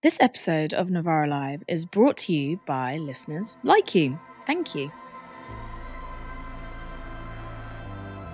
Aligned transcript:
This 0.00 0.20
episode 0.20 0.72
of 0.74 0.92
Novara 0.92 1.26
Live 1.26 1.64
is 1.66 1.84
brought 1.84 2.16
to 2.18 2.32
you 2.32 2.60
by 2.66 2.98
listeners 2.98 3.58
like 3.64 3.96
you. 3.96 4.16
Thank 4.46 4.72
you. 4.72 4.92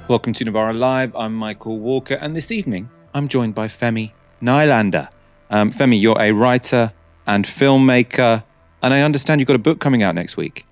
Welcome 0.06 0.34
to 0.34 0.44
Novara 0.44 0.74
Live. 0.74 1.16
I'm 1.16 1.34
Michael 1.34 1.78
Walker, 1.78 2.16
and 2.16 2.36
this 2.36 2.50
evening 2.50 2.90
I'm 3.14 3.28
joined 3.28 3.54
by 3.54 3.68
Femi 3.68 4.12
Nylander. 4.42 5.08
Um, 5.48 5.72
Femi, 5.72 5.98
you're 5.98 6.20
a 6.20 6.32
writer 6.32 6.92
and 7.26 7.46
filmmaker, 7.46 8.44
and 8.82 8.92
I 8.92 9.00
understand 9.00 9.40
you've 9.40 9.48
got 9.48 9.56
a 9.56 9.58
book 9.58 9.80
coming 9.80 10.02
out 10.02 10.14
next 10.14 10.36
week. 10.36 10.66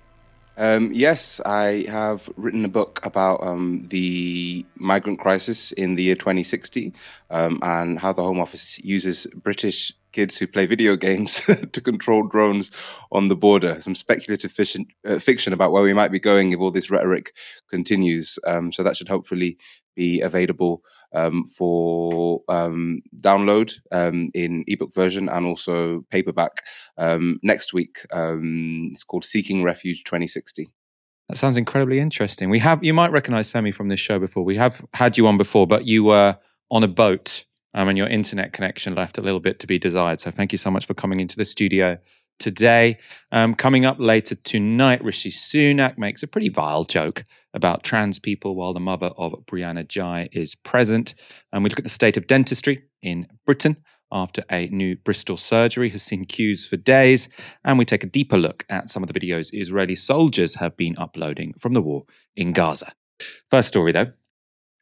Um, 0.57 0.91
yes, 0.93 1.41
I 1.43 1.87
have 1.89 2.29
written 2.37 2.63
a 2.65 2.69
book 2.69 3.03
about 3.03 3.41
um, 3.41 3.87
the 3.87 4.63
migrant 4.75 5.17
crisis 5.17 5.71
in 5.71 5.95
the 5.95 6.03
year 6.03 6.15
2060 6.15 6.93
um, 7.31 7.57
and 7.63 7.97
how 7.97 8.13
the 8.13 8.21
Home 8.21 8.39
Office 8.39 8.79
uses 8.83 9.25
British 9.33 9.91
kids 10.13 10.37
who 10.37 10.47
play 10.47 10.65
video 10.65 10.95
games 10.95 11.41
to 11.71 11.81
control 11.81 12.27
drones 12.27 12.71
on 13.11 13.27
the 13.27 13.35
border. 13.35 13.81
Some 13.81 13.95
speculative 13.95 14.51
fiction, 14.51 14.85
uh, 15.07 15.19
fiction 15.19 15.51
about 15.51 15.71
where 15.71 15.83
we 15.83 15.93
might 15.93 16.11
be 16.11 16.19
going 16.19 16.51
if 16.51 16.59
all 16.59 16.71
this 16.71 16.89
rhetoric 16.89 17.35
continues. 17.69 18.39
Um, 18.47 18.71
so 18.71 18.83
that 18.83 18.95
should 18.95 19.09
hopefully 19.09 19.57
be 19.95 20.21
available 20.21 20.83
um, 21.13 21.45
for 21.45 22.41
um, 22.49 23.01
download 23.19 23.73
um, 23.91 24.31
in 24.33 24.63
ebook 24.67 24.93
version 24.93 25.29
and 25.29 25.45
also 25.45 26.05
paperback 26.09 26.63
um, 26.97 27.39
next 27.43 27.73
week. 27.73 27.99
Um, 28.11 28.89
it's 28.91 29.03
called 29.03 29.25
Seeking 29.25 29.63
Refuge 29.63 30.03
2060. 30.03 30.69
That 31.29 31.37
sounds 31.37 31.57
incredibly 31.57 31.99
interesting. 31.99 32.49
We 32.49 32.59
have 32.59 32.83
you 32.83 32.93
might 32.93 33.11
recognize 33.11 33.49
Femi 33.49 33.73
from 33.73 33.87
this 33.87 33.99
show 33.99 34.19
before. 34.19 34.43
We 34.43 34.57
have 34.57 34.83
had 34.93 35.17
you 35.17 35.25
on 35.27 35.37
before, 35.37 35.65
but 35.65 35.85
you 35.85 36.03
were 36.03 36.37
on 36.69 36.83
a 36.83 36.87
boat 36.87 37.45
um, 37.73 37.87
and 37.89 37.97
your 37.97 38.07
internet 38.07 38.53
connection 38.53 38.95
left 38.95 39.17
a 39.17 39.21
little 39.21 39.39
bit 39.39 39.59
to 39.59 39.67
be 39.67 39.79
desired. 39.79 40.19
So 40.19 40.31
thank 40.31 40.51
you 40.51 40.57
so 40.57 40.71
much 40.71 40.85
for 40.85 40.93
coming 40.93 41.19
into 41.19 41.37
the 41.37 41.45
studio 41.45 41.97
today. 42.39 42.97
Um, 43.31 43.55
coming 43.55 43.85
up 43.85 43.97
later 43.99 44.35
tonight, 44.35 45.03
Rishi 45.03 45.31
Sunak 45.31 45.97
makes 45.97 46.23
a 46.23 46.27
pretty 46.27 46.49
vile 46.49 46.83
joke 46.83 47.25
about 47.53 47.83
trans 47.83 48.19
people 48.19 48.55
while 48.55 48.73
the 48.73 48.79
mother 48.79 49.07
of 49.17 49.33
Brianna 49.45 49.87
Ghey 49.87 50.29
is 50.31 50.55
present. 50.55 51.15
And 51.51 51.63
we 51.63 51.69
look 51.69 51.79
at 51.79 51.85
the 51.85 51.89
state 51.89 52.17
of 52.17 52.27
dentistry 52.27 52.83
in 53.01 53.27
Britain 53.45 53.77
after 54.11 54.43
a 54.51 54.67
new 54.67 54.95
Bristol 54.95 55.37
surgery 55.37 55.89
has 55.89 56.03
seen 56.03 56.25
queues 56.25 56.65
for 56.67 56.77
days. 56.77 57.29
And 57.63 57.79
we 57.79 57.85
take 57.85 58.03
a 58.03 58.07
deeper 58.07 58.37
look 58.37 58.65
at 58.69 58.89
some 58.89 59.03
of 59.03 59.11
the 59.11 59.19
videos 59.19 59.49
Israeli 59.53 59.95
soldiers 59.95 60.55
have 60.55 60.77
been 60.77 60.95
uploading 60.97 61.53
from 61.57 61.73
the 61.73 61.81
war 61.81 62.03
in 62.35 62.53
Gaza. 62.53 62.93
First 63.49 63.69
story, 63.69 63.91
though. 63.91 64.11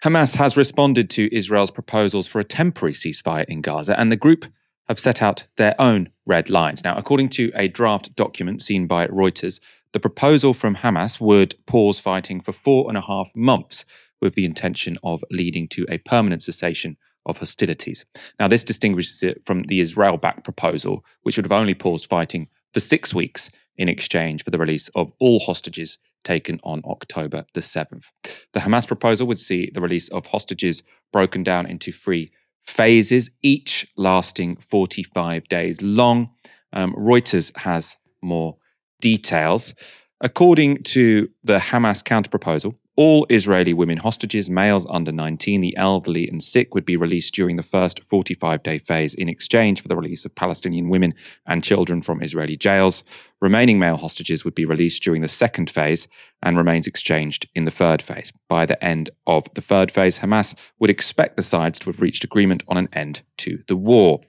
Hamas 0.04 0.34
has 0.34 0.58
responded 0.58 1.12
to 1.12 1.34
Israel's 1.36 1.70
proposals 1.70 2.26
for 2.26 2.40
a 2.40 2.44
temporary 2.44 2.94
ceasefire 2.94 3.46
in 3.46 3.62
Gaza, 3.62 4.00
and 4.00 4.12
the 4.12 4.16
group 4.16 4.46
have 4.88 5.00
set 5.00 5.22
out 5.22 5.46
their 5.58 5.80
own 5.80 6.10
red 6.26 6.50
lines. 6.50 6.84
Now, 6.84 6.98
according 6.98 7.30
to 7.30 7.52
a 7.54 7.68
draft 7.68 8.16
document 8.16 8.64
seen 8.64 8.88
by 8.88 9.06
Reuters, 9.06 9.60
the 9.94 10.00
proposal 10.00 10.56
from 10.56 10.78
Hamas 10.78 11.22
would 11.22 11.54
pause 11.68 12.00
fighting 12.00 12.42
for 12.42 12.52
four 12.52 12.90
and 12.90 12.98
a 12.98 13.02
half 13.02 13.32
months 13.36 13.86
with 14.20 14.34
the 14.34 14.44
intention 14.44 14.98
of 15.04 15.24
leading 15.30 15.68
to 15.68 15.86
a 15.88 16.00
permanent 16.00 16.42
cessation 16.42 16.98
of 17.28 17.38
hostilities. 17.38 18.04
Now, 18.40 18.48
this 18.48 18.64
distinguishes 18.64 19.22
it 19.22 19.44
from 19.46 19.64
the 19.64 19.82
Israel 19.82 20.18
backed 20.18 20.44
proposal, 20.44 21.06
which 21.22 21.38
would 21.38 21.46
have 21.46 21.52
only 21.52 21.76
paused 21.76 22.10
fighting 22.10 22.48
for 22.74 22.80
six 22.80 23.14
weeks 23.14 23.52
in 23.78 23.88
exchange 23.88 24.44
for 24.44 24.50
the 24.50 24.58
release 24.58 24.90
of 24.96 25.12
all 25.20 25.40
hostages 25.42 26.00
taken 26.24 26.60
on 26.64 26.82
October 26.86 27.46
the 27.54 27.62
7th. 27.62 28.06
The 28.54 28.62
Hamas 28.62 28.88
proposal 28.88 29.28
would 29.28 29.40
see 29.40 29.72
the 29.74 29.82
release 29.82 30.10
of 30.10 30.28
hostages 30.28 30.84
broken 31.12 31.44
down 31.44 31.66
into 31.66 31.92
three 31.92 32.32
phases, 32.66 33.30
each 33.42 33.88
lasting 33.98 34.58
45 34.58 35.48
days 35.48 35.82
long. 35.82 36.32
Um, 36.74 36.94
Reuters 36.94 37.56
has 37.58 37.98
more 38.22 38.58
details. 39.00 39.74
According 40.22 40.84
to 40.84 41.30
the 41.44 41.58
Hamas 41.58 42.04
counterproposal, 42.04 42.76
all 42.96 43.26
Israeli 43.30 43.74
women 43.74 43.98
hostages, 43.98 44.50
males 44.50 44.86
under 44.90 45.12
19, 45.12 45.62
the 45.62 45.76
elderly, 45.78 46.28
and 46.28 46.44
sick, 46.44 46.76
would 46.76 46.86
be 46.86 46.98
released 46.98 47.34
during 47.34 47.56
the 47.56 47.64
first 47.64 48.04
45 48.04 48.62
day 48.62 48.78
phase 48.78 49.16
in 49.16 49.30
exchange 49.30 49.82
for 49.82 49.88
the 49.88 49.96
release 49.96 50.26
of 50.26 50.36
Palestinian 50.36 50.90
women 50.90 51.16
and 51.48 51.64
children 51.64 52.02
from 52.02 52.22
Israeli 52.22 52.58
jails. 52.58 53.04
Remaining 53.42 53.80
male 53.80 53.98
hostages 53.98 54.46
would 54.46 54.54
be 54.54 54.66
released 54.66 55.02
during 55.02 55.24
the 55.24 55.28
second 55.28 55.68
phase 55.72 56.08
and 56.44 56.56
remains 56.56 56.86
exchanged 56.86 57.50
in 57.56 57.66
the 57.66 57.72
third 57.72 58.00
phase. 58.00 58.32
By 58.48 58.68
the 58.68 58.82
end 58.86 59.10
of 59.26 59.52
the 59.56 59.62
third 59.62 59.92
phase, 59.92 60.20
Hamas 60.20 60.54
would 60.78 60.92
expect 60.92 61.38
the 61.38 61.44
sides 61.44 61.80
to 61.80 61.88
have 61.88 62.02
reached 62.02 62.24
agreement 62.24 62.62
on 62.68 62.78
an 62.78 62.88
end 62.94 63.24
to 63.38 63.64
the 63.68 63.76
war. 63.76 64.22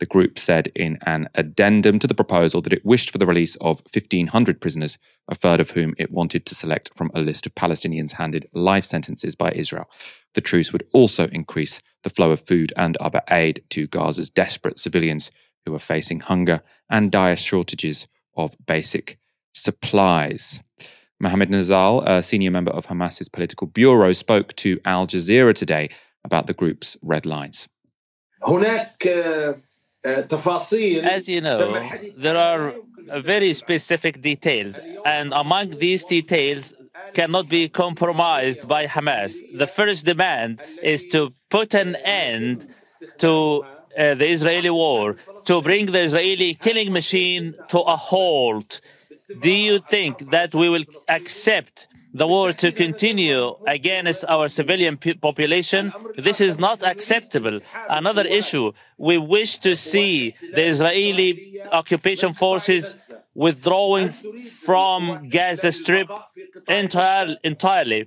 The 0.00 0.06
group 0.06 0.38
said 0.38 0.68
in 0.74 0.98
an 1.02 1.28
addendum 1.34 1.98
to 1.98 2.06
the 2.06 2.14
proposal 2.14 2.62
that 2.62 2.72
it 2.72 2.86
wished 2.86 3.10
for 3.10 3.18
the 3.18 3.26
release 3.26 3.54
of 3.56 3.82
1,500 3.92 4.62
prisoners, 4.62 4.96
a 5.28 5.34
third 5.34 5.60
of 5.60 5.72
whom 5.72 5.92
it 5.98 6.10
wanted 6.10 6.46
to 6.46 6.54
select 6.54 6.88
from 6.94 7.10
a 7.14 7.20
list 7.20 7.44
of 7.44 7.54
Palestinians 7.54 8.12
handed 8.12 8.48
life 8.54 8.86
sentences 8.86 9.34
by 9.34 9.52
Israel. 9.52 9.90
The 10.32 10.40
truce 10.40 10.72
would 10.72 10.86
also 10.94 11.28
increase 11.28 11.82
the 12.02 12.10
flow 12.10 12.30
of 12.30 12.40
food 12.40 12.72
and 12.78 12.96
other 12.96 13.20
aid 13.30 13.62
to 13.70 13.86
Gaza's 13.86 14.30
desperate 14.30 14.78
civilians 14.78 15.30
who 15.66 15.74
are 15.74 15.78
facing 15.78 16.20
hunger 16.20 16.62
and 16.88 17.12
dire 17.12 17.36
shortages 17.36 18.06
of 18.36 18.56
basic 18.66 19.18
supplies. 19.54 20.60
Mohammed 21.20 21.50
Nazal, 21.50 22.02
a 22.06 22.22
senior 22.22 22.50
member 22.50 22.72
of 22.72 22.86
Hamas's 22.86 23.28
political 23.28 23.66
bureau, 23.66 24.12
spoke 24.12 24.54
to 24.56 24.80
Al 24.84 25.06
Jazeera 25.06 25.54
today 25.54 25.90
about 26.24 26.46
the 26.46 26.54
group's 26.54 26.96
red 27.02 27.24
lines. 27.24 27.68
As 30.04 31.28
you 31.28 31.40
know, 31.40 31.80
there 32.16 32.36
are 32.36 32.74
very 33.20 33.54
specific 33.54 34.20
details, 34.20 34.78
and 35.06 35.32
among 35.32 35.70
these 35.78 36.04
details 36.04 36.74
cannot 37.14 37.48
be 37.48 37.68
compromised 37.68 38.68
by 38.68 38.86
Hamas. 38.86 39.34
The 39.56 39.66
first 39.66 40.04
demand 40.04 40.60
is 40.82 41.08
to 41.08 41.32
put 41.50 41.74
an 41.74 41.96
end 41.96 42.66
to 43.18 43.64
uh, 43.96 44.14
the 44.14 44.28
Israeli 44.28 44.70
war, 44.70 45.16
to 45.46 45.62
bring 45.62 45.86
the 45.86 46.02
Israeli 46.02 46.54
killing 46.54 46.92
machine 46.92 47.54
to 47.68 47.80
a 47.80 47.96
halt. 47.96 48.80
Do 49.40 49.50
you 49.50 49.78
think 49.78 50.30
that 50.30 50.54
we 50.54 50.68
will 50.68 50.84
accept 51.08 51.88
the 52.12 52.26
war 52.26 52.52
to 52.52 52.70
continue 52.70 53.56
against 53.66 54.24
our 54.26 54.48
civilian 54.48 54.96
population? 54.96 55.92
This 56.16 56.40
is 56.40 56.58
not 56.58 56.82
acceptable. 56.82 57.60
Another 57.88 58.22
issue, 58.22 58.72
we 58.98 59.18
wish 59.18 59.58
to 59.58 59.74
see 59.74 60.34
the 60.52 60.64
Israeli 60.66 61.60
occupation 61.72 62.32
forces 62.32 63.08
withdrawing 63.34 64.12
from 64.64 65.28
Gaza 65.28 65.72
Strip 65.72 66.08
entire, 66.68 67.36
entirely. 67.42 68.06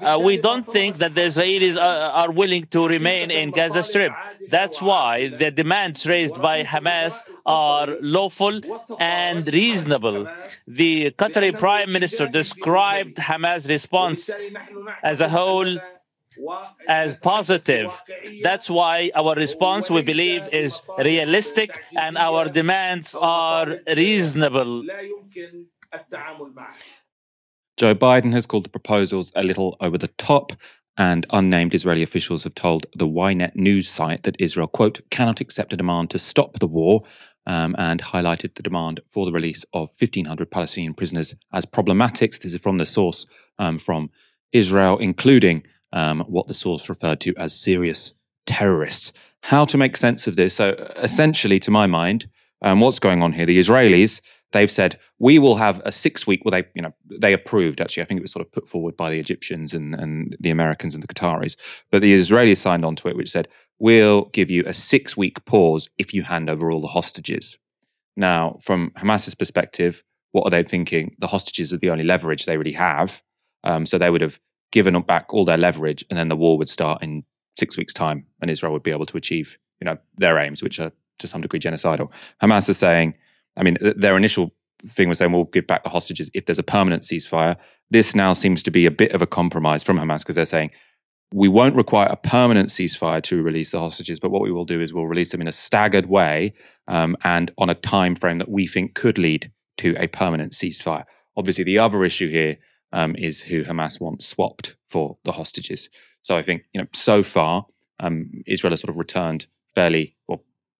Uh, 0.00 0.18
we 0.22 0.38
don't 0.38 0.66
think 0.66 0.96
that 0.96 1.14
the 1.14 1.22
Israelis 1.22 1.76
are, 1.76 2.10
are, 2.22 2.32
willing 2.32 2.64
to 2.66 2.88
remain 2.88 3.30
in 3.30 3.50
Gaza 3.50 3.82
Strip. 3.82 4.12
That's 4.48 4.80
why 4.80 5.28
the 5.28 5.50
demands 5.50 6.06
raised 6.06 6.40
by 6.40 6.64
Hamas 6.64 7.22
are 7.44 7.88
lawful 8.00 8.60
and 8.98 9.46
reasonable. 9.52 10.26
The 10.66 11.10
Qatari 11.10 11.58
Prime 11.58 11.92
Minister 11.92 12.26
described 12.26 13.16
Hamas' 13.16 13.68
response 13.68 14.30
as 15.02 15.20
a 15.20 15.28
whole 15.28 15.78
as 16.88 17.14
positive. 17.16 17.92
That's 18.42 18.70
why 18.70 19.10
our 19.14 19.34
response, 19.34 19.90
we 19.90 20.02
believe, 20.02 20.48
is 20.52 20.80
realistic 20.98 21.82
and 21.96 22.16
our 22.16 22.48
demands 22.48 23.14
are 23.14 23.78
reasonable. 23.86 24.84
Joe 27.76 27.94
Biden 27.94 28.32
has 28.32 28.46
called 28.46 28.64
the 28.64 28.70
proposals 28.70 29.32
a 29.34 29.42
little 29.42 29.76
over 29.80 29.98
the 29.98 30.08
top, 30.08 30.52
and 30.96 31.26
unnamed 31.30 31.74
Israeli 31.74 32.04
officials 32.04 32.44
have 32.44 32.54
told 32.54 32.86
the 32.94 33.06
Ynet 33.06 33.56
news 33.56 33.88
site 33.88 34.22
that 34.22 34.36
Israel, 34.38 34.68
quote, 34.68 35.00
cannot 35.10 35.40
accept 35.40 35.72
a 35.72 35.76
demand 35.76 36.10
to 36.10 36.18
stop 36.18 36.60
the 36.60 36.68
war, 36.68 37.02
um, 37.46 37.74
and 37.78 38.00
highlighted 38.00 38.54
the 38.54 38.62
demand 38.62 39.00
for 39.08 39.24
the 39.24 39.32
release 39.32 39.64
of 39.72 39.90
1,500 39.98 40.50
Palestinian 40.50 40.94
prisoners 40.94 41.34
as 41.52 41.64
problematic. 41.64 42.38
This 42.38 42.54
is 42.54 42.60
from 42.60 42.78
the 42.78 42.86
source 42.86 43.26
um, 43.58 43.78
from 43.78 44.10
Israel, 44.52 44.98
including 44.98 45.64
um, 45.92 46.20
what 46.20 46.46
the 46.46 46.54
source 46.54 46.88
referred 46.88 47.20
to 47.20 47.34
as 47.36 47.58
serious 47.58 48.14
terrorists. 48.46 49.12
How 49.42 49.64
to 49.66 49.76
make 49.76 49.96
sense 49.96 50.26
of 50.26 50.36
this? 50.36 50.54
So, 50.54 50.70
essentially, 50.96 51.60
to 51.60 51.70
my 51.70 51.86
mind, 51.86 52.28
um, 52.62 52.80
what's 52.80 52.98
going 52.98 53.22
on 53.22 53.32
here? 53.32 53.46
The 53.46 53.58
Israelis 53.58 54.20
they've 54.54 54.70
said 54.70 54.98
we 55.18 55.38
will 55.38 55.56
have 55.56 55.82
a 55.84 55.92
six 55.92 56.26
week. 56.26 56.42
Well, 56.44 56.52
they 56.52 56.66
you 56.74 56.80
know 56.80 56.94
they 57.20 57.34
approved 57.34 57.80
actually. 57.80 58.02
I 58.02 58.06
think 58.06 58.18
it 58.18 58.22
was 58.22 58.32
sort 58.32 58.46
of 58.46 58.50
put 58.50 58.66
forward 58.66 58.96
by 58.96 59.10
the 59.10 59.18
Egyptians 59.18 59.74
and 59.74 59.94
and 59.94 60.34
the 60.40 60.50
Americans 60.50 60.94
and 60.94 61.02
the 61.02 61.12
Qataris, 61.12 61.56
but 61.90 62.00
the 62.00 62.14
Israelis 62.14 62.56
signed 62.56 62.84
on 62.84 62.96
to 62.96 63.08
it, 63.08 63.16
which 63.16 63.30
said 63.30 63.48
we'll 63.78 64.26
give 64.26 64.50
you 64.50 64.62
a 64.66 64.72
six 64.72 65.16
week 65.16 65.44
pause 65.44 65.90
if 65.98 66.14
you 66.14 66.22
hand 66.22 66.48
over 66.48 66.70
all 66.70 66.80
the 66.80 66.86
hostages. 66.88 67.58
Now, 68.16 68.58
from 68.62 68.92
Hamas's 68.96 69.34
perspective, 69.34 70.02
what 70.32 70.46
are 70.46 70.50
they 70.50 70.62
thinking? 70.62 71.16
The 71.18 71.26
hostages 71.26 71.74
are 71.74 71.78
the 71.78 71.90
only 71.90 72.04
leverage 72.04 72.46
they 72.46 72.56
really 72.56 72.72
have, 72.72 73.22
um, 73.64 73.84
so 73.84 73.98
they 73.98 74.10
would 74.10 74.20
have 74.20 74.38
given 74.72 75.00
back 75.02 75.34
all 75.34 75.44
their 75.44 75.58
leverage, 75.58 76.04
and 76.08 76.18
then 76.18 76.28
the 76.28 76.36
war 76.36 76.56
would 76.56 76.68
start 76.68 77.02
in 77.02 77.24
six 77.58 77.76
weeks' 77.76 77.92
time, 77.92 78.26
and 78.40 78.50
Israel 78.50 78.72
would 78.72 78.82
be 78.82 78.90
able 78.90 79.06
to 79.06 79.16
achieve, 79.16 79.58
you 79.80 79.84
know, 79.84 79.98
their 80.16 80.38
aims, 80.38 80.62
which 80.62 80.80
are 80.80 80.92
to 81.18 81.26
some 81.26 81.40
degree 81.40 81.60
genocidal. 81.60 82.10
Hamas 82.42 82.68
is 82.68 82.78
saying, 82.78 83.14
I 83.56 83.62
mean, 83.62 83.78
their 83.80 84.16
initial 84.16 84.52
thing 84.88 85.08
was 85.08 85.18
saying 85.18 85.32
we'll 85.32 85.44
give 85.44 85.66
back 85.66 85.82
the 85.82 85.90
hostages 85.90 86.30
if 86.34 86.46
there's 86.46 86.58
a 86.58 86.64
permanent 86.64 87.02
ceasefire. 87.02 87.56
This 87.90 88.14
now 88.14 88.32
seems 88.32 88.62
to 88.64 88.70
be 88.70 88.86
a 88.86 88.90
bit 88.90 89.12
of 89.12 89.22
a 89.22 89.26
compromise 89.26 89.82
from 89.82 89.98
Hamas 89.98 90.20
because 90.20 90.36
they're 90.36 90.44
saying 90.44 90.70
we 91.32 91.48
won't 91.48 91.74
require 91.74 92.06
a 92.06 92.16
permanent 92.16 92.68
ceasefire 92.68 93.22
to 93.24 93.42
release 93.42 93.72
the 93.72 93.80
hostages, 93.80 94.20
but 94.20 94.30
what 94.30 94.42
we 94.42 94.52
will 94.52 94.64
do 94.64 94.80
is 94.80 94.92
we'll 94.92 95.06
release 95.06 95.32
them 95.32 95.40
in 95.40 95.48
a 95.48 95.52
staggered 95.52 96.06
way 96.06 96.54
um, 96.86 97.16
and 97.24 97.50
on 97.58 97.70
a 97.70 97.74
time 97.74 98.14
frame 98.14 98.38
that 98.38 98.50
we 98.50 98.66
think 98.66 98.94
could 98.94 99.18
lead 99.18 99.50
to 99.78 99.96
a 99.98 100.06
permanent 100.06 100.52
ceasefire. 100.52 101.04
Obviously, 101.36 101.64
the 101.64 101.78
other 101.78 102.04
issue 102.04 102.30
here 102.30 102.56
um, 102.92 103.16
is 103.16 103.40
who 103.40 103.64
Hamas 103.64 104.00
wants 104.00 104.26
swapped 104.26 104.76
for 104.88 105.18
the 105.24 105.32
hostages. 105.32 105.88
So 106.22 106.36
I 106.36 106.42
think 106.42 106.62
you 106.72 106.80
know 106.80 106.86
so 106.92 107.22
far 107.22 107.66
um, 108.00 108.30
Israel 108.46 108.72
has 108.72 108.80
sort 108.80 108.90
of 108.90 108.96
returned 108.96 109.46
fairly, 109.74 110.13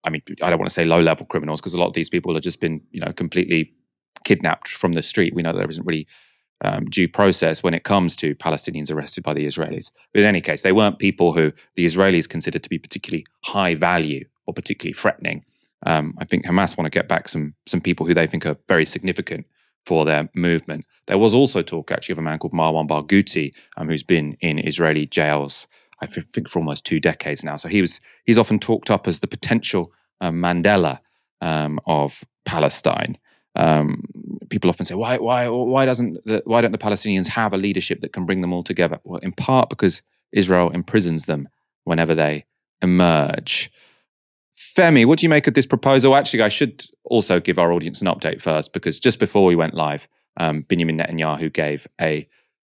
I 0.05 0.09
mean, 0.09 0.21
I 0.41 0.49
don't 0.49 0.59
want 0.59 0.69
to 0.69 0.73
say 0.73 0.85
low 0.85 1.01
level 1.01 1.25
criminals 1.25 1.59
because 1.59 1.73
a 1.73 1.79
lot 1.79 1.87
of 1.87 1.93
these 1.93 2.09
people 2.09 2.33
have 2.33 2.43
just 2.43 2.59
been 2.59 2.81
you 2.91 3.01
know 3.01 3.11
completely 3.11 3.73
kidnapped 4.25 4.69
from 4.69 4.93
the 4.93 5.03
street. 5.03 5.33
We 5.33 5.41
know 5.41 5.53
there 5.53 5.69
isn't 5.69 5.85
really 5.85 6.07
um, 6.63 6.85
due 6.85 7.09
process 7.09 7.63
when 7.63 7.73
it 7.73 7.83
comes 7.83 8.15
to 8.17 8.35
Palestinians 8.35 8.91
arrested 8.91 9.23
by 9.23 9.33
the 9.33 9.45
Israelis. 9.45 9.91
But 10.13 10.21
in 10.21 10.27
any 10.27 10.41
case, 10.41 10.61
they 10.61 10.71
weren't 10.71 10.99
people 10.99 11.33
who 11.33 11.51
the 11.75 11.85
Israelis 11.85 12.29
considered 12.29 12.63
to 12.63 12.69
be 12.69 12.79
particularly 12.79 13.25
high 13.43 13.75
value 13.75 14.25
or 14.45 14.53
particularly 14.53 14.93
threatening. 14.93 15.43
Um, 15.85 16.15
I 16.17 16.25
think 16.25 16.45
Hamas 16.45 16.77
want 16.77 16.85
to 16.85 16.97
get 16.97 17.07
back 17.07 17.27
some 17.27 17.53
some 17.67 17.81
people 17.81 18.05
who 18.05 18.13
they 18.13 18.27
think 18.27 18.45
are 18.45 18.57
very 18.67 18.85
significant 18.85 19.45
for 19.85 20.03
their 20.03 20.29
movement. 20.33 20.85
There 21.07 21.17
was 21.17 21.33
also 21.33 21.61
talk 21.61 21.91
actually 21.91 22.13
of 22.13 22.19
a 22.19 22.23
man 22.23 22.39
called 22.39 22.53
Marwan 22.53 22.87
Barghouti, 22.87 23.53
um, 23.77 23.87
who's 23.87 24.01
been 24.01 24.35
in 24.41 24.57
Israeli 24.57 25.05
jails, 25.05 25.67
I 26.01 26.07
think, 26.07 26.49
for 26.49 26.59
almost 26.59 26.85
two 26.85 26.99
decades 26.99 27.43
now. 27.43 27.55
So 27.55 27.69
he 27.69 27.81
was 27.81 27.99
he's 28.25 28.37
often 28.37 28.59
talked 28.59 28.91
up 28.91 29.07
as 29.07 29.19
the 29.19 29.27
potential 29.27 29.91
uh, 30.21 30.31
Mandela 30.31 30.99
um, 31.41 31.79
of 31.85 32.23
Palestine. 32.45 33.15
Um, 33.55 34.03
people 34.49 34.69
often 34.69 34.85
say, 34.85 34.95
why, 34.95 35.17
why, 35.17 35.47
why 35.47 35.85
doesn't 35.85 36.25
the, 36.25 36.41
why 36.45 36.61
don't 36.61 36.73
the 36.73 36.77
Palestinians 36.77 37.27
have 37.27 37.53
a 37.53 37.57
leadership 37.57 38.01
that 38.01 38.11
can 38.11 38.25
bring 38.25 38.41
them 38.41 38.51
all 38.51 38.63
together? 38.63 38.99
Well, 39.03 39.19
in 39.21 39.31
part 39.31 39.69
because 39.69 40.01
Israel 40.31 40.71
imprisons 40.71 41.25
them 41.25 41.47
whenever 41.85 42.13
they 42.13 42.45
emerge. 42.81 43.71
Femi, 44.57 45.05
what 45.05 45.19
do 45.19 45.25
you 45.25 45.29
make 45.29 45.47
of 45.47 45.53
this 45.53 45.65
proposal? 45.65 46.15
Actually, 46.15 46.43
I 46.43 46.49
should 46.49 46.85
also 47.05 47.39
give 47.39 47.57
our 47.57 47.71
audience 47.71 48.01
an 48.01 48.07
update 48.07 48.41
first 48.41 48.73
because 48.73 48.99
just 48.99 49.19
before 49.19 49.45
we 49.45 49.55
went 49.55 49.73
live, 49.73 50.07
um, 50.37 50.61
Benjamin 50.61 50.97
Netanyahu 50.97 51.51
gave 51.51 51.87
a 51.99 52.27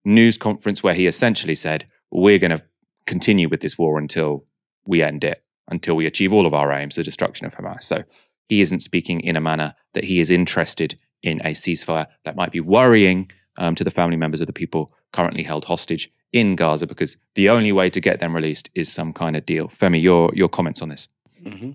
news 0.05 0.37
conference 0.37 0.83
where 0.83 0.93
he 0.93 1.07
essentially 1.07 1.55
said, 1.55 1.87
We're 2.11 2.39
going 2.39 2.51
to 2.51 2.63
continue 3.07 3.50
with 3.50 3.62
this 3.62 3.77
war 3.77 3.98
until 3.98 4.45
we 4.86 5.01
end 5.01 5.24
it, 5.24 5.42
until 5.69 5.95
we 5.95 6.06
achieve 6.06 6.31
all 6.31 6.45
of 6.45 6.54
our 6.54 6.71
aims, 6.71 6.95
the 6.95 7.04
destruction 7.04 7.48
of 7.48 7.56
Hamas. 7.56 7.83
So 7.83 8.04
he 8.50 8.62
isn't 8.62 8.81
speaking 8.81 9.21
in 9.21 9.36
a 9.36 9.42
manner 9.42 9.74
that 9.94 10.04
he 10.04 10.19
is 10.19 10.30
interested 10.30 11.00
in 11.24 11.42
a 11.42 11.51
ceasefire 11.51 12.06
that 12.24 12.36
might 12.36 12.51
be 12.51 12.59
worrying 12.59 13.31
um, 13.57 13.74
to 13.75 13.83
the 13.83 13.92
family 13.92 14.18
members 14.18 14.42
of 14.42 14.48
the 14.48 14.54
people 14.54 14.92
currently 15.12 15.44
held 15.44 15.65
hostage 15.65 16.12
in 16.31 16.56
Gaza, 16.56 16.86
because 16.86 17.18
the 17.36 17.50
only 17.50 17.71
way 17.71 17.89
to 17.89 18.01
get 18.01 18.19
them 18.19 18.36
released 18.36 18.69
is 18.75 18.92
some 18.92 19.13
kind 19.13 19.36
of 19.36 19.45
deal. 19.45 19.69
Femi, 19.69 20.01
your 20.01 20.30
your 20.36 20.50
comments 20.50 20.81
on 20.81 20.89
this? 20.89 21.07
Mm-hmm. 21.42 21.71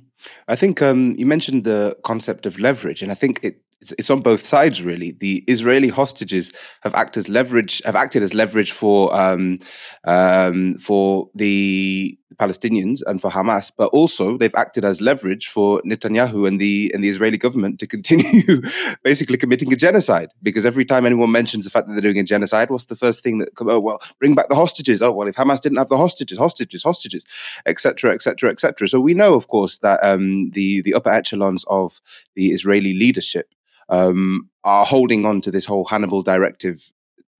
I 0.46 0.56
think 0.56 0.82
um, 0.82 1.14
you 1.16 1.26
mentioned 1.26 1.64
the 1.64 1.96
concept 2.04 2.46
of 2.46 2.58
leverage, 2.58 3.02
and 3.02 3.10
I 3.10 3.14
think 3.14 3.40
it 3.42 3.60
it's, 3.82 3.92
it's 3.98 4.10
on 4.10 4.20
both 4.20 4.44
sides 4.44 4.80
really. 4.80 5.12
The 5.12 5.44
Israeli 5.48 5.88
hostages 5.88 6.52
have 6.82 6.94
acted 6.94 7.22
as 7.22 7.28
leverage 7.28 7.82
have 7.84 7.96
acted 7.96 8.22
as 8.22 8.32
leverage 8.32 8.72
for 8.72 9.14
um, 9.14 9.58
um, 10.04 10.78
for 10.78 11.28
the 11.34 12.16
Palestinians 12.38 13.00
and 13.06 13.20
for 13.20 13.30
Hamas, 13.30 13.70
but 13.76 13.90
also 13.90 14.38
they've 14.38 14.54
acted 14.54 14.84
as 14.84 15.00
leverage 15.00 15.48
for 15.48 15.82
Netanyahu 15.82 16.46
and 16.48 16.60
the 16.60 16.90
and 16.94 17.02
the 17.02 17.08
Israeli 17.08 17.36
government 17.36 17.80
to 17.80 17.86
continue 17.96 18.62
basically 19.02 19.36
committing 19.36 19.72
a 19.72 19.76
genocide. 19.76 20.30
Because 20.42 20.64
every 20.64 20.84
time 20.84 21.04
anyone 21.04 21.32
mentions 21.32 21.64
the 21.64 21.70
fact 21.70 21.88
that 21.88 21.94
they're 21.94 22.00
doing 22.00 22.18
a 22.18 22.24
genocide, 22.24 22.70
what's 22.70 22.86
the 22.86 22.96
first 22.96 23.22
thing 23.22 23.38
that 23.38 23.48
oh 23.60 23.80
well, 23.80 24.00
bring 24.20 24.34
back 24.34 24.48
the 24.48 24.54
hostages. 24.54 25.02
Oh 25.02 25.12
well, 25.12 25.28
if 25.28 25.34
Hamas 25.34 25.60
didn't 25.60 25.78
have 25.78 25.88
the 25.88 25.96
hostages, 25.96 26.38
hostages, 26.38 26.84
hostages, 26.84 27.26
etc., 27.66 28.14
etc., 28.14 28.50
etc. 28.50 28.88
So 28.88 29.00
we 29.00 29.14
know, 29.14 29.34
of 29.34 29.48
course, 29.48 29.78
that 29.78 29.98
um, 30.04 30.50
the 30.50 30.82
the 30.82 30.94
upper 30.94 31.10
echelons 31.10 31.64
of 31.66 32.00
the 32.36 32.52
Israeli 32.52 32.94
leadership 32.94 33.48
um, 33.88 34.48
are 34.64 34.84
holding 34.84 35.26
on 35.26 35.40
to 35.42 35.50
this 35.50 35.64
whole 35.64 35.84
Hannibal 35.84 36.22
directive 36.22 36.92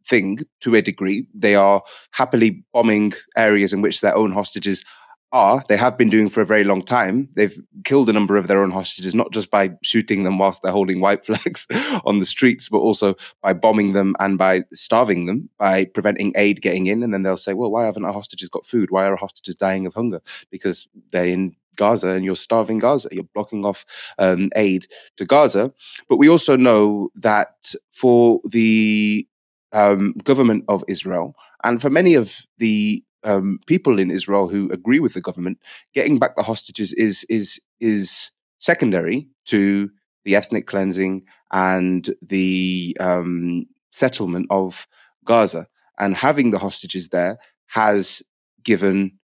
thing 0.06 0.38
to 0.60 0.74
a 0.74 0.82
degree. 0.82 1.26
They 1.34 1.54
are 1.54 1.82
happily 2.12 2.64
bombing 2.72 3.12
areas 3.36 3.72
in 3.72 3.82
which 3.82 4.00
their 4.00 4.16
own 4.16 4.32
hostages 4.32 4.84
are. 5.32 5.64
They 5.68 5.76
have 5.76 5.96
been 5.96 6.10
doing 6.10 6.28
for 6.28 6.42
a 6.42 6.46
very 6.46 6.64
long 6.64 6.82
time. 6.82 7.28
They've 7.34 7.58
killed 7.84 8.10
a 8.10 8.12
number 8.12 8.36
of 8.36 8.46
their 8.46 8.62
own 8.62 8.70
hostages, 8.70 9.14
not 9.14 9.32
just 9.32 9.50
by 9.50 9.70
shooting 9.82 10.22
them 10.24 10.38
whilst 10.38 10.62
they're 10.62 10.72
holding 10.72 11.00
white 11.00 11.24
flags 11.26 11.66
on 12.04 12.18
the 12.18 12.26
streets, 12.26 12.68
but 12.68 12.78
also 12.78 13.14
by 13.42 13.52
bombing 13.52 13.92
them 13.92 14.14
and 14.20 14.36
by 14.36 14.62
starving 14.72 15.26
them, 15.26 15.48
by 15.58 15.86
preventing 15.86 16.32
aid 16.36 16.60
getting 16.60 16.86
in. 16.86 17.02
And 17.02 17.12
then 17.14 17.22
they'll 17.22 17.36
say, 17.36 17.54
well, 17.54 17.70
why 17.70 17.86
haven't 17.86 18.04
our 18.04 18.12
hostages 18.12 18.48
got 18.48 18.66
food? 18.66 18.90
Why 18.90 19.06
are 19.06 19.12
our 19.12 19.16
hostages 19.16 19.54
dying 19.54 19.86
of 19.86 19.94
hunger? 19.94 20.20
Because 20.50 20.86
they're 21.10 21.24
in 21.24 21.56
Gaza 21.76 22.08
and 22.10 22.24
you're 22.24 22.36
starving 22.36 22.78
Gaza. 22.78 23.08
You're 23.12 23.24
blocking 23.34 23.64
off 23.64 23.84
um, 24.18 24.50
aid 24.56 24.86
to 25.16 25.24
Gaza. 25.24 25.72
But 26.08 26.18
we 26.18 26.28
also 26.28 26.56
know 26.56 27.10
that 27.16 27.74
for 27.90 28.40
the 28.44 29.26
um, 29.72 30.12
government 30.24 30.64
of 30.68 30.84
Israel 30.88 31.34
and 31.64 31.80
for 31.80 31.90
many 31.90 32.14
of 32.14 32.46
the 32.58 33.02
um, 33.24 33.58
people 33.66 33.98
in 33.98 34.10
Israel 34.10 34.48
who 34.48 34.70
agree 34.70 35.00
with 35.00 35.14
the 35.14 35.20
government, 35.20 35.58
getting 35.94 36.18
back 36.18 36.36
the 36.36 36.42
hostages 36.42 36.92
is 36.94 37.24
is 37.28 37.60
is 37.80 38.30
secondary 38.58 39.28
to 39.46 39.90
the 40.24 40.36
ethnic 40.36 40.66
cleansing 40.66 41.22
and 41.52 42.14
the 42.20 42.96
um, 43.00 43.66
settlement 43.92 44.46
of 44.50 44.86
Gaza. 45.24 45.66
And 45.98 46.16
having 46.16 46.50
the 46.50 46.58
hostages 46.58 47.08
there 47.08 47.38
has 47.66 48.22
given 48.64 49.18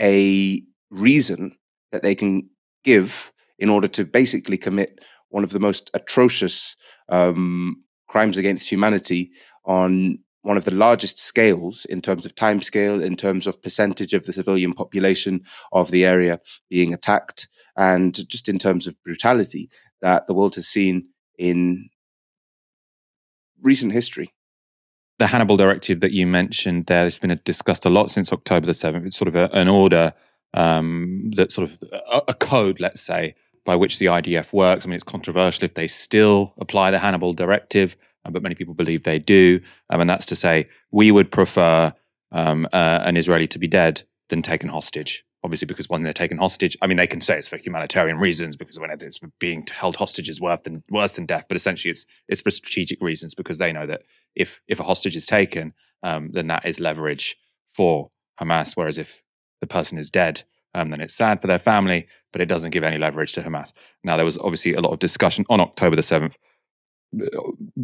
a 0.00 0.62
reason 0.90 1.56
that 1.92 2.02
they 2.02 2.14
can 2.14 2.48
give 2.84 3.32
in 3.58 3.68
order 3.68 3.88
to 3.88 4.04
basically 4.04 4.56
commit 4.56 5.00
one 5.28 5.44
of 5.44 5.50
the 5.50 5.60
most 5.60 5.90
atrocious 5.94 6.76
um, 7.08 7.76
crimes 8.08 8.36
against 8.36 8.68
humanity 8.68 9.30
on 9.64 10.18
one 10.42 10.56
of 10.56 10.64
the 10.64 10.74
largest 10.74 11.18
scales 11.18 11.84
in 11.86 12.00
terms 12.00 12.24
of 12.24 12.34
time 12.34 12.62
scale, 12.62 13.02
in 13.02 13.16
terms 13.16 13.46
of 13.46 13.62
percentage 13.62 14.14
of 14.14 14.24
the 14.24 14.32
civilian 14.32 14.72
population 14.72 15.42
of 15.72 15.90
the 15.90 16.04
area 16.04 16.40
being 16.70 16.94
attacked, 16.94 17.48
and 17.76 18.26
just 18.28 18.48
in 18.48 18.58
terms 18.58 18.86
of 18.86 19.00
brutality 19.04 19.68
that 20.00 20.26
the 20.26 20.34
world 20.34 20.54
has 20.54 20.66
seen 20.66 21.06
in 21.38 21.88
recent 23.60 23.92
history. 23.92 24.32
The 25.18 25.26
Hannibal 25.26 25.58
Directive 25.58 26.00
that 26.00 26.12
you 26.12 26.26
mentioned 26.26 26.86
there 26.86 27.04
has 27.04 27.18
been 27.18 27.38
discussed 27.44 27.84
a 27.84 27.90
lot 27.90 28.10
since 28.10 28.32
October 28.32 28.66
the 28.66 28.72
7th. 28.72 29.06
It's 29.06 29.18
sort 29.18 29.28
of 29.28 29.36
a, 29.36 29.50
an 29.52 29.68
order 29.68 30.14
um, 30.54 31.30
that 31.36 31.52
sort 31.52 31.70
of 31.70 31.82
a, 31.92 32.22
a, 32.28 32.34
code, 32.34 32.80
let's 32.80 33.00
say, 33.00 33.34
by 33.64 33.76
which 33.76 33.98
the 33.98 34.06
IDF 34.06 34.52
works. 34.52 34.84
I 34.84 34.88
mean, 34.88 34.94
it's 34.94 35.04
controversial 35.04 35.64
if 35.64 35.74
they 35.74 35.86
still 35.86 36.54
apply 36.58 36.90
the 36.90 36.98
Hannibal 36.98 37.32
Directive, 37.32 37.96
uh, 38.24 38.30
but 38.30 38.42
many 38.42 38.54
people 38.54 38.74
believe 38.74 39.04
they 39.04 39.18
do. 39.18 39.60
Um, 39.90 40.00
and 40.00 40.10
that's 40.10 40.26
to 40.26 40.36
say, 40.36 40.66
we 40.90 41.10
would 41.12 41.30
prefer 41.30 41.92
um, 42.32 42.66
uh, 42.72 43.00
an 43.02 43.16
Israeli 43.16 43.46
to 43.48 43.58
be 43.58 43.68
dead 43.68 44.02
than 44.28 44.42
taken 44.42 44.68
hostage. 44.68 45.24
Obviously, 45.42 45.66
because 45.66 45.88
when 45.88 46.02
they're 46.02 46.12
taken 46.12 46.36
hostage, 46.36 46.76
I 46.82 46.86
mean, 46.86 46.98
they 46.98 47.06
can 47.06 47.22
say 47.22 47.38
it's 47.38 47.48
for 47.48 47.56
humanitarian 47.56 48.18
reasons 48.18 48.56
because 48.56 48.78
when 48.78 48.90
it's 48.90 49.18
being 49.38 49.66
held 49.70 49.96
hostage 49.96 50.28
is 50.28 50.38
worse 50.38 50.60
than 50.62 50.82
worse 50.90 51.14
than 51.14 51.24
death. 51.24 51.46
But 51.48 51.56
essentially, 51.56 51.90
it's 51.90 52.04
it's 52.28 52.42
for 52.42 52.50
strategic 52.50 53.00
reasons 53.00 53.34
because 53.34 53.56
they 53.56 53.72
know 53.72 53.86
that 53.86 54.02
if 54.34 54.60
if 54.68 54.80
a 54.80 54.82
hostage 54.82 55.16
is 55.16 55.24
taken, 55.24 55.72
um, 56.02 56.30
then 56.32 56.48
that 56.48 56.66
is 56.66 56.78
leverage 56.78 57.38
for 57.72 58.10
Hamas. 58.38 58.76
Whereas 58.76 58.98
if 58.98 59.22
the 59.60 59.66
person 59.66 59.98
is 59.98 60.10
dead, 60.10 60.42
um, 60.74 60.90
then 60.90 61.00
it's 61.00 61.14
sad 61.14 61.40
for 61.40 61.46
their 61.46 61.58
family, 61.58 62.06
but 62.32 62.40
it 62.40 62.46
doesn't 62.46 62.70
give 62.70 62.84
any 62.84 62.98
leverage 62.98 63.32
to 63.32 63.42
Hamas. 63.42 63.72
Now, 64.04 64.16
there 64.16 64.24
was 64.24 64.38
obviously 64.38 64.74
a 64.74 64.80
lot 64.80 64.92
of 64.92 64.98
discussion 64.98 65.44
on 65.50 65.60
October 65.60 65.96
the 65.96 66.02
7th. 66.02 66.34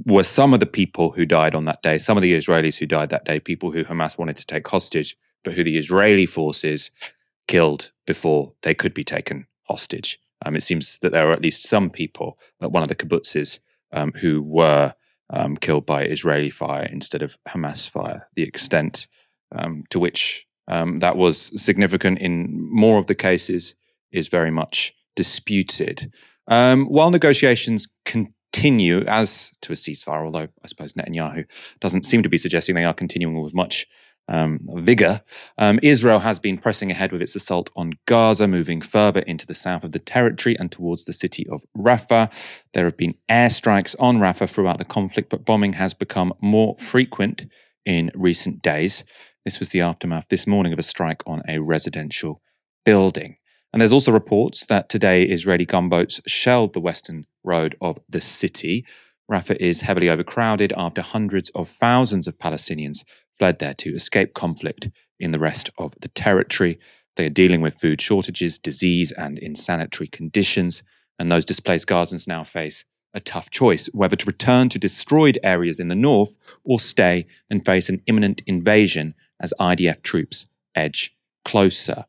Were 0.07 0.23
some 0.23 0.55
of 0.55 0.61
the 0.61 0.67
people 0.67 1.11
who 1.11 1.27
died 1.27 1.55
on 1.55 1.65
that 1.65 1.83
day, 1.83 1.99
some 1.99 2.17
of 2.17 2.23
the 2.23 2.35
Israelis 2.35 2.79
who 2.79 2.87
died 2.87 3.11
that 3.11 3.25
day, 3.25 3.41
people 3.41 3.73
who 3.73 3.85
Hamas 3.85 4.17
wanted 4.17 4.37
to 4.37 4.47
take 4.47 4.69
hostage, 4.69 5.17
but 5.43 5.55
who 5.55 5.65
the 5.65 5.77
Israeli 5.77 6.27
forces 6.27 6.91
killed 7.49 7.91
before 8.07 8.53
they 8.63 8.75
could 8.75 8.95
be 8.95 9.05
taken 9.05 9.47
hostage? 9.65 10.21
Um, 10.45 10.55
it 10.55 10.63
seems 10.63 10.99
that 10.99 11.11
there 11.11 11.29
are 11.29 11.33
at 11.33 11.43
least 11.43 11.69
some 11.69 11.91
people 11.91 12.39
at 12.61 12.71
one 12.71 12.85
of 12.85 12.89
the 12.89 12.95
kibbutzes 12.95 13.59
um, 13.93 14.13
who 14.13 14.43
were 14.43 14.95
um, 15.31 15.57
killed 15.57 15.87
by 15.87 16.05
Israeli 16.05 16.51
fire 16.51 16.87
instead 16.91 17.23
of 17.23 17.37
Hamas 17.49 17.89
fire. 17.89 18.29
The 18.37 18.45
extent 18.45 19.09
um, 19.53 19.85
to 19.91 19.99
which 19.99 20.46
um, 20.69 20.99
that 21.01 21.17
was 21.17 21.51
significant 21.61 22.19
in 22.19 22.49
more 22.71 22.99
of 22.99 23.07
the 23.07 23.15
cases 23.15 23.75
is 24.13 24.29
very 24.29 24.51
much 24.51 24.95
disputed. 25.15 26.13
Um, 26.49 26.87
while 26.87 27.11
negotiations 27.11 27.89
continue 28.05 29.05
as 29.07 29.53
to 29.63 29.73
a 29.73 29.77
ceasefire, 29.77 30.25
although 30.25 30.49
I 30.63 30.67
suppose 30.67 30.95
Netanyahu 30.95 31.47
doesn't 31.81 32.07
seem 32.07 32.23
to 32.23 32.29
be 32.29 32.39
suggesting 32.39 32.75
they 32.75 32.85
are 32.85 32.95
continuing 32.95 33.43
with 33.43 33.55
much 33.55 33.87
um, 34.29 34.61
vigor. 34.75 35.23
Um, 35.59 35.79
Israel 35.83 36.19
has 36.19 36.39
been 36.39 36.59
pressing 36.59 36.91
ahead 36.91 37.13
with 37.13 37.23
its 37.23 37.37
assault 37.37 37.71
on 37.77 37.93
Gaza, 38.07 38.49
moving 38.49 38.81
further 38.81 39.21
into 39.21 39.47
the 39.47 39.55
south 39.55 39.85
of 39.85 39.93
the 39.93 39.99
territory 39.99 40.57
and 40.59 40.71
towards 40.71 41.05
the 41.05 41.13
city 41.13 41.47
of 41.49 41.65
Rafah. 41.77 42.33
There 42.73 42.85
have 42.85 42.97
been 42.97 43.15
airstrikes 43.31 43.95
on 43.99 44.19
Rafah 44.19 44.51
throughout 44.51 44.79
the 44.79 44.85
conflict, 44.85 45.31
but 45.31 45.45
bombing 45.45 45.75
has 45.75 45.95
become 45.95 46.33
more 46.41 46.77
frequent 46.79 47.47
in 47.85 48.11
recent 48.15 48.63
days. 48.63 49.05
This 49.47 49.61
was 49.61 49.69
the 49.69 49.81
aftermath 49.81 50.27
this 50.29 50.45
morning 50.45 50.73
of 50.73 50.79
a 50.81 50.83
strike 50.83 51.23
on 51.25 51.41
a 51.49 51.61
residential 51.61 52.43
building. 52.85 53.37
And 53.73 53.81
there's 53.81 53.93
also 53.93 54.11
reports 54.11 54.67
that 54.67 54.89
today 54.89 55.23
Israeli 55.23 55.65
gunboats 55.65 56.21
shelled 56.27 56.73
the 56.73 56.81
western 56.81 57.27
road 57.45 57.77
of 57.81 58.01
the 58.09 58.21
city. 58.21 58.85
Rafah 59.31 59.57
is 59.61 59.83
heavily 59.83 60.09
overcrowded 60.09 60.73
after 60.77 61.01
hundreds 61.01 61.51
of 61.51 61.69
thousands 61.69 62.27
of 62.27 62.41
Palestinians 62.41 63.05
fled 63.39 63.61
there 63.61 63.75
to 63.75 63.95
escape 63.95 64.35
conflict 64.35 64.89
in 65.21 65.31
the 65.31 65.39
rest 65.39 65.71
of 65.79 65.95
the 66.01 66.09
territory. 66.09 66.81
They 67.15 67.27
are 67.27 67.31
dealing 67.31 67.61
with 67.61 67.81
food 67.81 68.01
shortages, 68.01 68.59
disease, 68.59 69.13
and 69.13 69.39
insanitary 69.39 70.09
conditions. 70.09 70.83
And 71.21 71.31
those 71.31 71.45
displaced 71.45 71.87
Gazans 71.87 72.27
now 72.27 72.43
face 72.43 72.85
a 73.15 73.21
tough 73.21 73.51
choice 73.51 73.87
whether 73.95 74.17
to 74.17 74.27
return 74.27 74.71
to 74.71 74.79
destroyed 74.81 75.39
areas 75.45 75.79
in 75.79 75.87
the 75.87 75.95
north 75.95 76.37
or 76.65 76.81
stay 76.81 77.27
and 77.49 77.65
face 77.65 77.89
an 77.89 78.03
imminent 78.09 78.43
invasion 78.49 79.15
as 79.41 79.53
IDF 79.61 80.03
troops 80.03 80.47
edge 80.75 81.17
closer. 81.45 82.05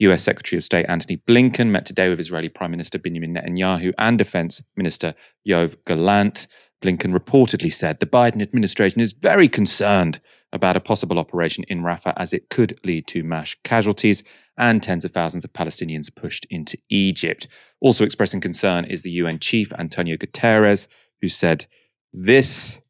US 0.00 0.22
Secretary 0.22 0.58
of 0.58 0.64
State 0.64 0.86
Antony 0.88 1.16
Blinken 1.28 1.68
met 1.68 1.84
today 1.84 2.08
with 2.08 2.18
Israeli 2.18 2.48
Prime 2.48 2.72
Minister 2.72 2.98
Benjamin 2.98 3.34
Netanyahu 3.34 3.92
and 3.98 4.18
Defense 4.18 4.62
Minister 4.76 5.14
Yoav 5.48 5.76
Gallant. 5.84 6.48
Blinken 6.82 7.16
reportedly 7.16 7.72
said 7.72 8.00
the 8.00 8.06
Biden 8.06 8.42
administration 8.42 9.00
is 9.00 9.12
very 9.12 9.48
concerned 9.48 10.20
about 10.52 10.76
a 10.76 10.80
possible 10.80 11.18
operation 11.18 11.64
in 11.68 11.82
Rafah 11.82 12.12
as 12.16 12.32
it 12.32 12.50
could 12.50 12.78
lead 12.84 13.06
to 13.08 13.22
mass 13.22 13.54
casualties 13.64 14.22
and 14.58 14.82
tens 14.82 15.04
of 15.04 15.12
thousands 15.12 15.44
of 15.44 15.52
Palestinians 15.52 16.14
pushed 16.14 16.44
into 16.50 16.76
Egypt. 16.90 17.46
Also 17.80 18.04
expressing 18.04 18.40
concern 18.40 18.84
is 18.84 19.02
the 19.02 19.10
UN 19.12 19.38
chief, 19.38 19.72
Antonio 19.78 20.16
Guterres, 20.16 20.88
who 21.20 21.28
said, 21.28 21.66
This 22.12 22.80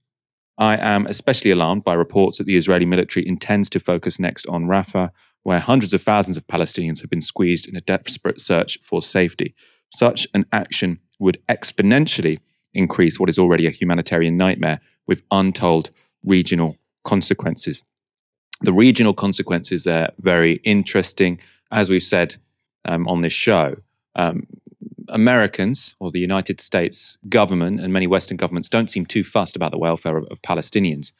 I 0.63 0.77
am 0.77 1.07
especially 1.09 1.51
alarmed 1.51 1.83
by 1.83 1.95
reports 1.95 2.39
that 2.39 2.45
the 2.45 2.57
Israeli 2.57 2.87
military 2.87 3.27
intends 3.27 3.69
to 3.71 3.81
focus 3.81 4.21
next 4.21 4.47
on 4.47 4.67
Rafah, 4.67 5.11
where 5.43 5.59
hundreds 5.59 5.93
of 5.93 6.03
thousands 6.03 6.37
of 6.37 6.47
Palestinians 6.47 7.01
have 7.01 7.11
been 7.11 7.21
squeezed 7.21 7.67
in 7.67 7.75
a 7.75 7.81
desperate 7.81 8.39
search 8.39 8.79
for 8.81 9.03
safety. 9.03 9.57
Such 9.93 10.29
an 10.35 10.47
action 10.53 11.01
would 11.19 11.39
exponentially 11.49 12.39
increase 12.75 13.19
what 13.19 13.29
is 13.29 13.41
already 13.41 13.67
a 13.67 13.71
humanitarian 13.71 14.37
nightmare 14.37 14.81
with 15.09 15.25
untold 15.33 15.91
regional 16.25 16.77
consequences. 17.03 17.83
The 18.61 18.73
regional 18.73 19.15
consequences 19.15 19.85
are 19.89 20.11
very 20.21 20.61
interesting. 20.63 21.41
As 21.73 21.91
we've 21.91 22.05
said 22.05 22.37
um, 22.85 23.09
on 23.09 23.23
this 23.23 23.33
show, 23.33 23.79
um, 24.15 24.47
Americans 25.13 25.95
or 26.01 26.11
the 26.11 26.21
United 26.21 26.61
States 26.61 27.17
government 27.29 27.81
and 27.81 27.93
many 27.93 28.07
Western 28.07 28.37
governments 28.37 28.69
don't 28.69 28.91
seem 28.91 29.07
too 29.07 29.23
fussed 29.23 29.57
about 29.57 29.71
the 29.71 29.79
welfare 29.79 30.17
of, 30.17 30.25
of 30.31 30.43
Palestinians. 30.43 31.13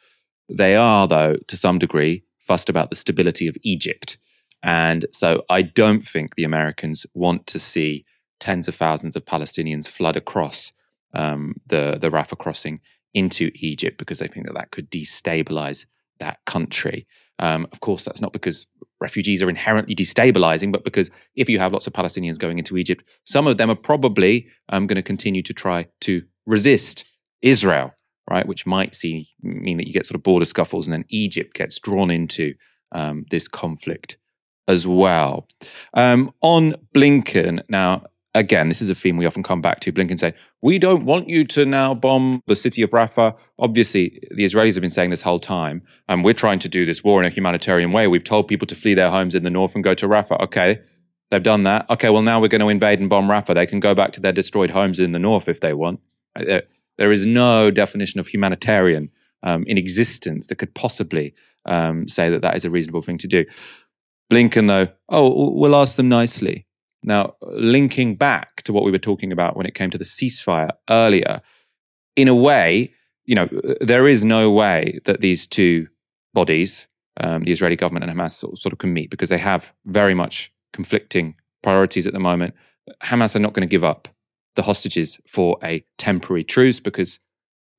They 0.49 0.75
are, 0.75 1.07
though, 1.07 1.37
to 1.47 1.57
some 1.57 1.79
degree, 1.79 2.25
fussed 2.39 2.69
about 2.69 2.91
the 2.91 2.97
stability 2.97 3.47
of 3.47 3.57
Egypt. 3.63 4.19
And 4.63 5.07
so 5.13 5.45
I 5.49 5.63
don't 5.63 6.07
think 6.07 6.35
the 6.35 6.45
Americans 6.45 7.07
want 7.15 7.47
to 7.49 7.59
see 7.59 8.05
tens 8.41 8.67
of 8.67 8.75
thousands 8.75 9.15
of 9.15 9.25
Palestinians 9.25 9.89
flood 9.89 10.17
across 10.17 10.73
um, 11.15 11.55
the, 11.67 11.99
the 12.01 12.11
Rafah 12.11 12.39
crossing 12.39 12.81
into 13.15 13.51
Egypt 13.55 13.99
because 13.99 14.19
they 14.19 14.29
think 14.29 14.47
that 14.47 14.55
that 14.55 14.71
could 14.71 14.91
destabilize 14.91 15.87
that 16.19 16.39
country. 16.47 17.07
Um, 17.39 17.67
of 17.73 17.81
course, 17.81 18.05
that's 18.05 18.21
not 18.21 18.33
because 18.33 18.67
refugees 19.03 19.43
are 19.43 19.51
inherently 19.51 19.95
destabilizing, 19.95 20.73
but 20.73 20.85
because 20.85 21.11
if 21.35 21.49
you 21.49 21.59
have 21.59 21.73
lots 21.73 21.87
of 21.87 21.93
Palestinians 21.93 22.39
going 22.39 22.59
into 22.59 22.77
Egypt, 22.77 23.05
some 23.25 23.47
of 23.47 23.59
them 23.59 23.71
are 23.71 23.77
probably 23.91 24.49
um, 24.71 24.87
going 24.87 24.97
to 24.97 25.03
continue 25.03 25.43
to 25.43 25.53
try 25.53 25.87
to 26.01 26.23
resist 26.47 27.05
Israel, 27.43 27.93
right? 28.31 28.47
Which 28.47 28.65
might 28.65 28.95
see 28.95 29.29
mean 29.43 29.77
that 29.79 29.87
you 29.87 29.93
get 29.93 30.07
sort 30.07 30.15
of 30.15 30.23
border 30.23 30.47
scuffles, 30.47 30.87
and 30.87 30.93
then 30.93 31.05
Egypt 31.09 31.55
gets 31.55 31.79
drawn 31.79 32.11
into 32.11 32.55
um, 32.93 33.27
this 33.31 33.49
conflict 33.49 34.17
as 34.69 34.87
well. 34.87 35.47
Um, 35.95 36.33
on 36.41 36.75
Blinken, 36.95 37.63
now 37.69 38.05
again, 38.35 38.69
this 38.69 38.81
is 38.81 38.91
a 38.91 38.95
theme 38.95 39.17
we 39.17 39.27
often 39.27 39.43
come 39.43 39.61
back 39.61 39.81
to. 39.81 39.93
Blinken 39.93 40.19
say, 40.19 40.35
"We 40.63 40.79
don't 40.79 41.05
want 41.05 41.29
you 41.29 41.45
to 41.47 41.65
now 41.65 41.95
bomb 41.95 42.43
the 42.47 42.57
city 42.57 42.83
of 42.83 42.91
Rafah." 42.91 43.37
Obviously, 43.59 44.21
the 44.35 44.45
Israelis 44.45 44.75
have 44.75 44.81
been 44.81 44.91
saying 44.91 45.11
this 45.11 45.23
whole 45.23 45.39
time, 45.39 45.83
and 46.09 46.25
we're 46.25 46.35
trying 46.35 46.59
to 46.61 46.69
do 46.69 46.87
this 46.87 47.05
war 47.05 47.23
in 47.23 47.27
a 47.27 47.35
humanitarian 47.35 47.93
way. 47.93 48.09
We've 48.09 48.25
told 48.25 48.49
people 48.49 48.67
to 48.67 48.75
flee 48.75 48.95
their 48.95 49.11
homes 49.11 49.35
in 49.35 49.43
the 49.43 49.51
north 49.51 49.75
and 49.75 49.85
go 49.85 49.95
to 49.95 50.09
Rafah. 50.09 50.41
Okay, 50.41 50.81
they've 51.31 51.43
done 51.43 51.65
that. 51.65 51.89
Okay, 51.91 52.11
well 52.11 52.23
now 52.23 52.41
we're 52.41 52.49
going 52.49 52.61
to 52.61 52.69
invade 52.69 53.01
and 53.01 53.11
bomb 53.11 53.29
Rafah. 53.29 53.55
They 53.55 53.67
can 53.67 53.81
go 53.81 53.95
back 53.95 54.13
to 54.13 54.21
their 54.21 54.33
destroyed 54.33 54.71
homes 54.71 54.99
in 54.99 55.13
the 55.13 55.19
north 55.19 55.49
if 55.49 55.61
they 55.61 55.75
want. 55.75 56.01
There, 56.37 56.63
there 56.99 57.13
is 57.13 57.27
no 57.27 57.71
definition 57.71 58.21
of 58.21 58.29
humanitarian 58.29 59.11
um, 59.43 59.65
in 59.67 59.79
existence 59.79 60.47
that 60.47 60.57
could 60.57 60.75
possibly 60.75 61.35
um, 61.67 62.09
say 62.09 62.31
that 62.31 62.43
that 62.43 62.57
is 62.57 62.65
a 62.65 62.71
reasonable 62.71 63.03
thing 63.03 63.19
to 63.19 63.29
do. 63.29 63.45
Blinken, 64.31 64.69
though, 64.69 64.89
oh, 65.09 65.51
we'll 65.51 65.77
ask 65.77 65.97
them 65.97 66.09
nicely. 66.09 66.67
Now, 67.05 67.35
linking 67.43 68.17
back 68.17 68.63
to 68.63 68.73
what 68.73 68.85
we 68.85 68.91
were 68.91 68.99
talking 68.99 69.33
about 69.33 69.57
when 69.57 69.67
it 69.67 69.75
came 69.75 69.91
to 69.91 69.99
the 69.99 70.05
ceasefire 70.05 70.71
earlier, 70.89 71.43
in 72.17 72.29
a 72.29 72.35
way, 72.35 72.93
you 73.25 73.35
know, 73.35 73.49
there 73.81 74.07
is 74.07 74.25
no 74.25 74.51
way 74.51 75.01
that 75.05 75.21
these 75.21 75.47
two 75.47 75.89
bodies, 76.35 76.87
um, 77.21 77.43
the 77.45 77.53
Israeli 77.53 77.77
government 77.77 78.09
and 78.09 78.19
Hamas, 78.19 78.33
sort, 78.33 78.59
sort 78.59 78.73
of 78.73 78.79
can 78.79 78.93
meet 78.93 79.11
because 79.11 79.31
they 79.31 79.39
have 79.39 79.73
very 79.87 80.15
much 80.15 80.53
conflicting 80.73 81.35
priorities 81.63 82.07
at 82.07 82.13
the 82.13 82.21
moment. 82.21 82.55
Hamas 83.03 83.35
are 83.37 83.41
not 83.41 83.53
going 83.53 83.67
to 83.67 83.71
give 83.71 83.85
up 83.85 84.09
the 84.55 84.63
hostages 84.63 85.21
for 85.27 85.59
a 85.63 85.85
temporary 85.99 86.45
truce 86.45 86.81
because, 86.81 87.19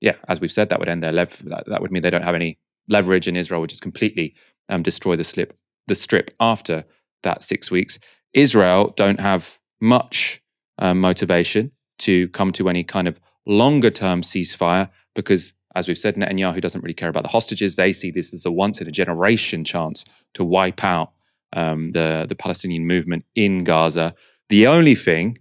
yeah, 0.02 0.16
as 0.28 0.40
we've 0.40 0.52
said, 0.52 0.70
that 0.70 0.80
would 0.80 0.90
end 0.90 1.04
their 1.04 1.12
lev- 1.12 1.42
that, 1.46 1.66
that 1.68 1.82
would 1.82 1.92
mean 1.92 2.02
they 2.02 2.10
don't 2.10 2.24
have 2.24 2.36
any 2.36 2.58
leverage, 2.90 3.28
and 3.28 3.38
Israel 3.38 3.62
would 3.62 3.70
just 3.70 3.82
completely 3.82 4.34
um, 4.70 4.84
destroy 4.84 5.16
the 5.16 5.24
slip 5.24 5.54
the 5.88 5.96
strip 5.96 6.32
after 6.40 6.86
that 7.24 7.44
six 7.44 7.70
weeks. 7.70 8.00
Israel 8.34 8.94
don't 8.96 9.20
have 9.20 9.60
much 9.82 10.42
uh, 10.80 10.94
motivation 10.94 11.72
to 12.00 12.28
come 12.30 12.52
to 12.54 12.70
any 12.70 12.84
kind 12.84 13.08
of 13.08 13.20
longer 13.46 13.90
term 13.90 14.22
ceasefire 14.22 14.90
because, 15.16 15.54
as 15.76 15.88
we've 15.88 15.98
said, 15.98 16.16
Netanyahu 16.16 16.62
doesn't 16.62 16.82
really 16.82 16.94
care 16.94 17.10
about 17.10 17.24
the 17.24 17.30
hostages. 17.30 17.76
They 17.76 17.94
see 17.94 18.12
this 18.12 18.34
as 18.34 18.46
a 18.46 18.52
once 18.52 18.82
in 18.82 18.88
a 18.88 18.92
generation 18.92 19.64
chance 19.64 20.04
to 20.34 20.44
wipe 20.44 20.84
out 20.84 21.12
um, 21.54 21.92
the, 21.92 22.26
the 22.28 22.36
Palestinian 22.36 22.88
movement 22.88 23.26
in 23.36 23.64
Gaza. 23.64 24.16
The 24.50 24.68
only 24.68 24.96
thing 24.96 25.38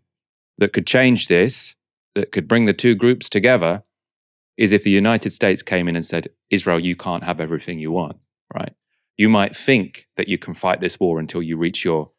that 0.59 0.73
could 0.73 0.87
change 0.87 1.29
this, 1.29 1.75
that 2.15 2.33
could 2.33 2.47
bring 2.47 2.67
the 2.67 2.75
two 2.75 2.95
groups 2.95 3.29
together, 3.29 3.83
is 4.57 4.73
if 4.73 4.83
the 4.83 4.91
United 4.91 5.33
States 5.33 5.63
came 5.63 5.89
in 5.89 5.97
and 5.97 6.05
said, 6.05 6.29
Israel, 6.51 6.79
you 6.79 6.95
can't 6.95 7.25
have 7.25 7.41
everything 7.41 7.79
you 7.79 7.91
want, 7.91 8.19
right? 8.55 8.75
You 9.17 9.29
might 9.29 9.57
think 9.57 10.09
that 10.17 10.29
you 10.29 10.39
can 10.39 10.55
fight 10.55 10.81
this 10.81 11.01
war 11.01 11.19
until 11.19 11.43
you 11.43 11.57
reach 11.57 11.85
your 11.85 12.11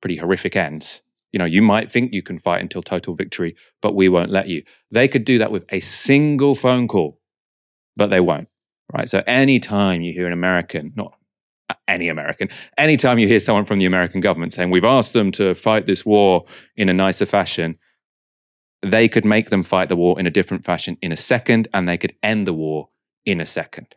pretty 0.00 0.16
horrific 0.16 0.56
ends. 0.56 1.02
You 1.32 1.38
know, 1.38 1.44
you 1.44 1.62
might 1.62 1.90
think 1.90 2.12
you 2.12 2.22
can 2.22 2.38
fight 2.38 2.60
until 2.60 2.82
total 2.82 3.14
victory, 3.14 3.54
but 3.80 3.94
we 3.94 4.08
won't 4.08 4.30
let 4.30 4.48
you. 4.48 4.64
They 4.90 5.06
could 5.06 5.24
do 5.24 5.38
that 5.38 5.52
with 5.52 5.64
a 5.70 5.80
single 5.80 6.54
phone 6.54 6.88
call, 6.88 7.20
but 7.96 8.10
they 8.10 8.20
won't. 8.20 8.48
Right. 8.92 9.08
So 9.08 9.22
anytime 9.26 10.02
you 10.02 10.12
hear 10.12 10.26
an 10.26 10.32
American, 10.32 10.92
not 10.96 11.16
any 11.86 12.08
American, 12.08 12.48
anytime 12.76 13.20
you 13.20 13.28
hear 13.28 13.38
someone 13.38 13.64
from 13.64 13.78
the 13.78 13.86
American 13.86 14.20
government 14.20 14.52
saying, 14.52 14.70
we've 14.70 14.84
asked 14.84 15.12
them 15.12 15.30
to 15.32 15.54
fight 15.54 15.86
this 15.86 16.04
war 16.04 16.44
in 16.76 16.88
a 16.88 16.94
nicer 16.94 17.26
fashion, 17.26 17.78
they 18.82 19.08
could 19.08 19.24
make 19.24 19.50
them 19.50 19.62
fight 19.62 19.88
the 19.88 19.94
war 19.94 20.18
in 20.18 20.26
a 20.26 20.30
different 20.30 20.64
fashion 20.64 20.96
in 21.00 21.12
a 21.12 21.16
second, 21.16 21.68
and 21.72 21.88
they 21.88 21.98
could 21.98 22.14
end 22.22 22.48
the 22.48 22.52
war 22.52 22.88
in 23.24 23.40
a 23.40 23.46
second. 23.46 23.94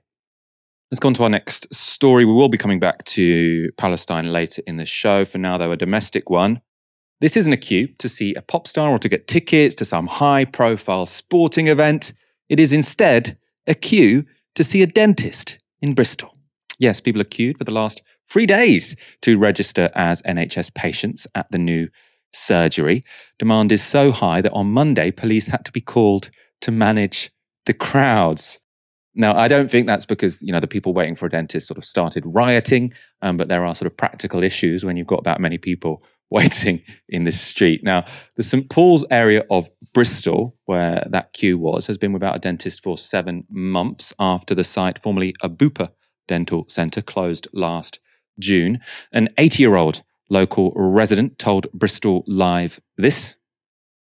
Let's 0.94 1.00
go 1.00 1.08
on 1.08 1.16
to 1.16 1.24
our 1.24 1.30
next 1.30 1.74
story. 1.74 2.24
We 2.24 2.34
will 2.34 2.50
be 2.50 2.58
coming 2.60 2.80
back 2.80 3.04
to 3.06 3.72
Palestine 3.78 4.32
later 4.32 4.62
in 4.68 4.78
the 4.78 4.86
show. 4.86 5.26
For 5.26 5.40
now, 5.40 5.58
though, 5.58 5.72
a 5.72 5.76
domestic 5.76 6.30
one. 6.30 6.62
This 7.20 7.36
isn't 7.36 7.52
a 7.52 7.58
queue 7.58 7.88
to 7.98 8.08
see 8.08 8.36
a 8.36 8.44
pop 8.44 8.68
star 8.68 8.92
or 8.92 9.00
to 9.00 9.10
get 9.10 9.28
tickets 9.28 9.74
to 9.78 9.86
some 9.86 10.06
high 10.06 10.46
profile 10.46 11.08
sporting 11.08 11.68
event. 11.68 12.14
It 12.48 12.60
is 12.60 12.72
instead 12.72 13.40
a 13.66 13.74
queue 13.74 14.24
to 14.54 14.64
see 14.64 14.84
a 14.84 14.86
dentist 14.86 15.58
in 15.82 15.96
Bristol. 15.96 16.38
Yes, 16.78 17.02
people 17.02 17.22
are 17.22 17.26
queued 17.26 17.58
for 17.58 17.64
the 17.64 17.74
last 17.74 18.04
three 18.30 18.46
days 18.46 18.96
to 19.24 19.40
register 19.40 19.90
as 19.96 20.22
NHS 20.22 20.76
patients 20.76 21.26
at 21.34 21.50
the 21.50 21.58
new 21.58 21.88
surgery. 22.34 23.04
Demand 23.40 23.72
is 23.72 23.84
so 23.84 24.12
high 24.12 24.42
that 24.42 24.54
on 24.54 24.68
Monday, 24.68 25.10
police 25.10 25.48
had 25.48 25.66
to 25.66 25.72
be 25.72 25.82
called 25.82 26.30
to 26.62 26.70
manage 26.70 27.32
the 27.66 27.74
crowds. 27.74 28.60
Now, 29.16 29.38
I 29.38 29.48
don't 29.48 29.70
think 29.70 29.88
that's 29.88 30.06
because 30.06 30.42
you 30.42 30.52
know 30.52 30.60
the 30.60 30.68
people 30.68 30.94
waiting 30.94 31.16
for 31.16 31.26
a 31.26 31.30
dentist 31.30 31.68
sort 31.68 31.78
of 31.78 31.86
started 31.86 32.24
rioting, 32.26 32.94
um, 33.22 33.38
but 33.38 33.48
there 33.48 33.66
are 33.66 33.76
sort 33.76 33.88
of 33.88 33.96
practical 33.96 34.44
issues 34.44 34.84
when 34.84 34.98
you've 34.98 35.08
got 35.08 35.24
that 35.24 35.40
many 35.40 35.58
people 35.58 36.04
waiting 36.30 36.82
in 37.10 37.26
this 37.26 37.40
street. 37.40 37.84
Now, 37.84 38.06
the 38.38 38.44
St 38.44 38.68
Paul's 38.70 39.06
area 39.12 39.44
of 39.52 39.70
Bristol, 39.94 40.56
where 40.66 41.06
that 41.12 41.34
queue 41.34 41.60
was, 41.60 41.86
has 41.86 41.98
been 41.98 42.12
without 42.12 42.36
a 42.36 42.40
dentist 42.40 42.82
for 42.82 42.98
seven 42.98 43.46
months 43.50 44.14
after 44.18 44.56
the 44.56 44.64
site, 44.64 45.02
formerly 45.02 45.36
a 45.44 45.50
Bupa 45.50 45.92
Dental 46.28 46.66
Centre 46.68 47.04
closed 47.04 47.48
last 47.54 48.00
June. 48.40 48.80
An 49.12 49.30
80 49.38 49.62
year 49.62 49.76
old 49.76 50.02
local 50.30 50.72
resident 50.76 51.38
told 51.38 51.72
Bristol 51.72 52.24
Live 52.26 52.80
this. 52.98 53.36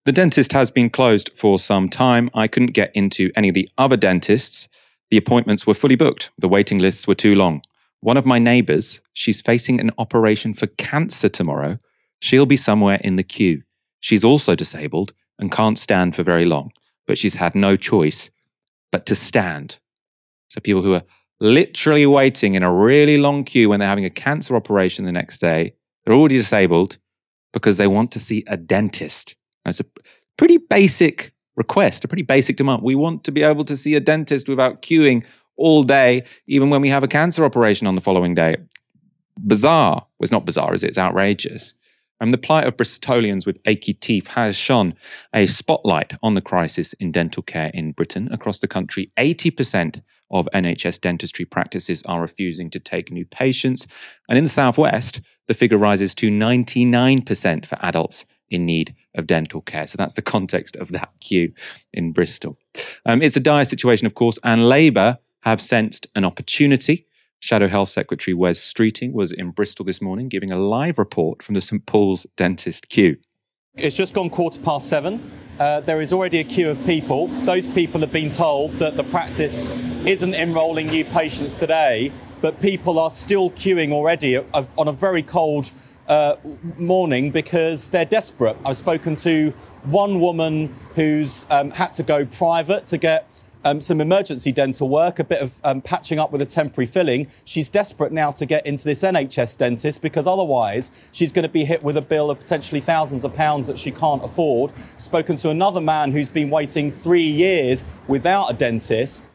The 0.06 0.12
dentist 0.12 0.54
has 0.54 0.72
been 0.72 0.90
closed 0.90 1.30
for 1.36 1.60
some 1.60 1.90
time. 1.90 2.30
I 2.34 2.48
couldn't 2.48 2.72
get 2.72 2.92
into 2.96 3.32
any 3.36 3.50
of 3.50 3.56
the 3.56 3.70
other 3.78 3.98
dentists. 3.98 4.68
The 5.12 5.18
appointments 5.18 5.68
were 5.68 5.74
fully 5.74 5.98
booked. 5.98 6.32
The 6.38 6.48
waiting 6.48 6.80
lists 6.80 7.06
were 7.06 7.16
too 7.16 7.36
long. 7.36 7.62
One 8.00 8.18
of 8.18 8.26
my 8.26 8.40
neighbours, 8.40 9.02
she's 9.14 9.42
facing 9.42 9.80
an 9.80 9.92
operation 9.98 10.54
for 10.54 10.68
cancer 10.68 11.28
tomorrow. 11.28 11.78
She'll 12.22 12.46
be 12.46 12.58
somewhere 12.58 13.00
in 13.04 13.18
the 13.18 13.24
queue. 13.24 13.62
She's 14.00 14.24
also 14.24 14.56
disabled 14.56 15.14
and 15.38 15.52
can't 15.52 15.78
stand 15.78 16.16
for 16.16 16.24
very 16.24 16.46
long, 16.46 16.72
but 17.08 17.18
she's 17.18 17.36
had 17.36 17.56
no 17.56 17.76
choice 17.76 18.32
but 18.92 19.06
to 19.08 19.16
stand. 19.16 19.80
So 20.50 20.62
people 20.62 20.82
who 20.82 20.94
are 20.94 21.04
literally 21.42 22.06
waiting 22.06 22.56
in 22.56 22.64
a 22.64 22.74
really 22.74 23.18
long 23.18 23.44
queue 23.44 23.70
when 23.70 23.80
they're 23.80 23.90
having 23.90 24.06
a 24.06 24.10
cancer 24.10 24.56
operation 24.56 25.06
the 25.06 25.12
next 25.12 25.40
day, 25.40 25.74
they're 26.06 26.16
already 26.16 26.38
disabled 26.38 26.98
because 27.52 27.76
they 27.78 27.88
want 27.88 28.12
to 28.14 28.20
see 28.20 28.46
a 28.48 28.56
dentist. 28.56 29.36
That's 29.66 29.82
a 29.82 29.86
pretty 30.38 30.58
basic 30.58 31.34
request, 31.56 32.04
a 32.04 32.08
pretty 32.08 32.24
basic 32.24 32.58
demand. 32.58 32.82
We 32.82 32.96
want 32.96 33.24
to 33.26 33.32
be 33.32 33.44
able 33.44 33.66
to 33.66 33.76
see 33.76 33.96
a 33.96 34.00
dentist 34.00 34.48
without 34.48 34.82
queuing 34.82 35.24
all 35.58 35.84
day, 35.84 36.24
even 36.48 36.70
when 36.70 36.82
we 36.82 36.90
have 36.90 37.04
a 37.04 37.08
cancer 37.08 37.44
operation 37.44 37.88
on 37.88 37.96
the 37.96 38.02
following 38.02 38.36
day. 38.36 38.58
Bizarre. 39.38 39.96
Well, 39.96 40.08
it's 40.22 40.32
not 40.32 40.46
bizarre, 40.46 40.74
is 40.74 40.84
it? 40.84 40.90
It's 40.90 40.98
outrageous. 40.98 41.74
And 42.20 42.32
the 42.32 42.38
plight 42.38 42.68
of 42.68 42.78
Bristolians 42.78 43.48
with 43.48 43.60
achy 43.66 43.94
teeth 43.96 44.28
has 44.28 44.56
shone 44.56 44.94
a 45.34 45.48
spotlight 45.48 46.14
on 46.22 46.36
the 46.36 46.42
crisis 46.42 46.94
in 46.94 47.12
dental 47.12 47.42
care 47.42 47.72
in 47.74 47.94
Britain. 47.94 48.30
Across 48.32 48.60
the 48.60 48.68
country, 48.68 49.12
80% 49.18 50.04
of 50.30 50.48
NHS 50.54 51.02
dentistry 51.02 51.46
practices 51.46 52.04
are 52.04 52.22
refusing 52.22 52.70
to 52.70 52.80
take 52.80 53.12
new 53.12 53.26
patients. 53.26 53.88
And 54.30 54.38
in 54.38 54.46
the 54.46 54.52
Southwest, 54.52 55.22
the 55.48 55.56
figure 55.56 55.80
rises 55.80 56.14
to 56.16 56.30
99% 56.30 57.66
for 57.66 57.78
adults 57.82 58.26
in 58.52 58.66
need 58.66 58.94
of 59.16 59.26
dental 59.26 59.62
care. 59.62 59.88
So 59.88 59.98
that's 59.98 60.14
the 60.14 60.22
context 60.22 60.76
of 60.76 60.92
that 60.92 61.10
queue 61.20 61.54
in 61.94 62.12
Bristol. 62.12 62.58
Um, 63.06 63.22
it's 63.22 63.36
a 63.36 63.40
dire 63.40 63.66
situation, 63.66 64.06
of 64.06 64.14
course, 64.14 64.38
and 64.44 64.70
Labour 64.70 65.18
have 65.42 65.60
sensed 65.60 66.06
an 66.16 66.24
opportunity. 66.24 67.08
Shadow 67.40 67.68
Health 67.68 67.90
Secretary 67.90 68.36
Wes 68.36 68.60
Streeting 68.60 69.14
was 69.14 69.32
in 69.32 69.50
Bristol 69.50 69.84
this 69.84 70.02
morning 70.02 70.30
giving 70.30 70.52
a 70.52 70.58
live 70.58 71.00
report 71.00 71.42
from 71.42 71.56
the 71.56 71.62
St 71.62 71.84
Paul's 71.88 72.28
dentist 72.38 72.90
queue. 72.90 73.18
It's 73.76 73.96
just 73.96 74.14
gone 74.14 74.30
quarter 74.30 74.60
past 74.60 74.88
seven. 74.88 75.32
Uh, 75.58 75.80
there 75.80 76.02
is 76.02 76.12
already 76.14 76.40
a 76.40 76.44
queue 76.44 76.70
of 76.70 76.84
people. 76.86 77.28
Those 77.46 77.68
people 77.68 78.02
have 78.02 78.12
been 78.12 78.30
told 78.30 78.74
that 78.74 78.98
the 78.98 79.04
practice 79.06 79.62
isn't 80.06 80.34
enrolling 80.34 80.88
new 80.88 81.06
patients 81.06 81.54
today, 81.54 82.12
but 82.42 82.60
people 82.60 83.00
are 83.00 83.12
still 83.12 83.50
queuing 83.52 83.92
already 83.92 84.38
on 84.38 84.88
a 84.88 84.92
very 84.92 85.24
cold 85.24 85.72
uh, 86.08 86.36
morning 86.78 87.32
because 87.32 87.88
they're 87.88 88.06
desperate. 88.06 88.58
I've 88.66 88.78
spoken 88.78 89.16
to 89.18 89.54
one 89.84 90.20
woman 90.20 90.76
who's 90.96 91.46
um, 91.50 91.72
had 91.72 91.94
to 91.94 92.04
go 92.04 92.26
private 92.26 92.86
to 92.88 92.98
get 92.98 93.28
um, 93.64 93.80
some 93.80 94.02
emergency 94.02 94.52
dental 94.52 94.90
work, 94.90 95.20
a 95.20 95.24
bit 95.24 95.40
of 95.40 95.54
um, 95.64 95.82
patching 95.82 96.20
up 96.20 96.32
with 96.32 96.42
a 96.42 96.46
temporary 96.46 96.88
filling. 96.88 97.28
She's 97.46 97.70
desperate 97.70 98.12
now 98.12 98.32
to 98.32 98.46
get 98.46 98.66
into 98.66 98.84
this 98.84 99.04
NHS 99.04 99.58
dentist 99.58 100.02
because 100.02 100.28
otherwise 100.28 100.92
she's 101.12 101.32
going 101.32 101.44
to 101.44 101.50
be 101.50 101.64
hit 101.64 101.84
with 101.84 101.98
a 101.98 102.02
bill 102.02 102.32
of 102.32 102.40
potentially 102.40 102.82
thousands 102.82 103.24
of 103.24 103.34
pounds 103.34 103.68
that 103.68 103.78
she 103.78 103.92
can't 103.92 104.24
afford. 104.24 104.72
Spoken 104.98 105.36
to 105.38 105.50
another 105.50 105.82
man 105.82 106.12
who's 106.12 106.30
been 106.30 106.50
waiting 106.50 106.92
three 106.92 107.28
years 107.28 107.84
without 108.08 108.50
a 108.50 108.54
dentist. 108.54 109.28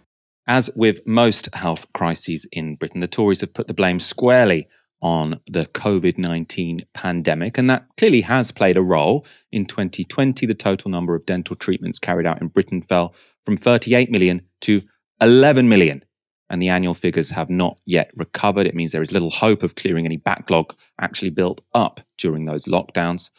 As 0.49 0.71
with 0.77 1.01
most 1.07 1.49
health 1.55 1.87
crises 1.93 2.47
in 2.53 2.77
Britain, 2.77 3.01
the 3.01 3.09
Tories 3.09 3.41
have 3.41 3.53
put 3.53 3.67
the 3.67 3.75
blame 3.75 3.99
squarely 3.99 4.69
on 5.07 5.39
the 5.47 5.67
COVID 5.67 6.19
19 6.19 6.85
pandemic, 6.93 7.59
and 7.59 7.71
that 7.71 7.87
clearly 7.97 8.23
has 8.23 8.51
played 8.51 8.77
a 8.77 8.83
role. 8.83 9.25
In 9.53 9.65
2020, 9.65 10.47
the 10.47 10.53
total 10.53 10.91
number 10.91 11.15
of 11.15 11.25
dental 11.25 11.55
treatments 11.55 12.01
carried 12.01 12.27
out 12.27 12.41
in 12.43 12.49
Britain 12.49 12.83
fell 12.83 13.15
from 13.45 13.57
38 13.57 14.11
million 14.11 14.43
to 14.63 14.83
11 15.21 15.69
million, 15.69 16.05
and 16.51 16.61
the 16.61 16.69
annual 16.69 16.93
figures 16.93 17.31
have 17.31 17.49
not 17.49 17.81
yet 17.87 18.11
recovered. 18.17 18.67
It 18.67 18.75
means 18.75 18.91
there 18.91 19.01
is 19.01 19.13
little 19.13 19.31
hope 19.31 19.63
of 19.63 19.77
clearing 19.77 20.07
any 20.07 20.17
backlog 20.17 20.75
actually 21.01 21.31
built 21.31 21.61
up 21.73 22.01
during 22.19 22.45
those 22.45 22.65
lockdowns. 22.65 23.31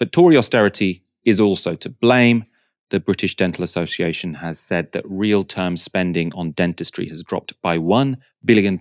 But 0.00 0.10
Tory 0.10 0.36
austerity 0.36 1.04
is 1.24 1.38
also 1.38 1.76
to 1.76 1.88
blame. 1.88 2.46
The 2.90 2.98
British 2.98 3.36
Dental 3.36 3.62
Association 3.62 4.34
has 4.34 4.58
said 4.58 4.90
that 4.90 5.04
real 5.08 5.44
term 5.44 5.76
spending 5.76 6.32
on 6.34 6.50
dentistry 6.50 7.08
has 7.10 7.22
dropped 7.22 7.54
by 7.62 7.78
£1 7.78 8.16
billion 8.44 8.80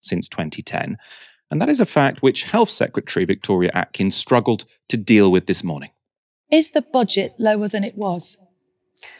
since 0.00 0.28
2010. 0.28 0.96
And 1.50 1.60
that 1.60 1.68
is 1.68 1.80
a 1.80 1.86
fact 1.86 2.22
which 2.22 2.44
Health 2.44 2.70
Secretary 2.70 3.24
Victoria 3.24 3.70
Atkins 3.74 4.14
struggled 4.14 4.66
to 4.88 4.96
deal 4.96 5.32
with 5.32 5.46
this 5.46 5.64
morning. 5.64 5.90
Is 6.50 6.70
the 6.70 6.82
budget 6.82 7.34
lower 7.38 7.68
than 7.68 7.84
it 7.84 7.96
was? 7.96 8.38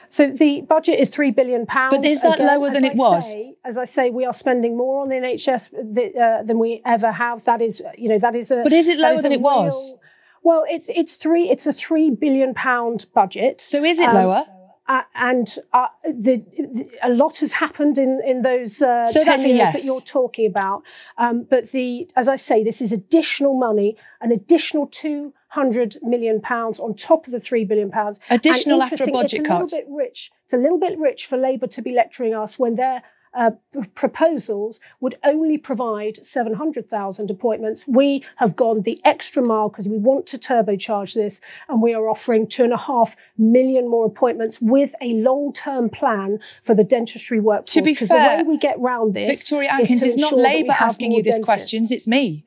So 0.08 0.28
the 0.28 0.62
budget 0.62 0.98
is 0.98 1.08
three 1.08 1.30
billion 1.30 1.66
pounds. 1.66 1.96
But 1.96 2.04
is 2.04 2.20
that 2.20 2.34
Again, 2.34 2.46
lower 2.48 2.70
than 2.70 2.84
it 2.84 2.96
was? 2.96 3.32
Say, 3.32 3.54
as 3.64 3.78
I 3.78 3.84
say, 3.84 4.10
we 4.10 4.24
are 4.24 4.32
spending 4.32 4.76
more 4.76 5.02
on 5.02 5.08
the 5.08 5.14
NHS 5.14 5.94
th- 5.94 6.16
uh, 6.16 6.42
than 6.42 6.58
we 6.58 6.82
ever 6.84 7.12
have. 7.12 7.44
That 7.44 7.62
is, 7.62 7.80
you 7.96 8.08
know, 8.08 8.18
that 8.18 8.34
is 8.34 8.50
a. 8.50 8.62
But 8.64 8.72
is 8.72 8.88
it 8.88 8.98
lower 8.98 9.22
than 9.22 9.30
it 9.30 9.36
real, 9.36 9.42
was? 9.42 9.94
Well, 10.42 10.64
it's 10.68 10.88
it's 10.88 11.14
three. 11.14 11.48
It's 11.48 11.64
a 11.64 11.72
three 11.72 12.10
billion 12.10 12.54
pound 12.54 13.06
budget. 13.14 13.60
So 13.60 13.84
is 13.84 14.00
it 14.00 14.08
um, 14.08 14.16
lower? 14.16 14.46
Uh, 14.90 15.02
and 15.14 15.46
uh, 15.72 15.86
the, 16.04 16.34
the, 16.58 16.84
a 17.04 17.10
lot 17.22 17.36
has 17.36 17.52
happened 17.52 17.96
in 17.96 18.20
in 18.26 18.42
those 18.42 18.82
uh, 18.82 19.06
so 19.06 19.22
ten 19.22 19.38
years 19.38 19.58
yes. 19.58 19.72
that 19.72 19.84
you're 19.84 20.00
talking 20.00 20.46
about. 20.54 20.82
Um, 21.16 21.36
but 21.48 21.70
the, 21.70 22.10
as 22.16 22.26
I 22.26 22.34
say, 22.34 22.64
this 22.64 22.80
is 22.80 22.90
additional 22.90 23.54
money, 23.54 23.96
an 24.20 24.32
additional 24.32 24.88
two 24.88 25.32
hundred 25.50 25.96
million 26.02 26.40
pounds 26.40 26.80
on 26.80 26.94
top 26.94 27.26
of 27.26 27.32
the 27.32 27.38
three 27.38 27.64
billion 27.64 27.90
pounds. 27.92 28.18
Additional 28.30 28.82
after 28.82 29.04
a 29.04 29.12
budget 29.12 29.40
it's 29.40 29.48
cut. 29.48 29.62
It's 29.62 29.72
a 29.72 29.76
little 29.76 29.78
bit 29.78 30.04
rich. 30.04 30.32
It's 30.44 30.54
a 30.54 30.62
little 30.64 30.80
bit 30.86 30.98
rich 30.98 31.20
for 31.24 31.36
Labour 31.36 31.68
to 31.68 31.82
be 31.82 31.92
lecturing 31.92 32.34
us 32.34 32.58
when 32.58 32.74
they're 32.74 33.02
uh, 33.32 33.52
proposals 33.94 34.80
would 35.00 35.16
only 35.22 35.56
provide 35.56 36.24
700,000 36.24 37.30
appointments. 37.30 37.84
We 37.86 38.24
have 38.36 38.56
gone 38.56 38.82
the 38.82 39.00
extra 39.04 39.42
mile 39.42 39.68
because 39.68 39.88
we 39.88 39.98
want 39.98 40.26
to 40.26 40.38
turbocharge 40.38 41.14
this 41.14 41.40
and 41.68 41.80
we 41.80 41.94
are 41.94 42.08
offering 42.08 42.46
two 42.46 42.64
and 42.64 42.72
a 42.72 42.78
half 42.78 43.16
million 43.38 43.88
more 43.88 44.06
appointments 44.06 44.60
with 44.60 44.94
a 45.00 45.14
long-term 45.14 45.90
plan 45.90 46.40
for 46.62 46.74
the 46.74 46.84
dentistry 46.84 47.40
workforce. 47.40 47.72
To 47.74 47.82
be 47.82 47.94
fair, 47.94 48.38
the 48.38 48.44
way 48.44 48.48
we 48.48 48.58
get 48.58 48.78
round 48.80 49.14
this 49.14 49.42
Victoria 49.42 49.70
Atkins, 49.70 50.02
is 50.02 50.14
it's 50.14 50.16
not 50.16 50.36
Labour 50.36 50.72
asking 50.72 51.12
you 51.12 51.22
this 51.22 51.38
questions; 51.38 51.90
it's 51.90 52.06
me. 52.06 52.44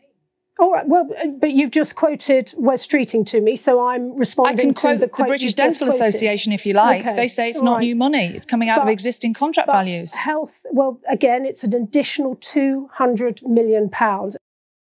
All 0.59 0.71
right. 0.71 0.87
Well, 0.87 1.09
uh, 1.19 1.27
but 1.39 1.53
you've 1.53 1.71
just 1.71 1.95
quoted 1.95 2.53
Wes 2.57 2.85
Streeting 2.85 3.25
to 3.27 3.41
me, 3.41 3.55
so 3.55 3.87
I'm 3.87 4.15
responding 4.15 4.59
I 4.59 4.63
can 4.63 4.73
quote 4.75 4.99
the, 4.99 5.07
the 5.07 5.23
British 5.23 5.55
Dental 5.55 5.89
Association 5.89 6.51
if 6.51 6.65
you 6.65 6.73
like. 6.73 7.05
Okay. 7.05 7.15
They 7.15 7.27
say 7.27 7.49
it's 7.49 7.59
All 7.59 7.65
not 7.65 7.75
right. 7.77 7.85
new 7.85 7.95
money; 7.95 8.31
it's 8.35 8.45
coming 8.45 8.69
out 8.69 8.77
but, 8.77 8.83
of 8.83 8.89
existing 8.89 9.33
contract 9.33 9.69
values. 9.71 10.13
Health. 10.13 10.63
Well, 10.71 10.99
again, 11.09 11.45
it's 11.45 11.63
an 11.63 11.73
additional 11.73 12.35
two 12.35 12.89
hundred 12.93 13.41
million 13.43 13.89
pounds. 13.89 14.37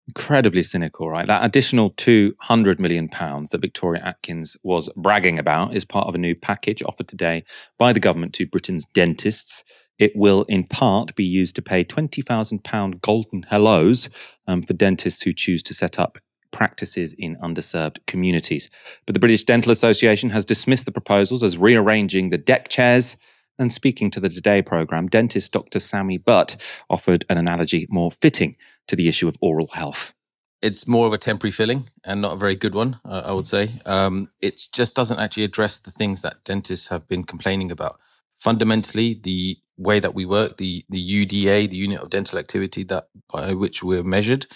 Incredibly 0.08 0.62
cynical, 0.62 1.08
right? 1.08 1.26
That 1.26 1.42
additional 1.42 1.90
two 1.90 2.34
hundred 2.38 2.78
million 2.78 3.08
pounds 3.08 3.50
that 3.50 3.62
Victoria 3.62 4.02
Atkins 4.04 4.58
was 4.62 4.90
bragging 4.94 5.38
about 5.38 5.74
is 5.74 5.86
part 5.86 6.06
of 6.06 6.14
a 6.14 6.18
new 6.18 6.34
package 6.34 6.82
offered 6.82 7.08
today 7.08 7.44
by 7.78 7.94
the 7.94 8.00
government 8.00 8.34
to 8.34 8.46
Britain's 8.46 8.84
dentists. 8.92 9.64
It 10.02 10.16
will, 10.16 10.42
in 10.48 10.64
part, 10.64 11.14
be 11.14 11.22
used 11.22 11.54
to 11.54 11.62
pay 11.62 11.84
£20,000 11.84 13.00
golden 13.02 13.44
hellos 13.44 14.10
um, 14.48 14.62
for 14.62 14.72
dentists 14.72 15.22
who 15.22 15.32
choose 15.32 15.62
to 15.62 15.74
set 15.74 15.96
up 15.96 16.18
practices 16.50 17.14
in 17.16 17.36
underserved 17.36 18.04
communities. 18.08 18.68
But 19.06 19.14
the 19.14 19.20
British 19.20 19.44
Dental 19.44 19.70
Association 19.70 20.30
has 20.30 20.44
dismissed 20.44 20.86
the 20.86 20.90
proposals 20.90 21.44
as 21.44 21.56
rearranging 21.56 22.30
the 22.30 22.36
deck 22.36 22.66
chairs. 22.66 23.16
And 23.60 23.72
speaking 23.72 24.10
to 24.10 24.18
the 24.18 24.28
Today 24.28 24.60
programme, 24.60 25.06
dentist 25.06 25.52
Dr. 25.52 25.78
Sammy 25.78 26.18
Butt 26.18 26.56
offered 26.90 27.24
an 27.30 27.38
analogy 27.38 27.86
more 27.88 28.10
fitting 28.10 28.56
to 28.88 28.96
the 28.96 29.06
issue 29.06 29.28
of 29.28 29.36
oral 29.40 29.68
health. 29.68 30.14
It's 30.60 30.88
more 30.88 31.06
of 31.06 31.12
a 31.12 31.18
temporary 31.18 31.52
filling 31.52 31.90
and 32.02 32.20
not 32.20 32.32
a 32.32 32.36
very 32.36 32.56
good 32.56 32.74
one, 32.74 32.98
I 33.04 33.30
would 33.30 33.46
say. 33.46 33.70
Um, 33.86 34.30
it 34.40 34.66
just 34.72 34.96
doesn't 34.96 35.20
actually 35.20 35.44
address 35.44 35.78
the 35.78 35.92
things 35.92 36.22
that 36.22 36.42
dentists 36.42 36.88
have 36.88 37.06
been 37.06 37.22
complaining 37.22 37.70
about 37.70 38.00
fundamentally 38.42 39.14
the 39.22 39.56
way 39.76 40.00
that 40.00 40.14
we 40.14 40.24
work, 40.26 40.56
the 40.56 40.84
the 40.88 41.00
UDA, 41.00 41.70
the 41.70 41.76
unit 41.76 42.00
of 42.00 42.10
dental 42.10 42.38
activity 42.38 42.82
that 42.84 43.08
by 43.32 43.52
which 43.54 43.84
we're 43.84 44.02
measured, 44.02 44.46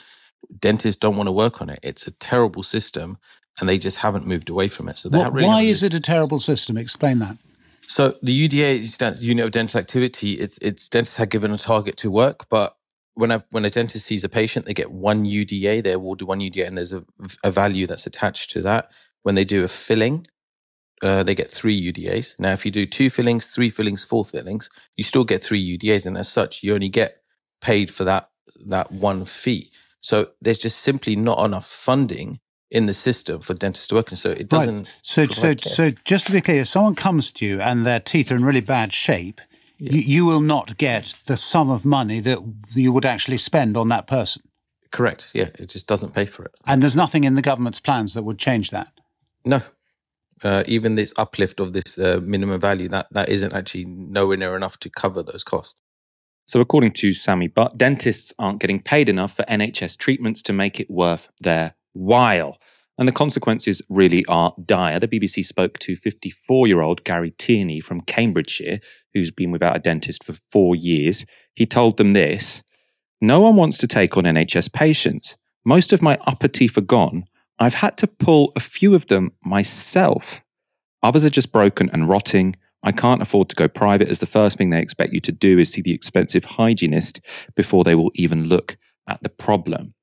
dentists 0.59 0.99
don't 0.99 1.17
want 1.17 1.29
to 1.29 1.33
work 1.33 1.63
on 1.63 1.71
it. 1.71 1.79
It's 1.85 2.07
a 2.09 2.11
terrible 2.11 2.65
system, 2.65 3.19
and 3.59 3.69
they 3.69 3.79
just 3.79 3.99
haven't 3.99 4.27
moved 4.27 4.49
away 4.49 4.69
from 4.69 4.89
it. 4.89 4.99
So 4.99 5.09
they 5.09 5.23
really 5.31 5.47
why 5.47 5.63
is 5.63 5.85
it 5.85 5.95
a 5.95 6.01
terrible 6.01 6.41
system? 6.41 6.77
Explain 6.77 7.21
that. 7.21 7.37
So 7.87 8.17
the 8.21 8.49
UDA 8.49 9.23
unit 9.23 9.45
of 9.45 9.53
dental 9.53 9.79
activity, 9.79 10.33
it's, 10.33 10.59
it's 10.61 10.89
dentists 10.89 11.21
are 11.21 11.27
given 11.27 11.53
a 11.53 11.59
target 11.59 11.97
to 11.99 12.11
work, 12.11 12.49
but 12.49 12.77
when 13.15 13.31
a 13.31 13.45
when 13.51 13.65
a 13.65 13.71
dentist 13.71 14.05
sees 14.05 14.25
a 14.25 14.29
patient, 14.29 14.67
they 14.67 14.75
get 14.75 14.91
one 14.91 15.25
UDA. 15.25 15.85
They 15.85 15.93
award 15.93 16.23
one 16.23 16.41
UDA, 16.41 16.67
and 16.67 16.77
there's 16.77 16.93
a, 16.93 17.05
a 17.45 17.53
value 17.53 17.87
that's 17.87 18.07
attached 18.07 18.51
to 18.51 18.63
that. 18.63 18.91
When 19.23 19.37
they 19.37 19.45
do 19.45 19.63
a 19.63 19.69
filling, 19.69 20.27
uh, 21.03 21.23
they 21.23 21.35
get 21.35 21.51
three 21.51 21.93
UDAs. 21.93 22.39
Now, 22.41 22.53
if 22.53 22.65
you 22.65 22.73
do 22.73 22.87
two 22.87 23.11
fillings, 23.11 23.47
three 23.47 23.71
fillings, 23.71 24.05
four 24.05 24.25
fillings, 24.25 24.71
you 24.97 25.05
still 25.05 25.25
get 25.25 25.43
three 25.43 25.79
UDAs. 25.79 26.07
And 26.07 26.17
as 26.17 26.29
such, 26.29 26.63
you 26.63 26.75
only 26.75 26.89
get 26.89 27.23
paid 27.61 27.93
for 27.93 28.05
that 28.05 28.31
that 28.67 28.93
one 28.93 29.25
fee. 29.25 29.71
So 30.01 30.31
there's 30.41 30.59
just 30.59 30.79
simply 30.79 31.17
not 31.17 31.45
enough 31.45 31.67
funding 31.67 32.41
in 32.71 32.87
the 32.87 32.95
system 32.95 33.41
for 33.41 33.55
dentists 33.55 33.89
to 33.89 33.95
work 33.95 34.11
in. 34.11 34.17
So 34.17 34.31
it 34.31 34.49
doesn't. 34.49 34.77
Right. 34.77 34.89
So, 35.03 35.27
so, 35.27 35.55
care. 35.55 35.73
so 35.73 35.91
just 36.05 36.27
to 36.27 36.33
be 36.33 36.41
clear, 36.41 36.63
if 36.63 36.69
someone 36.69 36.95
comes 36.95 37.31
to 37.33 37.47
you 37.47 37.61
and 37.61 37.85
their 37.85 38.01
teeth 38.01 38.31
are 38.31 38.37
in 38.37 38.45
really 38.45 38.61
bad 38.61 38.93
shape, 38.93 39.41
yeah. 39.79 39.93
you, 39.93 40.01
you 40.01 40.27
will 40.27 40.41
not 40.41 40.79
get 40.79 41.15
the 41.27 41.37
sum 41.37 41.71
of 41.71 41.85
money 41.85 42.21
that 42.21 42.39
you 42.73 42.93
would 42.93 43.05
actually 43.05 43.39
spend 43.39 43.77
on 43.77 43.89
that 43.89 44.07
person. 44.07 44.43
Correct. 44.91 45.33
Yeah, 45.35 45.49
it 45.59 45.69
just 45.69 45.87
doesn't 45.87 46.15
pay 46.15 46.27
for 46.27 46.45
it. 46.45 46.53
And 46.67 46.83
there's 46.83 46.97
nothing 46.97 47.25
in 47.25 47.35
the 47.35 47.43
government's 47.43 47.81
plans 47.81 48.15
that 48.15 48.23
would 48.23 48.39
change 48.39 48.71
that. 48.71 48.93
No. 49.45 49.61
Uh, 50.43 50.63
even 50.67 50.97
this 50.97 51.15
uplift 51.17 51.61
of 51.61 51.73
this 51.73 51.99
uh, 51.99 52.21
minimum 52.23 52.61
value 52.61 52.89
that 52.89 53.07
that 53.11 53.29
isn't 53.31 53.55
actually 53.55 53.87
nowhere 53.87 54.37
near 54.37 54.55
enough 54.55 54.79
to 54.79 54.91
cover 54.91 55.23
those 55.23 55.43
costs. 55.43 55.81
So, 56.47 56.61
according 56.61 56.93
to 56.93 57.13
Sammy 57.13 57.49
Butt, 57.49 57.77
dentists 57.77 58.33
aren't 58.39 58.61
getting 58.61 58.81
paid 58.81 59.09
enough 59.09 59.35
for 59.35 59.45
NHS 59.45 59.97
treatments 59.97 60.43
to 60.43 60.53
make 60.53 60.79
it 60.79 60.91
worth 60.91 61.29
their 61.41 61.75
while. 61.93 62.59
And 62.99 63.09
the 63.09 63.13
consequences 63.13 63.83
really 63.89 64.25
are 64.27 64.55
dire. 64.65 65.01
The 65.01 65.09
BBC 65.09 65.45
spoke 65.45 65.79
to 65.81 65.97
54 65.97 66.67
year 66.67 66.81
old 66.81 67.05
Gary 67.05 67.33
Tierney 67.33 67.81
from 67.81 68.01
Cambridgeshire, 68.01 68.79
who's 69.13 69.31
been 69.31 69.51
without 69.51 69.77
a 69.77 69.81
dentist 69.81 70.23
for 70.23 70.35
four 70.51 70.77
years. 70.77 71.27
He 71.55 71.67
told 71.67 71.97
them 71.97 72.13
this 72.13 72.63
No 73.21 73.41
one 73.41 73.57
wants 73.57 73.79
to 73.79 73.87
take 73.87 74.17
on 74.17 74.25
NHS 74.25 74.73
patients. 74.73 75.37
Most 75.65 75.93
of 75.93 76.01
my 76.01 76.17
upper 76.27 76.49
teeth 76.49 76.79
are 76.79 76.83
gone. 76.83 77.25
I've 77.59 77.75
had 77.75 77.97
to 77.99 78.07
pull 78.07 78.53
a 78.57 78.61
few 78.61 78.95
of 78.95 79.07
them 79.07 79.33
myself. 79.45 80.43
Others 81.03 81.25
are 81.25 81.31
just 81.31 81.53
broken 81.53 81.89
and 81.93 82.09
rotting. 82.09 82.57
I 82.83 82.93
can't 82.93 83.23
afford 83.23 83.49
to 83.49 83.57
go 83.57 83.69
private 83.69 84.09
as 84.09 84.19
the 84.19 84.27
first 84.27 84.59
thing 84.59 84.71
they 84.71 84.81
expect 84.81 85.13
you 85.13 85.21
to 85.21 85.33
do 85.33 85.59
is 85.59 85.71
see 85.71 85.83
the 85.83 85.95
expensive 85.95 86.45
hygienist 86.45 87.21
before 87.55 87.85
they 87.85 87.95
will 87.95 88.11
even 88.15 88.45
look 88.45 88.77
at 89.09 89.23
the 89.23 89.29
problem. 89.29 89.95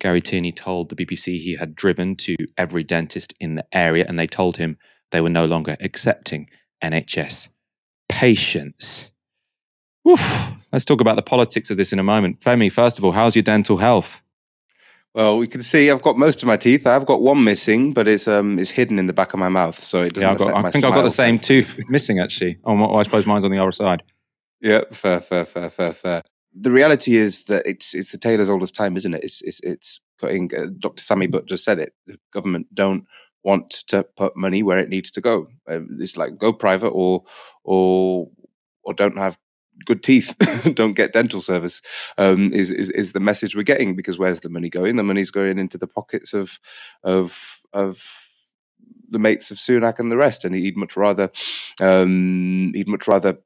Gary 0.00 0.20
Tierney 0.20 0.52
told 0.52 0.88
the 0.88 0.96
BBC 0.96 1.40
he 1.40 1.56
had 1.56 1.74
driven 1.74 2.16
to 2.16 2.36
every 2.56 2.82
dentist 2.82 3.34
in 3.38 3.54
the 3.54 3.64
area 3.72 4.04
and 4.08 4.18
they 4.18 4.26
told 4.26 4.56
him 4.56 4.76
they 5.10 5.20
were 5.20 5.30
no 5.30 5.44
longer 5.44 5.76
accepting 5.80 6.48
NHS 6.82 7.48
patients. 8.08 9.12
Oof. 10.08 10.52
Let's 10.72 10.84
talk 10.84 11.00
about 11.00 11.16
the 11.16 11.22
politics 11.22 11.70
of 11.70 11.76
this 11.76 11.92
in 11.92 11.98
a 11.98 12.02
moment. 12.02 12.40
Femi, 12.40 12.72
first 12.72 12.98
of 12.98 13.04
all, 13.04 13.12
how's 13.12 13.36
your 13.36 13.42
dental 13.42 13.76
health? 13.76 14.20
Well, 15.14 15.36
we 15.36 15.46
can 15.46 15.62
see 15.62 15.90
I've 15.90 16.02
got 16.02 16.16
most 16.16 16.42
of 16.42 16.46
my 16.46 16.56
teeth. 16.56 16.86
I've 16.86 17.04
got 17.04 17.20
one 17.20 17.44
missing, 17.44 17.92
but 17.92 18.08
it's 18.08 18.26
um 18.26 18.58
it's 18.58 18.70
hidden 18.70 18.98
in 18.98 19.06
the 19.06 19.12
back 19.12 19.34
of 19.34 19.40
my 19.40 19.48
mouth, 19.48 19.78
so 19.78 20.02
it 20.02 20.14
doesn't. 20.14 20.30
Yeah, 20.30 20.36
got, 20.36 20.64
I 20.64 20.70
think 20.70 20.84
I've 20.84 20.94
got 20.94 21.02
the 21.02 21.10
same 21.10 21.38
tooth 21.38 21.78
missing 21.90 22.18
actually. 22.18 22.58
Oh, 22.64 22.74
well, 22.74 22.96
I 22.96 23.02
suppose 23.02 23.26
mine's 23.26 23.44
on 23.44 23.50
the 23.50 23.58
other 23.58 23.72
side. 23.72 24.02
Yeah, 24.60 24.82
fair, 24.92 25.20
fair, 25.20 25.44
fair, 25.44 25.68
fair, 25.68 25.92
fair. 25.92 26.22
The 26.54 26.70
reality 26.70 27.16
is 27.16 27.44
that 27.44 27.66
it's 27.66 27.94
it's 27.94 28.12
the 28.12 28.18
tale 28.18 28.40
as 28.40 28.48
old 28.48 28.62
as 28.62 28.72
time, 28.72 28.96
isn't 28.96 29.12
it? 29.12 29.22
It's 29.22 29.42
it's 29.42 29.60
it's 29.60 30.00
putting. 30.18 30.50
Uh, 30.56 30.66
Dr. 30.78 31.02
Sammy 31.02 31.26
Butt 31.26 31.46
just 31.46 31.64
said 31.64 31.78
it. 31.78 31.92
The 32.06 32.18
government 32.32 32.68
don't 32.74 33.04
want 33.44 33.70
to 33.88 34.04
put 34.16 34.36
money 34.36 34.62
where 34.62 34.78
it 34.78 34.88
needs 34.88 35.10
to 35.10 35.20
go. 35.20 35.48
Uh, 35.68 35.80
it's 35.98 36.16
like 36.16 36.38
go 36.38 36.52
private 36.52 36.90
or 36.90 37.24
or 37.64 38.30
or 38.82 38.94
don't 38.94 39.18
have 39.18 39.36
good 39.84 40.02
teeth 40.02 40.34
don't 40.74 40.96
get 40.96 41.12
dental 41.12 41.40
service 41.40 41.82
um, 42.18 42.52
is, 42.52 42.70
is 42.70 42.90
is 42.90 43.12
the 43.12 43.20
message 43.20 43.54
we're 43.54 43.62
getting 43.62 43.94
because 43.96 44.18
where's 44.18 44.40
the 44.40 44.48
money 44.48 44.68
going? 44.68 44.96
The 44.96 45.02
money's 45.02 45.30
going 45.30 45.58
into 45.58 45.78
the 45.78 45.86
pockets 45.86 46.32
of 46.32 46.58
of 47.04 47.60
of 47.72 48.02
the 49.08 49.18
mates 49.18 49.50
of 49.50 49.58
Sunak 49.58 49.98
and 49.98 50.10
the 50.10 50.16
rest 50.16 50.44
and 50.44 50.54
he'd 50.54 50.76
much 50.76 50.96
rather 50.96 51.30
um, 51.80 52.72
he'd 52.74 52.88
much 52.88 53.06
rather 53.06 53.38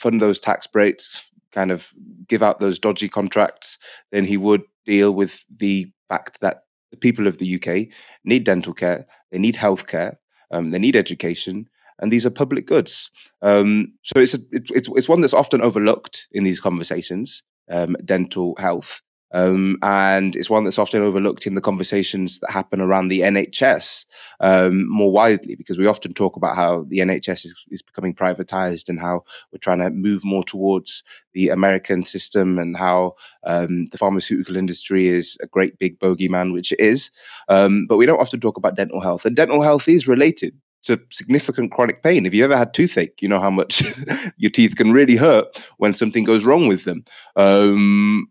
fund 0.00 0.20
those 0.20 0.38
tax 0.38 0.66
breaks 0.66 1.30
kind 1.52 1.70
of 1.70 1.92
give 2.28 2.42
out 2.42 2.60
those 2.60 2.78
dodgy 2.78 3.08
contracts 3.08 3.78
than 4.10 4.24
he 4.24 4.36
would 4.36 4.62
deal 4.84 5.12
with 5.12 5.44
the 5.56 5.90
fact 6.08 6.40
that 6.40 6.64
the 6.90 6.96
people 6.96 7.26
of 7.26 7.38
the 7.38 7.54
UK 7.54 7.88
need 8.24 8.44
dental 8.44 8.72
care 8.72 9.06
they 9.30 9.38
need 9.38 9.56
health 9.56 9.86
care 9.86 10.18
um, 10.50 10.70
they 10.70 10.78
need 10.78 10.96
education 10.96 11.68
and 11.98 12.12
these 12.12 12.26
are 12.26 12.30
public 12.30 12.66
goods. 12.66 13.10
Um, 13.42 13.92
so 14.02 14.20
it's, 14.20 14.34
a, 14.34 14.38
it's 14.52 14.88
it's 14.94 15.08
one 15.08 15.20
that's 15.20 15.34
often 15.34 15.62
overlooked 15.62 16.28
in 16.32 16.44
these 16.44 16.60
conversations. 16.60 17.42
Um, 17.70 17.96
dental 18.02 18.54
health, 18.58 19.02
um, 19.32 19.76
and 19.82 20.34
it's 20.34 20.48
one 20.48 20.64
that's 20.64 20.78
often 20.78 21.02
overlooked 21.02 21.46
in 21.46 21.54
the 21.54 21.60
conversations 21.60 22.40
that 22.40 22.50
happen 22.50 22.80
around 22.80 23.08
the 23.08 23.20
NHS 23.20 24.06
um, 24.40 24.88
more 24.88 25.12
widely, 25.12 25.54
because 25.54 25.76
we 25.76 25.86
often 25.86 26.14
talk 26.14 26.36
about 26.36 26.56
how 26.56 26.84
the 26.88 26.98
NHS 26.98 27.44
is, 27.44 27.66
is 27.70 27.82
becoming 27.82 28.14
privatized 28.14 28.88
and 28.88 28.98
how 28.98 29.22
we're 29.52 29.58
trying 29.58 29.80
to 29.80 29.90
move 29.90 30.24
more 30.24 30.44
towards 30.44 31.02
the 31.34 31.50
American 31.50 32.06
system 32.06 32.58
and 32.58 32.76
how 32.76 33.14
um, 33.44 33.86
the 33.90 33.98
pharmaceutical 33.98 34.56
industry 34.56 35.08
is 35.08 35.36
a 35.42 35.46
great 35.46 35.78
big 35.78 35.98
bogeyman, 35.98 36.54
which 36.54 36.72
it 36.72 36.80
is. 36.80 37.10
Um, 37.48 37.86
but 37.86 37.98
we 37.98 38.06
don't 38.06 38.20
often 38.20 38.40
talk 38.40 38.56
about 38.56 38.76
dental 38.76 39.00
health, 39.00 39.26
and 39.26 39.36
dental 39.36 39.60
health 39.60 39.88
is 39.88 40.08
related 40.08 40.54
to 40.82 41.00
significant 41.10 41.72
chronic 41.72 42.02
pain. 42.02 42.26
If 42.26 42.34
you 42.34 42.44
ever 42.44 42.56
had 42.56 42.74
toothache, 42.74 43.20
you 43.20 43.28
know 43.28 43.40
how 43.40 43.50
much 43.50 43.82
your 44.36 44.50
teeth 44.50 44.76
can 44.76 44.92
really 44.92 45.16
hurt 45.16 45.58
when 45.78 45.94
something 45.94 46.24
goes 46.24 46.44
wrong 46.44 46.68
with 46.68 46.84
them. 46.84 47.04
Um, 47.36 48.28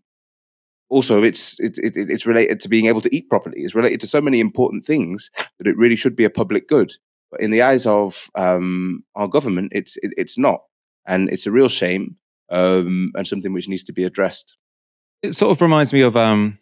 also, 0.89 1.21
it's 1.21 1.60
it's 1.60 1.77
it's 1.79 2.25
related 2.25 2.60
to 2.62 2.69
being 2.69 2.86
able 2.86 3.01
to 3.01 3.13
eat 3.15 3.29
properly. 3.29 3.60
It's 3.60 3.75
related 3.75 3.99
to 4.01 4.07
so 4.07 4.21
many 4.21 4.39
important 4.39 4.86
things 4.86 5.29
that 5.57 5.67
it 5.67 5.77
really 5.77 5.97
should 5.97 6.15
be 6.15 6.23
a 6.23 6.29
public 6.29 6.67
good. 6.67 6.93
But 7.29 7.41
in 7.41 7.51
the 7.51 7.62
eyes 7.62 7.86
of 7.86 8.29
um, 8.36 9.03
our 9.15 9.27
government, 9.27 9.73
it's 9.75 9.97
it, 9.97 10.13
it's 10.17 10.38
not, 10.38 10.62
and 11.05 11.29
it's 11.29 11.45
a 11.45 11.51
real 11.51 11.67
shame 11.67 12.15
um, 12.49 13.12
and 13.15 13.27
something 13.27 13.51
which 13.51 13.67
needs 13.67 13.83
to 13.83 13.93
be 13.93 14.05
addressed. 14.05 14.55
It 15.21 15.33
sort 15.33 15.51
of 15.51 15.62
reminds 15.62 15.91
me 15.91 16.01
of 16.01 16.15
um, 16.15 16.57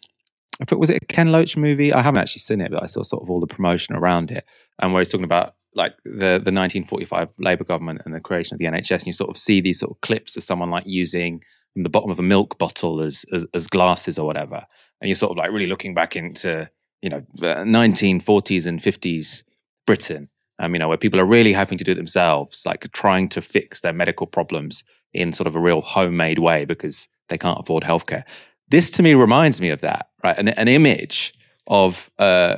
if 0.60 0.72
it 0.72 0.78
was 0.78 0.90
it 0.90 1.02
a 1.02 1.06
Ken 1.06 1.30
Loach 1.30 1.56
movie. 1.56 1.92
I 1.92 2.02
haven't 2.02 2.20
actually 2.20 2.40
seen 2.40 2.60
it, 2.60 2.72
but 2.72 2.82
I 2.82 2.86
saw 2.86 3.02
sort 3.02 3.22
of 3.22 3.30
all 3.30 3.40
the 3.40 3.46
promotion 3.46 3.94
around 3.94 4.32
it, 4.32 4.44
and 4.80 4.92
where 4.92 5.02
he's 5.02 5.12
talking 5.12 5.24
about 5.24 5.54
like 5.76 5.94
the 6.04 6.40
the 6.42 6.52
1945 6.52 7.28
Labour 7.38 7.64
government 7.64 8.02
and 8.04 8.14
the 8.14 8.20
creation 8.20 8.54
of 8.54 8.58
the 8.58 8.64
NHS, 8.64 8.98
and 8.98 9.06
you 9.06 9.12
sort 9.12 9.30
of 9.30 9.36
see 9.36 9.60
these 9.60 9.78
sort 9.78 9.92
of 9.92 10.00
clips 10.00 10.36
of 10.36 10.42
someone 10.42 10.70
like 10.70 10.86
using 10.86 11.42
the 11.76 11.90
bottom 11.90 12.10
of 12.10 12.18
a 12.18 12.22
milk 12.22 12.58
bottle 12.58 13.02
as, 13.02 13.24
as 13.32 13.46
as, 13.52 13.66
glasses 13.66 14.18
or 14.18 14.26
whatever, 14.26 14.62
and 15.00 15.08
you're 15.08 15.14
sort 15.14 15.30
of 15.30 15.36
like 15.36 15.52
really 15.52 15.66
looking 15.66 15.94
back 15.94 16.16
into 16.16 16.68
you 17.02 17.10
know 17.10 17.22
1940s 17.38 18.66
and 18.66 18.80
50s 18.80 19.44
Britain, 19.86 20.28
um, 20.58 20.74
you 20.74 20.78
know 20.78 20.88
where 20.88 20.96
people 20.96 21.20
are 21.20 21.26
really 21.26 21.52
having 21.52 21.78
to 21.78 21.84
do 21.84 21.92
it 21.92 21.96
themselves, 21.96 22.64
like 22.64 22.90
trying 22.92 23.28
to 23.28 23.42
fix 23.42 23.82
their 23.82 23.92
medical 23.92 24.26
problems 24.26 24.82
in 25.12 25.32
sort 25.32 25.46
of 25.46 25.54
a 25.54 25.60
real 25.60 25.82
homemade 25.82 26.38
way 26.38 26.64
because 26.64 27.08
they 27.28 27.38
can't 27.38 27.60
afford 27.60 27.84
healthcare. 27.84 28.24
This 28.68 28.90
to 28.92 29.02
me 29.02 29.14
reminds 29.14 29.60
me 29.60 29.68
of 29.68 29.82
that, 29.82 30.08
right? 30.24 30.36
An, 30.38 30.48
an 30.48 30.68
image 30.68 31.34
of 31.68 32.10
uh, 32.18 32.56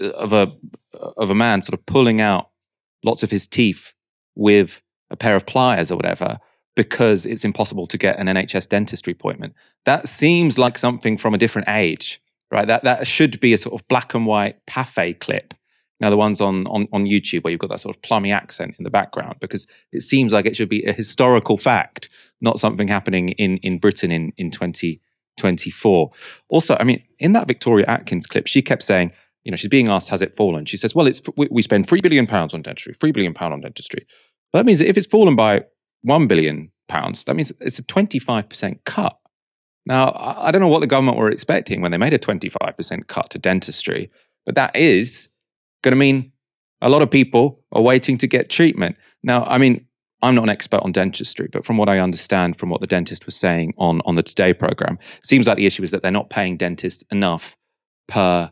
of 0.00 0.32
a 0.32 0.52
of 1.16 1.30
a 1.30 1.34
man 1.34 1.62
sort 1.62 1.78
of 1.78 1.84
pulling 1.86 2.20
out 2.20 2.50
lots 3.04 3.22
of 3.22 3.30
his 3.30 3.46
teeth 3.46 3.92
with 4.34 4.82
a 5.10 5.16
pair 5.16 5.36
of 5.36 5.46
pliers 5.46 5.90
or 5.90 5.96
whatever 5.96 6.38
because 6.76 7.24
it's 7.24 7.44
impossible 7.44 7.86
to 7.86 7.98
get 7.98 8.18
an 8.18 8.26
NHS 8.26 8.68
dentistry 8.68 9.12
appointment. 9.12 9.54
That 9.84 10.08
seems 10.08 10.58
like 10.58 10.76
something 10.76 11.16
from 11.16 11.34
a 11.34 11.38
different 11.38 11.68
age, 11.68 12.20
right? 12.50 12.66
That 12.66 12.84
that 12.84 13.06
should 13.06 13.38
be 13.40 13.52
a 13.52 13.58
sort 13.58 13.80
of 13.80 13.86
black 13.88 14.14
and 14.14 14.26
white 14.26 14.64
Pathé 14.66 15.18
clip. 15.18 15.54
Now 16.00 16.10
the 16.10 16.16
ones 16.16 16.40
on, 16.40 16.66
on 16.66 16.88
on 16.92 17.04
YouTube 17.04 17.44
where 17.44 17.52
you've 17.52 17.60
got 17.60 17.70
that 17.70 17.80
sort 17.80 17.94
of 17.94 18.02
plummy 18.02 18.32
accent 18.32 18.74
in 18.78 18.84
the 18.84 18.90
background, 18.90 19.36
because 19.40 19.66
it 19.92 20.02
seems 20.02 20.32
like 20.32 20.46
it 20.46 20.56
should 20.56 20.68
be 20.68 20.84
a 20.84 20.92
historical 20.92 21.56
fact, 21.56 22.08
not 22.40 22.58
something 22.58 22.88
happening 22.88 23.28
in 23.30 23.58
in 23.58 23.78
Britain 23.78 24.10
in 24.10 24.32
in 24.36 24.50
2024. 24.50 26.10
Also, 26.48 26.76
I 26.80 26.84
mean, 26.84 27.02
in 27.20 27.32
that 27.34 27.46
Victoria 27.46 27.86
Atkins 27.86 28.26
clip, 28.26 28.48
she 28.48 28.60
kept 28.60 28.82
saying, 28.82 29.12
you 29.44 29.50
know, 29.50 29.56
she's 29.56 29.68
being 29.68 29.88
asked, 29.88 30.08
has 30.08 30.22
it 30.22 30.34
fallen? 30.34 30.64
She 30.64 30.76
says, 30.76 30.94
well, 30.94 31.06
it's 31.06 31.22
we, 31.36 31.62
spend 31.62 31.86
three 31.86 32.00
billion 32.00 32.26
pounds 32.26 32.54
on 32.54 32.62
dentistry, 32.62 32.94
three 32.94 33.12
billion 33.12 33.34
pound 33.34 33.52
on 33.52 33.60
dentistry. 33.60 34.06
But 34.52 34.60
that 34.60 34.66
means 34.66 34.78
that 34.78 34.88
if 34.88 34.96
it's 34.96 35.06
fallen 35.06 35.36
by 35.36 35.64
one 36.02 36.26
billion 36.26 36.70
pounds, 36.88 37.24
that 37.24 37.36
means 37.36 37.52
it's 37.60 37.78
a 37.78 37.82
25% 37.82 38.84
cut. 38.84 39.18
Now, 39.86 40.12
I 40.16 40.50
don't 40.50 40.62
know 40.62 40.68
what 40.68 40.80
the 40.80 40.86
government 40.86 41.18
were 41.18 41.30
expecting 41.30 41.82
when 41.82 41.92
they 41.92 41.98
made 41.98 42.14
a 42.14 42.18
25% 42.18 43.06
cut 43.06 43.30
to 43.30 43.38
dentistry, 43.38 44.10
but 44.46 44.54
that 44.54 44.74
is 44.74 45.28
going 45.82 45.92
to 45.92 45.96
mean 45.96 46.32
a 46.80 46.88
lot 46.88 47.02
of 47.02 47.10
people 47.10 47.62
are 47.72 47.82
waiting 47.82 48.16
to 48.18 48.26
get 48.26 48.48
treatment. 48.48 48.96
Now, 49.22 49.44
I 49.44 49.58
mean, 49.58 49.86
I'm 50.22 50.34
not 50.34 50.44
an 50.44 50.48
expert 50.50 50.80
on 50.82 50.92
dentistry, 50.92 51.48
but 51.52 51.66
from 51.66 51.76
what 51.76 51.90
I 51.90 51.98
understand 51.98 52.56
from 52.56 52.70
what 52.70 52.80
the 52.80 52.86
dentist 52.86 53.26
was 53.26 53.36
saying 53.36 53.74
on, 53.76 54.00
on 54.06 54.14
the 54.14 54.22
Today 54.22 54.54
program, 54.54 54.98
it 55.18 55.26
seems 55.26 55.46
like 55.46 55.58
the 55.58 55.66
issue 55.66 55.82
is 55.82 55.90
that 55.90 56.02
they're 56.02 56.10
not 56.10 56.30
paying 56.30 56.56
dentists 56.56 57.04
enough 57.10 57.56
per 58.08 58.50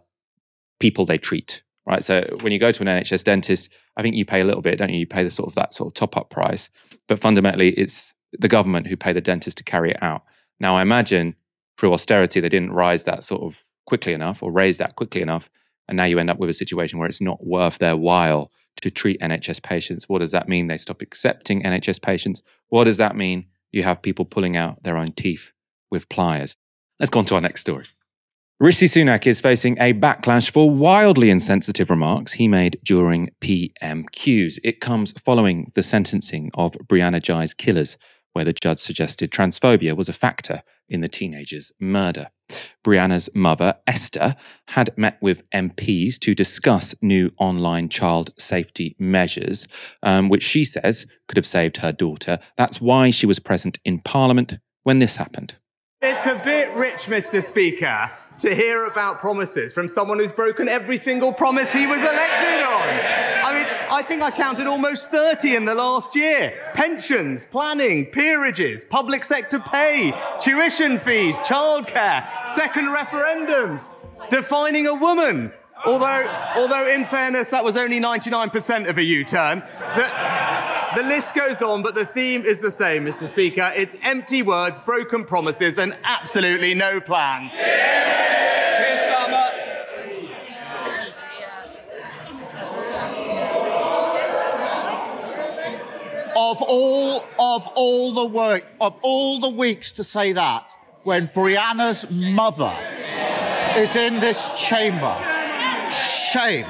people 0.82 1.06
they 1.06 1.16
treat, 1.16 1.62
right? 1.86 2.02
So 2.02 2.26
when 2.40 2.52
you 2.52 2.58
go 2.58 2.72
to 2.72 2.82
an 2.82 2.88
NHS 2.88 3.22
dentist, 3.22 3.70
I 3.96 4.02
think 4.02 4.16
you 4.16 4.24
pay 4.24 4.40
a 4.40 4.44
little 4.44 4.62
bit, 4.62 4.78
don't 4.78 4.90
you? 4.90 4.98
You 4.98 5.06
pay 5.06 5.22
the 5.22 5.30
sort 5.30 5.48
of 5.48 5.54
that 5.54 5.74
sort 5.74 5.86
of 5.86 5.94
top 5.94 6.16
up 6.16 6.28
price, 6.28 6.68
but 7.06 7.20
fundamentally, 7.20 7.68
it's 7.74 8.12
the 8.32 8.48
government 8.48 8.88
who 8.88 8.96
pay 8.96 9.12
the 9.12 9.20
dentist 9.20 9.58
to 9.58 9.64
carry 9.64 9.92
it 9.92 10.02
out. 10.02 10.24
Now, 10.58 10.74
I 10.74 10.82
imagine 10.82 11.36
through 11.78 11.92
austerity, 11.92 12.40
they 12.40 12.48
didn't 12.48 12.72
rise 12.72 13.04
that 13.04 13.22
sort 13.22 13.42
of 13.42 13.62
quickly 13.86 14.12
enough 14.12 14.42
or 14.42 14.50
raise 14.50 14.78
that 14.78 14.96
quickly 14.96 15.22
enough, 15.22 15.48
and 15.86 15.96
now 15.96 16.04
you 16.04 16.18
end 16.18 16.30
up 16.30 16.38
with 16.40 16.50
a 16.50 16.54
situation 16.54 16.98
where 16.98 17.06
it's 17.06 17.20
not 17.20 17.46
worth 17.46 17.78
their 17.78 17.96
while 17.96 18.50
to 18.80 18.90
treat 18.90 19.20
NHS 19.20 19.62
patients. 19.62 20.08
What 20.08 20.18
does 20.18 20.32
that 20.32 20.48
mean? 20.48 20.66
They 20.66 20.78
stop 20.78 21.00
accepting 21.00 21.62
NHS 21.62 22.02
patients. 22.02 22.42
What 22.70 22.84
does 22.84 22.96
that 22.96 23.14
mean? 23.14 23.46
You 23.70 23.84
have 23.84 24.02
people 24.02 24.24
pulling 24.24 24.56
out 24.56 24.82
their 24.82 24.96
own 24.96 25.12
teeth 25.12 25.52
with 25.92 26.08
pliers. 26.08 26.56
Let's 26.98 27.10
go 27.10 27.20
on 27.20 27.26
to 27.26 27.36
our 27.36 27.40
next 27.40 27.60
story. 27.60 27.84
Rishi 28.62 28.86
Sunak 28.86 29.26
is 29.26 29.40
facing 29.40 29.76
a 29.80 29.92
backlash 29.92 30.52
for 30.52 30.70
wildly 30.70 31.30
insensitive 31.30 31.90
remarks 31.90 32.34
he 32.34 32.46
made 32.46 32.78
during 32.84 33.28
PMQs. 33.40 34.60
It 34.62 34.80
comes 34.80 35.10
following 35.20 35.72
the 35.74 35.82
sentencing 35.82 36.52
of 36.54 36.74
Brianna 36.86 37.20
Ghey's 37.20 37.54
killers, 37.54 37.98
where 38.34 38.44
the 38.44 38.52
judge 38.52 38.78
suggested 38.78 39.32
transphobia 39.32 39.96
was 39.96 40.08
a 40.08 40.12
factor 40.12 40.62
in 40.88 41.00
the 41.00 41.08
teenager's 41.08 41.72
murder. 41.80 42.28
Brianna's 42.84 43.28
mother, 43.34 43.74
Esther, 43.88 44.36
had 44.68 44.96
met 44.96 45.18
with 45.20 45.42
MPs 45.50 46.20
to 46.20 46.32
discuss 46.32 46.94
new 47.02 47.32
online 47.38 47.88
child 47.88 48.30
safety 48.38 48.94
measures, 48.96 49.66
um, 50.04 50.28
which 50.28 50.44
she 50.44 50.64
says 50.64 51.04
could 51.26 51.36
have 51.36 51.46
saved 51.46 51.78
her 51.78 51.90
daughter. 51.90 52.38
That's 52.56 52.80
why 52.80 53.10
she 53.10 53.26
was 53.26 53.40
present 53.40 53.80
in 53.84 53.98
Parliament 54.02 54.58
when 54.84 55.00
this 55.00 55.16
happened. 55.16 55.56
It's 56.04 56.26
a 56.26 56.34
bit 56.44 56.74
rich, 56.74 57.02
Mr. 57.06 57.40
Speaker, 57.40 58.10
to 58.42 58.54
hear 58.54 58.86
about 58.86 59.20
promises 59.20 59.72
from 59.72 59.86
someone 59.86 60.18
who's 60.18 60.32
broken 60.32 60.68
every 60.68 60.98
single 60.98 61.32
promise 61.32 61.72
he 61.72 61.86
was 61.86 61.98
elected 61.98 62.62
on. 62.62 62.82
I 63.44 63.52
mean, 63.54 63.66
I 63.88 64.02
think 64.02 64.20
I 64.20 64.32
counted 64.32 64.66
almost 64.66 65.12
30 65.12 65.54
in 65.54 65.64
the 65.64 65.74
last 65.76 66.16
year. 66.16 66.52
Pensions, 66.74 67.46
planning, 67.50 68.06
peerages, 68.06 68.84
public 68.84 69.24
sector 69.24 69.60
pay, 69.60 70.12
tuition 70.40 70.98
fees, 70.98 71.38
childcare, 71.38 72.26
second 72.48 72.86
referendums, 72.86 73.88
defining 74.28 74.88
a 74.88 74.94
woman. 74.94 75.52
Although, 75.86 76.52
although 76.56 76.88
in 76.88 77.04
fairness, 77.04 77.50
that 77.50 77.62
was 77.62 77.76
only 77.76 78.00
99% 78.00 78.88
of 78.88 78.98
a 78.98 79.02
U-turn. 79.02 79.60
The, 79.60 80.02
the 80.96 81.02
list 81.02 81.34
goes 81.34 81.62
on, 81.62 81.82
but 81.82 81.94
the 81.94 82.04
theme 82.04 82.44
is 82.44 82.60
the 82.60 82.70
same, 82.70 83.04
Mr. 83.04 83.26
Speaker. 83.26 83.72
It's 83.74 83.96
empty 84.02 84.42
words, 84.42 84.78
broken 84.80 85.24
promises, 85.24 85.78
and 85.78 85.96
absolutely 86.04 86.74
no 86.74 87.00
plan. 87.00 87.50
Of 96.34 96.62
all 96.62 97.24
of 97.38 97.68
all 97.74 98.14
the 98.14 98.26
work 98.26 98.64
of 98.80 98.98
all 99.02 99.40
the 99.40 99.48
weeks 99.48 99.92
to 99.92 100.04
say 100.04 100.32
that 100.32 100.72
when 101.02 101.28
Brianna's 101.28 102.10
mother 102.10 102.74
is 103.76 103.96
in 103.96 104.20
this 104.20 104.48
chamber, 104.56 105.14
shame, 106.32 106.66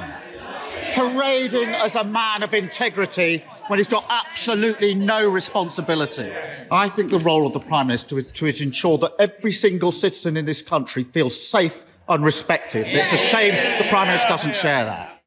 parading 0.93 1.69
as 1.69 1.95
a 1.95 2.03
man 2.03 2.43
of 2.43 2.53
integrity 2.53 3.43
when 3.67 3.79
he's 3.79 3.87
got 3.87 4.05
absolutely 4.09 4.93
no 4.93 5.27
responsibility. 5.27 6.31
I 6.71 6.89
think 6.89 7.09
the 7.09 7.19
role 7.19 7.47
of 7.47 7.53
the 7.53 7.59
Prime 7.59 7.87
Minister 7.87 8.19
is 8.19 8.29
to 8.31 8.45
ensure 8.45 8.97
that 8.99 9.13
every 9.19 9.51
single 9.51 9.91
citizen 9.91 10.37
in 10.37 10.45
this 10.45 10.61
country 10.61 11.03
feels 11.03 11.39
safe 11.39 11.85
and 12.09 12.23
respected. 12.23 12.87
It's 12.87 13.13
a 13.13 13.17
shame 13.17 13.53
the 13.77 13.89
Prime 13.89 14.07
Minister 14.07 14.27
doesn't 14.27 14.55
share 14.55 14.85
that. 14.85 15.23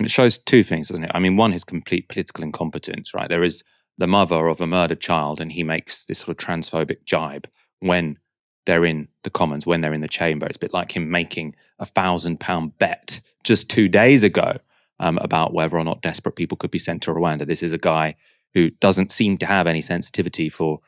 It 0.00 0.10
shows 0.10 0.38
two 0.38 0.62
things, 0.62 0.88
doesn't 0.88 1.04
it? 1.04 1.10
I 1.14 1.18
mean, 1.18 1.36
one, 1.36 1.52
his 1.52 1.64
complete 1.64 2.08
political 2.08 2.44
incompetence, 2.44 3.14
right? 3.14 3.28
There 3.28 3.44
is 3.44 3.62
the 3.96 4.06
mother 4.06 4.46
of 4.46 4.60
a 4.60 4.66
murdered 4.66 5.00
child 5.00 5.40
and 5.40 5.50
he 5.50 5.64
makes 5.64 6.04
this 6.04 6.20
sort 6.20 6.30
of 6.30 6.36
transphobic 6.36 7.04
jibe 7.04 7.48
when 7.80 8.18
they're 8.66 8.84
in 8.84 9.08
the 9.24 9.30
Commons, 9.30 9.66
when 9.66 9.80
they're 9.80 9.94
in 9.94 10.02
the 10.02 10.08
chamber. 10.08 10.46
It's 10.46 10.56
a 10.56 10.60
bit 10.60 10.74
like 10.74 10.94
him 10.94 11.10
making 11.10 11.56
a 11.78 11.86
thousand 11.86 12.38
pound 12.38 12.78
bet 12.78 13.20
just 13.42 13.68
two 13.68 13.88
days 13.88 14.22
ago 14.22 14.58
um, 15.00 15.18
about 15.18 15.54
whether 15.54 15.78
or 15.78 15.84
not 15.84 16.02
desperate 16.02 16.36
people 16.36 16.56
could 16.56 16.70
be 16.70 16.78
sent 16.78 17.02
to 17.02 17.12
Rwanda. 17.12 17.46
This 17.46 17.62
is 17.62 17.72
a 17.72 17.78
guy 17.78 18.16
who 18.54 18.70
doesn't 18.70 19.12
seem 19.12 19.38
to 19.38 19.46
have 19.46 19.66
any 19.66 19.82
sensitivity 19.82 20.48
for 20.48 20.80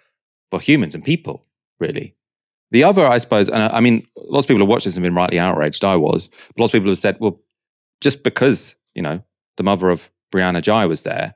for 0.50 0.60
humans 0.60 0.94
and 0.94 1.04
people, 1.04 1.46
really. 1.78 2.14
The 2.72 2.84
other, 2.84 3.06
I 3.06 3.18
suppose, 3.18 3.48
and 3.48 3.62
I, 3.62 3.68
I 3.68 3.80
mean, 3.80 4.06
lots 4.16 4.44
of 4.44 4.48
people 4.48 4.62
have 4.62 4.68
watched 4.68 4.84
this 4.84 4.96
and 4.96 5.02
been 5.02 5.14
rightly 5.14 5.38
outraged. 5.38 5.84
I 5.84 5.96
was, 5.96 6.28
but 6.28 6.60
lots 6.60 6.70
of 6.70 6.78
people 6.78 6.90
have 6.90 6.98
said, 6.98 7.16
well, 7.20 7.40
just 8.00 8.22
because 8.22 8.74
you 8.94 9.02
know 9.02 9.22
the 9.56 9.62
mother 9.62 9.90
of 9.90 10.10
Brianna 10.32 10.62
Ghey 10.62 10.86
was 10.86 11.02
there, 11.02 11.34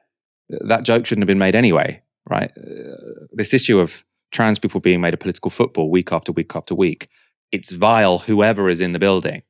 that 0.49 0.85
joke 0.85 1.07
shouldn't 1.07 1.23
have 1.23 1.29
been 1.29 1.39
made 1.39 1.55
anyway, 1.55 2.03
right? 2.29 2.51
Uh, 2.57 3.27
this 3.33 3.55
issue 3.55 3.79
of 3.79 4.05
trans 4.33 4.59
people 4.59 4.81
being 4.81 5.01
made 5.01 5.15
a 5.15 5.19
political 5.19 5.51
football 5.51 5.91
week 5.91 6.13
after 6.13 6.33
week 6.33 6.55
after 6.55 6.75
week, 6.75 7.09
it's 7.53 7.71
vile 7.71 8.19
whoever 8.19 8.69
is 8.69 8.81
in 8.81 8.93
the 8.93 8.99
building. 8.99 9.43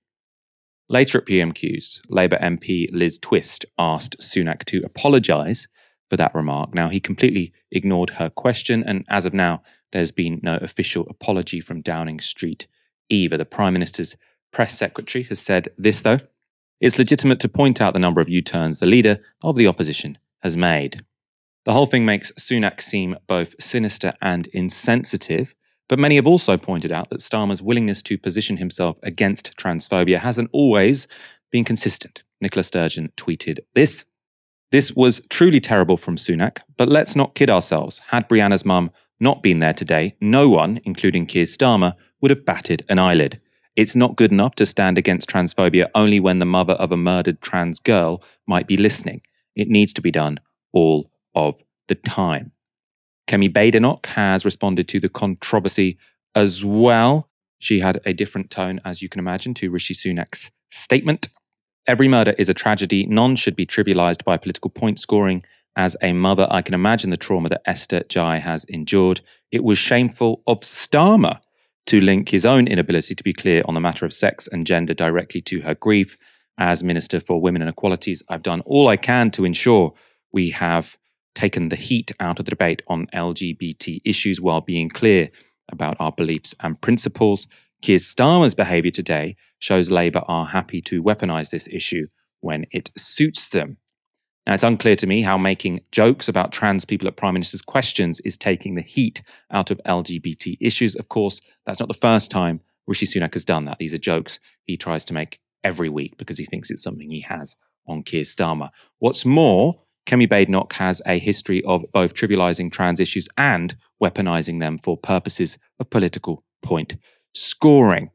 Later 0.88 1.18
at 1.18 1.27
PMQs, 1.27 2.03
Labour 2.11 2.37
MP 2.37 2.88
Liz 2.92 3.18
Twist 3.18 3.64
asked 3.79 4.18
Sunak 4.20 4.64
to 4.64 4.83
apologise 4.85 5.66
for 6.11 6.18
that 6.18 6.35
remark. 6.35 6.75
Now, 6.75 6.90
he 6.90 7.01
completely 7.01 7.55
ignored 7.70 8.11
her 8.11 8.29
question, 8.29 8.85
and 8.87 9.05
as 9.09 9.25
of 9.25 9.33
now, 9.33 9.62
there's 9.92 10.12
been 10.12 10.40
no 10.42 10.57
official 10.57 11.07
apology 11.09 11.61
from 11.61 11.81
Downing 11.81 12.20
Street 12.20 12.66
either. 13.09 13.38
The 13.38 13.47
Prime 13.47 13.73
Minister's 13.73 14.16
press 14.53 14.77
secretary 14.77 15.25
has 15.25 15.40
said 15.40 15.70
this, 15.79 16.03
though. 16.03 16.20
It's 16.81 16.99
legitimate 16.99 17.40
to 17.40 17.49
point 17.49 17.81
out 17.81 17.94
the 17.94 17.99
number 17.99 18.20
of 18.20 18.29
U 18.29 18.42
turns 18.42 18.79
the 18.79 18.87
leader 18.87 19.20
of 19.42 19.57
the 19.57 19.66
opposition 19.66 20.18
has 20.42 20.55
made. 20.55 21.03
The 21.64 21.73
whole 21.73 21.87
thing 21.87 22.05
makes 22.05 22.31
Sunak 22.33 22.83
seem 22.83 23.16
both 23.27 23.55
sinister 23.59 24.12
and 24.20 24.49
insensitive, 24.49 25.55
but 25.88 25.99
many 25.99 26.16
have 26.16 26.27
also 26.27 26.57
pointed 26.57 26.92
out 26.92 27.11
that 27.11 27.20
Starmer's 27.20 27.62
willingness 27.62 28.03
to 28.03 28.18
position 28.18 28.57
himself 28.57 28.97
against 29.03 29.57
transphobia 29.57 30.18
hasn't 30.18 30.51
always 30.53 31.07
been 31.51 31.64
consistent. 31.64 32.23
Nicola 32.40 32.62
Sturgeon 32.62 33.12
tweeted 33.16 33.59
this. 33.75 34.05
This 34.70 34.92
was 34.92 35.20
truly 35.31 35.61
terrible 35.61 35.97
from 35.97 36.16
Sunak, 36.16 36.59
but 36.77 36.88
let's 36.88 37.14
not 37.14 37.35
kid 37.35 37.51
ourselves. 37.51 38.01
Had 38.09 38.29
Brianna's 38.29 38.64
mum 38.64 38.90
not 39.20 39.42
been 39.42 39.61
there 39.61 39.73
today, 39.73 40.16
no 40.20 40.49
one, 40.49 40.81
including 40.85 41.27
Keir 41.27 41.44
Starmer, 41.44 41.94
would 42.20 42.31
have 42.31 42.44
batted 42.44 42.85
an 42.88 42.99
eyelid. 42.99 43.40
It's 43.77 43.94
not 43.94 44.16
good 44.16 44.33
enough 44.33 44.55
to 44.57 44.66
stand 44.66 44.99
against 44.99 45.29
transphobia 45.29 45.88
only 45.94 46.20
when 46.20 46.38
the 46.38 46.47
mother 46.47 46.75
of 46.75 46.92
a 46.92 46.97
murdered 46.97 47.40
trans 47.40 47.79
girl 47.79 48.23
might 48.47 48.66
be 48.66 48.77
listening. 48.77 49.20
It 49.55 49.68
needs 49.68 49.92
to 49.94 50.03
be 50.03 50.11
done 50.11 50.40
all 50.73 51.11
of 51.35 51.62
the 51.88 51.94
time. 51.94 52.53
Kemi 53.26 53.52
Badenoch 53.52 54.06
has 54.06 54.44
responded 54.44 54.88
to 54.88 55.00
the 55.00 55.08
controversy 55.08 55.98
as 56.34 56.64
well. 56.64 57.28
She 57.58 57.80
had 57.80 58.00
a 58.04 58.12
different 58.12 58.50
tone, 58.50 58.80
as 58.84 59.02
you 59.02 59.08
can 59.08 59.18
imagine, 59.18 59.54
to 59.54 59.70
Rishi 59.70 59.94
Sunak's 59.94 60.50
statement. 60.70 61.28
Every 61.87 62.08
murder 62.08 62.34
is 62.38 62.48
a 62.48 62.54
tragedy. 62.54 63.06
None 63.06 63.37
should 63.37 63.56
be 63.56 63.66
trivialized 63.66 64.24
by 64.24 64.37
political 64.37 64.70
point 64.70 64.98
scoring. 64.98 65.44
As 65.76 65.96
a 66.02 66.12
mother, 66.12 66.46
I 66.50 66.62
can 66.62 66.74
imagine 66.74 67.10
the 67.10 67.16
trauma 67.16 67.48
that 67.48 67.62
Esther 67.66 68.02
Ghey 68.08 68.38
has 68.40 68.64
endured. 68.64 69.20
It 69.50 69.64
was 69.64 69.78
shameful 69.78 70.42
of 70.46 70.60
Starmer 70.60 71.40
to 71.87 72.00
link 72.00 72.30
his 72.30 72.46
own 72.46 72.66
inability 72.66 73.14
to 73.14 73.24
be 73.24 73.32
clear 73.32 73.62
on 73.66 73.74
the 73.74 73.80
matter 73.80 74.06
of 74.06 74.12
sex 74.12 74.48
and 74.50 74.66
gender 74.66 74.94
directly 74.94 75.40
to 75.42 75.60
her 75.62 75.74
grief 75.74 76.16
as 76.58 76.84
Minister 76.84 77.20
for 77.20 77.40
Women 77.40 77.62
and 77.62 77.68
Equalities, 77.68 78.22
I've 78.28 78.42
done 78.42 78.60
all 78.62 78.88
I 78.88 78.96
can 78.96 79.30
to 79.32 79.44
ensure 79.44 79.92
we 80.32 80.50
have 80.50 80.96
taken 81.35 81.68
the 81.68 81.77
heat 81.77 82.12
out 82.20 82.38
of 82.38 82.44
the 82.44 82.51
debate 82.51 82.83
on 82.87 83.07
LGBT 83.09 84.01
issues 84.05 84.40
while 84.40 84.61
being 84.61 84.88
clear 84.88 85.31
about 85.70 85.97
our 85.99 86.12
beliefs 86.12 86.55
and 86.61 86.81
principles. 86.81 87.47
Keir 87.83 87.99
Starmer's 87.99 88.55
behaviour 88.55 88.90
today 88.90 89.37
shows 89.59 89.90
Labour 89.90 90.23
are 90.27 90.47
happy 90.47 90.81
to 90.83 91.03
weaponise 91.03 91.51
this 91.51 91.68
issue 91.68 92.07
when 92.40 92.66
it 92.70 92.90
suits 92.97 93.49
them. 93.49 93.79
Now, 94.47 94.55
it's 94.55 94.62
unclear 94.62 94.97
to 94.97 95.07
me 95.07 95.23
how 95.23 95.38
making 95.38 95.81
jokes 95.90 96.29
about 96.29 96.53
trans 96.53 96.85
people 96.85 97.09
at 97.09 97.16
Prime 97.16 97.33
Minister's 97.33 97.62
questions 97.62 98.20
is 98.20 98.37
taking 98.37 98.75
the 98.75 98.83
heat 98.83 99.23
out 99.51 99.70
of 99.70 99.81
LGBT 99.87 100.59
issues. 100.61 100.94
Of 100.94 101.09
course, 101.09 101.40
that's 101.64 101.81
not 101.81 101.88
the 101.88 101.94
first 101.94 102.31
time 102.31 102.61
Rishi 102.87 103.07
Sunak 103.07 103.33
has 103.33 103.47
done 103.47 103.64
that. 103.64 103.79
These 103.79 103.94
are 103.94 103.99
jokes 103.99 104.38
he 104.64 104.77
tries 104.77 105.05
to 105.07 105.14
make 105.14 105.40
every 105.62 105.88
week 105.88 106.18
because 106.18 106.37
he 106.37 106.44
thinks 106.44 106.70
it's 106.70 106.83
something 106.83 107.11
he 107.11 107.20
has 107.20 107.57
on 107.87 108.03
Keir 108.03 108.23
Starmer. 108.23 108.68
What's 108.99 109.25
more, 109.25 109.81
Kemi 110.07 110.29
Badenoch 110.29 110.73
has 110.75 111.01
a 111.07 111.19
history 111.19 111.62
of 111.64 111.85
both 111.93 112.14
trivializing 112.14 112.71
trans 112.71 113.01
issues 113.01 113.29
and 113.38 113.75
weaponizing 114.03 114.61
them 114.61 114.77
for 114.77 114.97
purposes 114.97 115.57
of 115.81 115.88
political 115.90 116.43
point 116.62 116.97
scoring. 117.35 118.11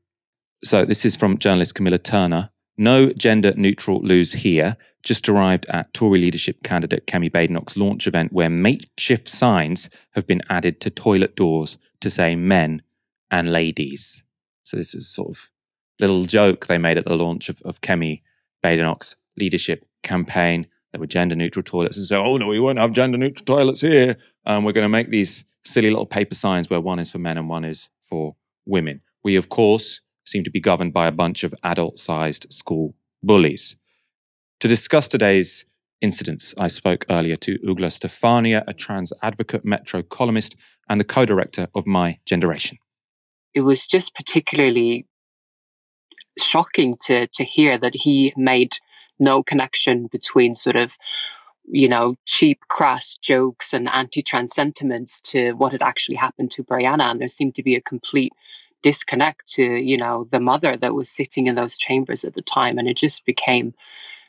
So, 0.63 0.85
this 0.85 1.05
is 1.05 1.15
from 1.15 1.37
journalist 1.37 1.75
Camilla 1.75 1.97
Turner. 1.97 2.49
No 2.77 3.11
gender 3.11 3.53
neutral 3.55 4.01
loos 4.01 4.31
here. 4.31 4.77
Just 5.03 5.29
arrived 5.29 5.65
at 5.69 5.93
Tory 5.93 6.19
leadership 6.19 6.63
candidate 6.63 7.07
Kemi 7.07 7.31
Badenoch's 7.31 7.77
launch 7.77 8.05
event 8.05 8.33
where 8.33 8.49
makeshift 8.49 9.27
signs 9.27 9.89
have 10.11 10.27
been 10.27 10.41
added 10.49 10.81
to 10.81 10.89
toilet 10.89 11.35
doors 11.35 11.77
to 12.01 12.09
say 12.09 12.35
men 12.35 12.81
and 13.31 13.51
ladies. 13.51 14.23
So, 14.63 14.77
this 14.77 14.93
is 14.93 15.07
sort 15.07 15.29
of 15.29 15.49
little 15.99 16.25
joke 16.25 16.67
they 16.67 16.77
made 16.77 16.97
at 16.97 17.05
the 17.05 17.15
launch 17.15 17.49
of, 17.49 17.61
of 17.63 17.81
Kemi 17.81 18.21
Badenoch's 18.63 19.15
leadership 19.37 19.85
campaign. 20.03 20.67
There 20.91 20.99
were 20.99 21.07
gender 21.07 21.35
neutral 21.35 21.63
toilets 21.63 21.97
and 21.97 22.05
so, 22.05 22.23
oh 22.23 22.37
no, 22.37 22.47
we 22.47 22.59
won't 22.59 22.79
have 22.79 22.93
gender 22.93 23.17
neutral 23.17 23.45
toilets 23.45 23.81
here. 23.81 24.17
Um, 24.45 24.63
we're 24.63 24.71
going 24.71 24.83
to 24.83 24.89
make 24.89 25.09
these 25.09 25.45
silly 25.63 25.89
little 25.89 26.05
paper 26.05 26.35
signs 26.35 26.69
where 26.69 26.81
one 26.81 26.99
is 26.99 27.11
for 27.11 27.19
men 27.19 27.37
and 27.37 27.47
one 27.49 27.63
is 27.65 27.89
for 28.07 28.35
women. 28.65 29.01
We, 29.23 29.35
of 29.35 29.49
course, 29.49 30.01
seem 30.25 30.43
to 30.43 30.49
be 30.49 30.59
governed 30.59 30.93
by 30.93 31.07
a 31.07 31.11
bunch 31.11 31.43
of 31.43 31.53
adult 31.63 31.99
sized 31.99 32.47
school 32.51 32.95
bullies. 33.21 33.75
To 34.61 34.67
discuss 34.67 35.07
today's 35.07 35.65
incidents, 36.01 36.53
I 36.57 36.67
spoke 36.69 37.05
earlier 37.09 37.35
to 37.37 37.59
Ugla 37.59 37.91
Stefania, 37.91 38.63
a 38.67 38.73
trans 38.73 39.13
advocate, 39.21 39.65
Metro 39.65 40.01
columnist, 40.01 40.55
and 40.87 40.99
the 40.99 41.05
co 41.05 41.25
director 41.25 41.67
of 41.75 41.85
My 41.85 42.19
Generation. 42.25 42.77
it 43.53 43.61
was 43.61 43.85
just 43.87 44.15
particularly 44.15 45.05
shocking 46.39 46.95
to 47.05 47.27
to 47.27 47.43
hear 47.43 47.77
that 47.77 47.93
he 47.93 48.33
made 48.37 48.71
no 49.19 49.43
connection 49.43 50.07
between 50.07 50.55
sort 50.55 50.75
of 50.75 50.97
you 51.65 51.87
know 51.87 52.15
cheap 52.25 52.59
crass 52.67 53.17
jokes 53.17 53.73
and 53.73 53.87
anti-trans 53.89 54.53
sentiments 54.53 55.21
to 55.21 55.51
what 55.53 55.71
had 55.71 55.83
actually 55.83 56.15
happened 56.15 56.51
to 56.51 56.63
Brianna. 56.63 57.11
And 57.11 57.19
there 57.19 57.27
seemed 57.27 57.55
to 57.55 57.63
be 57.63 57.75
a 57.75 57.81
complete 57.81 58.33
disconnect 58.81 59.45
to 59.53 59.63
you 59.63 59.97
know 59.97 60.27
the 60.31 60.39
mother 60.39 60.77
that 60.77 60.95
was 60.95 61.09
sitting 61.09 61.47
in 61.47 61.55
those 61.55 61.77
chambers 61.77 62.23
at 62.23 62.35
the 62.35 62.41
time. 62.41 62.77
And 62.77 62.87
it 62.87 62.97
just 62.97 63.25
became 63.25 63.73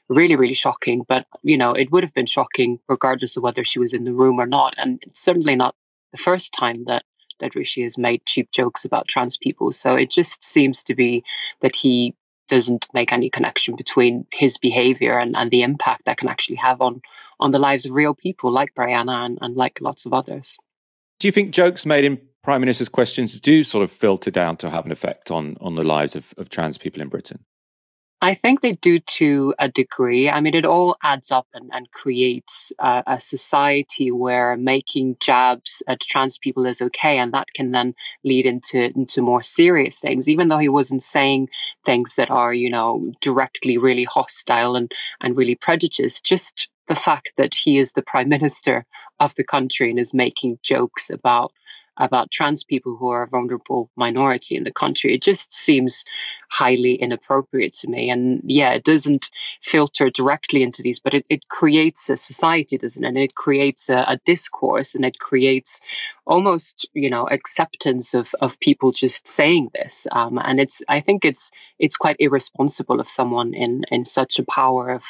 really 0.08 0.36
really 0.36 0.54
shocking. 0.54 1.04
But 1.08 1.26
you 1.42 1.56
know 1.56 1.72
it 1.72 1.90
would 1.90 2.02
have 2.02 2.14
been 2.14 2.26
shocking 2.26 2.80
regardless 2.88 3.36
of 3.36 3.42
whether 3.42 3.64
she 3.64 3.78
was 3.78 3.94
in 3.94 4.04
the 4.04 4.14
room 4.14 4.40
or 4.40 4.46
not. 4.46 4.74
And 4.76 4.98
it's 5.02 5.20
certainly 5.20 5.56
not 5.56 5.74
the 6.12 6.18
first 6.18 6.52
time 6.58 6.84
that 6.84 7.04
that 7.40 7.54
Rishi 7.54 7.82
has 7.82 7.98
made 7.98 8.26
cheap 8.26 8.50
jokes 8.52 8.84
about 8.84 9.08
trans 9.08 9.36
people. 9.36 9.72
So 9.72 9.96
it 9.96 10.10
just 10.10 10.44
seems 10.44 10.84
to 10.84 10.94
be 10.94 11.24
that 11.62 11.74
he 11.74 12.14
doesn't 12.50 12.88
make 12.92 13.12
any 13.12 13.30
connection 13.30 13.76
between 13.76 14.26
his 14.32 14.58
behavior 14.58 15.18
and, 15.18 15.36
and 15.36 15.50
the 15.50 15.62
impact 15.62 16.04
that 16.04 16.18
can 16.18 16.28
actually 16.28 16.56
have 16.56 16.80
on 16.82 17.00
on 17.38 17.52
the 17.52 17.58
lives 17.58 17.86
of 17.86 17.92
real 17.92 18.14
people 18.14 18.52
like 18.52 18.74
Brianna 18.74 19.24
and, 19.24 19.38
and 19.40 19.56
like 19.56 19.80
lots 19.80 20.04
of 20.04 20.12
others. 20.12 20.58
Do 21.20 21.26
you 21.26 21.32
think 21.32 21.52
jokes 21.52 21.86
made 21.86 22.04
in 22.04 22.20
Prime 22.42 22.60
Minister's 22.60 22.90
questions 22.90 23.40
do 23.40 23.64
sort 23.64 23.82
of 23.82 23.90
filter 23.90 24.30
down 24.30 24.58
to 24.58 24.68
have 24.68 24.84
an 24.84 24.92
effect 24.92 25.30
on 25.30 25.56
on 25.60 25.76
the 25.76 25.84
lives 25.84 26.14
of, 26.16 26.34
of 26.36 26.50
trans 26.50 26.76
people 26.76 27.00
in 27.00 27.08
Britain? 27.08 27.38
I 28.22 28.34
think 28.34 28.60
they 28.60 28.72
do 28.72 28.98
to 28.98 29.54
a 29.58 29.68
degree. 29.68 30.28
I 30.28 30.40
mean, 30.40 30.54
it 30.54 30.66
all 30.66 30.96
adds 31.02 31.30
up 31.30 31.46
and, 31.54 31.70
and 31.72 31.90
creates 31.90 32.70
a, 32.78 33.02
a 33.06 33.20
society 33.20 34.10
where 34.10 34.58
making 34.58 35.16
jabs 35.20 35.82
at 35.88 36.00
trans 36.00 36.36
people 36.36 36.66
is 36.66 36.82
okay, 36.82 37.16
and 37.16 37.32
that 37.32 37.48
can 37.54 37.72
then 37.72 37.94
lead 38.22 38.44
into 38.44 38.92
into 38.94 39.22
more 39.22 39.40
serious 39.40 40.00
things. 40.00 40.28
Even 40.28 40.48
though 40.48 40.58
he 40.58 40.68
wasn't 40.68 41.02
saying 41.02 41.48
things 41.86 42.16
that 42.16 42.30
are, 42.30 42.52
you 42.52 42.68
know, 42.68 43.10
directly 43.22 43.78
really 43.78 44.04
hostile 44.04 44.76
and 44.76 44.92
and 45.22 45.36
really 45.36 45.54
prejudiced, 45.54 46.22
just 46.22 46.68
the 46.88 46.94
fact 46.94 47.32
that 47.38 47.54
he 47.54 47.78
is 47.78 47.92
the 47.92 48.02
prime 48.02 48.28
minister 48.36 48.84
of 49.18 49.34
the 49.36 49.44
country 49.44 49.88
and 49.88 49.98
is 49.98 50.12
making 50.12 50.58
jokes 50.62 51.08
about 51.08 51.52
about 52.00 52.30
trans 52.30 52.64
people 52.64 52.96
who 52.96 53.08
are 53.08 53.22
a 53.22 53.28
vulnerable 53.28 53.90
minority 53.96 54.56
in 54.56 54.64
the 54.64 54.72
country. 54.72 55.14
It 55.14 55.22
just 55.22 55.52
seems 55.52 56.04
highly 56.50 56.94
inappropriate 56.94 57.74
to 57.74 57.88
me. 57.88 58.10
And 58.10 58.42
yeah, 58.44 58.72
it 58.72 58.84
doesn't 58.84 59.30
filter 59.62 60.10
directly 60.10 60.62
into 60.62 60.82
these, 60.82 60.98
but 60.98 61.14
it, 61.14 61.24
it 61.30 61.48
creates 61.48 62.10
a 62.10 62.16
society, 62.16 62.76
doesn't 62.76 63.04
it? 63.04 63.08
And 63.08 63.18
it 63.18 63.36
creates 63.36 63.88
a, 63.88 63.98
a 64.08 64.18
discourse 64.24 64.94
and 64.94 65.04
it 65.04 65.20
creates 65.20 65.80
almost, 66.30 66.88
you 66.94 67.10
know, 67.10 67.26
acceptance 67.26 68.14
of, 68.14 68.34
of 68.40 68.58
people 68.60 68.92
just 68.92 69.26
saying 69.26 69.68
this. 69.74 70.06
Um, 70.12 70.38
and 70.42 70.60
it's, 70.60 70.80
I 70.88 71.00
think 71.00 71.24
it's, 71.24 71.50
it's 71.78 71.96
quite 71.96 72.16
irresponsible 72.20 73.00
of 73.00 73.08
someone 73.08 73.52
in, 73.52 73.84
in 73.90 74.04
such 74.04 74.38
a 74.38 74.44
power 74.44 74.90
of, 74.90 75.04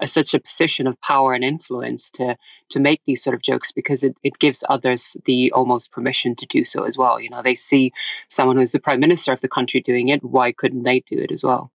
a, 0.00 0.06
such 0.06 0.34
a 0.34 0.40
position 0.40 0.86
of 0.86 1.00
power 1.00 1.32
and 1.32 1.44
influence 1.44 2.10
to 2.12 2.36
to 2.70 2.80
make 2.80 3.02
these 3.04 3.22
sort 3.22 3.34
of 3.34 3.42
jokes 3.42 3.70
because 3.70 4.02
it, 4.02 4.16
it 4.24 4.38
gives 4.38 4.64
others 4.68 5.16
the 5.26 5.52
almost 5.52 5.92
permission 5.92 6.34
to 6.34 6.46
do 6.46 6.64
so 6.64 6.84
as 6.84 6.98
well. 6.98 7.20
You 7.20 7.30
know, 7.30 7.42
they 7.42 7.54
see 7.54 7.92
someone 8.28 8.56
who's 8.56 8.72
the 8.72 8.80
prime 8.80 9.00
minister 9.00 9.32
of 9.32 9.42
the 9.42 9.48
country 9.48 9.80
doing 9.80 10.08
it. 10.08 10.24
Why 10.24 10.50
couldn't 10.50 10.82
they 10.82 11.00
do 11.00 11.18
it 11.18 11.30
as 11.30 11.44
well? 11.44 11.70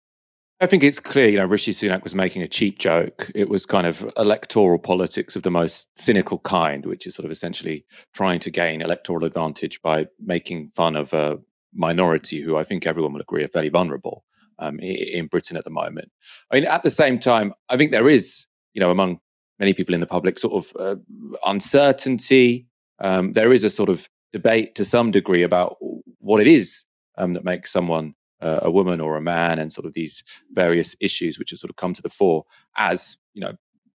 I 0.60 0.66
think 0.66 0.82
it's 0.82 1.00
clear, 1.00 1.28
you 1.28 1.36
know, 1.36 1.44
Rishi 1.44 1.72
Sunak 1.72 2.02
was 2.02 2.14
making 2.14 2.40
a 2.40 2.48
cheap 2.48 2.78
joke. 2.78 3.30
It 3.34 3.50
was 3.50 3.66
kind 3.66 3.86
of 3.86 4.10
electoral 4.16 4.78
politics 4.78 5.36
of 5.36 5.42
the 5.42 5.50
most 5.50 5.88
cynical 5.98 6.38
kind, 6.38 6.86
which 6.86 7.06
is 7.06 7.14
sort 7.14 7.26
of 7.26 7.30
essentially 7.30 7.84
trying 8.14 8.40
to 8.40 8.50
gain 8.50 8.80
electoral 8.80 9.24
advantage 9.24 9.82
by 9.82 10.06
making 10.18 10.70
fun 10.70 10.96
of 10.96 11.12
a 11.12 11.38
minority 11.74 12.40
who 12.40 12.56
I 12.56 12.64
think 12.64 12.86
everyone 12.86 13.12
will 13.12 13.20
agree 13.20 13.44
are 13.44 13.48
fairly 13.48 13.68
vulnerable 13.68 14.24
um, 14.58 14.80
in 14.80 15.26
Britain 15.26 15.58
at 15.58 15.64
the 15.64 15.70
moment. 15.70 16.10
I 16.50 16.56
mean, 16.56 16.64
at 16.64 16.82
the 16.82 16.90
same 16.90 17.18
time, 17.18 17.52
I 17.68 17.76
think 17.76 17.90
there 17.90 18.08
is, 18.08 18.46
you 18.72 18.80
know, 18.80 18.90
among 18.90 19.20
many 19.58 19.74
people 19.74 19.94
in 19.94 20.00
the 20.00 20.06
public, 20.06 20.38
sort 20.38 20.54
of 20.54 20.80
uh, 20.80 20.96
uncertainty. 21.44 22.66
Um, 22.98 23.32
there 23.32 23.52
is 23.52 23.62
a 23.62 23.68
sort 23.68 23.90
of 23.90 24.08
debate 24.32 24.74
to 24.76 24.86
some 24.86 25.10
degree 25.10 25.42
about 25.42 25.76
what 26.20 26.40
it 26.40 26.46
is 26.46 26.86
um, 27.18 27.34
that 27.34 27.44
makes 27.44 27.70
someone 27.70 28.14
uh, 28.40 28.60
a 28.62 28.70
woman 28.70 29.00
or 29.00 29.16
a 29.16 29.20
man, 29.20 29.58
and 29.58 29.72
sort 29.72 29.86
of 29.86 29.94
these 29.94 30.22
various 30.52 30.94
issues 31.00 31.38
which 31.38 31.50
have 31.50 31.58
sort 31.58 31.70
of 31.70 31.76
come 31.76 31.94
to 31.94 32.02
the 32.02 32.08
fore 32.08 32.44
as 32.76 33.16
you 33.34 33.40
know 33.40 33.52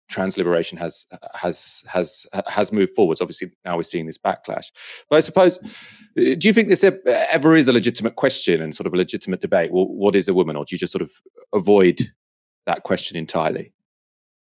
trans 0.10 0.38
liberation 0.38 0.78
has 0.78 1.06
has 1.34 1.84
has 1.88 2.26
has 2.48 2.74
moved 2.74 2.94
forwards. 2.96 3.22
Obviously, 3.22 3.52
now 3.64 3.78
we're 3.78 3.84
seeing 3.84 4.08
this 4.08 4.18
backlash. 4.18 4.72
But 5.10 5.18
I 5.18 5.20
suppose, 5.22 5.60
uh, 5.60 6.36
do 6.38 6.40
you 6.42 6.54
think 6.54 6.68
this 6.68 6.84
ever 6.84 7.56
is 7.56 7.68
a 7.68 7.74
legitimate 7.74 8.16
question 8.16 8.62
and 8.62 8.76
sort 8.76 8.88
of 8.88 8.94
a 8.94 8.98
legitimate 8.98 9.40
debate? 9.40 9.72
Well, 9.72 9.88
what 9.88 10.16
is 10.16 10.28
a 10.28 10.34
woman, 10.34 10.56
or 10.56 10.66
do 10.66 10.76
you 10.76 10.80
just 10.80 10.92
sort 10.92 11.04
of 11.04 11.12
avoid 11.54 12.12
that 12.66 12.84
question 12.84 13.16
entirely? 13.16 13.72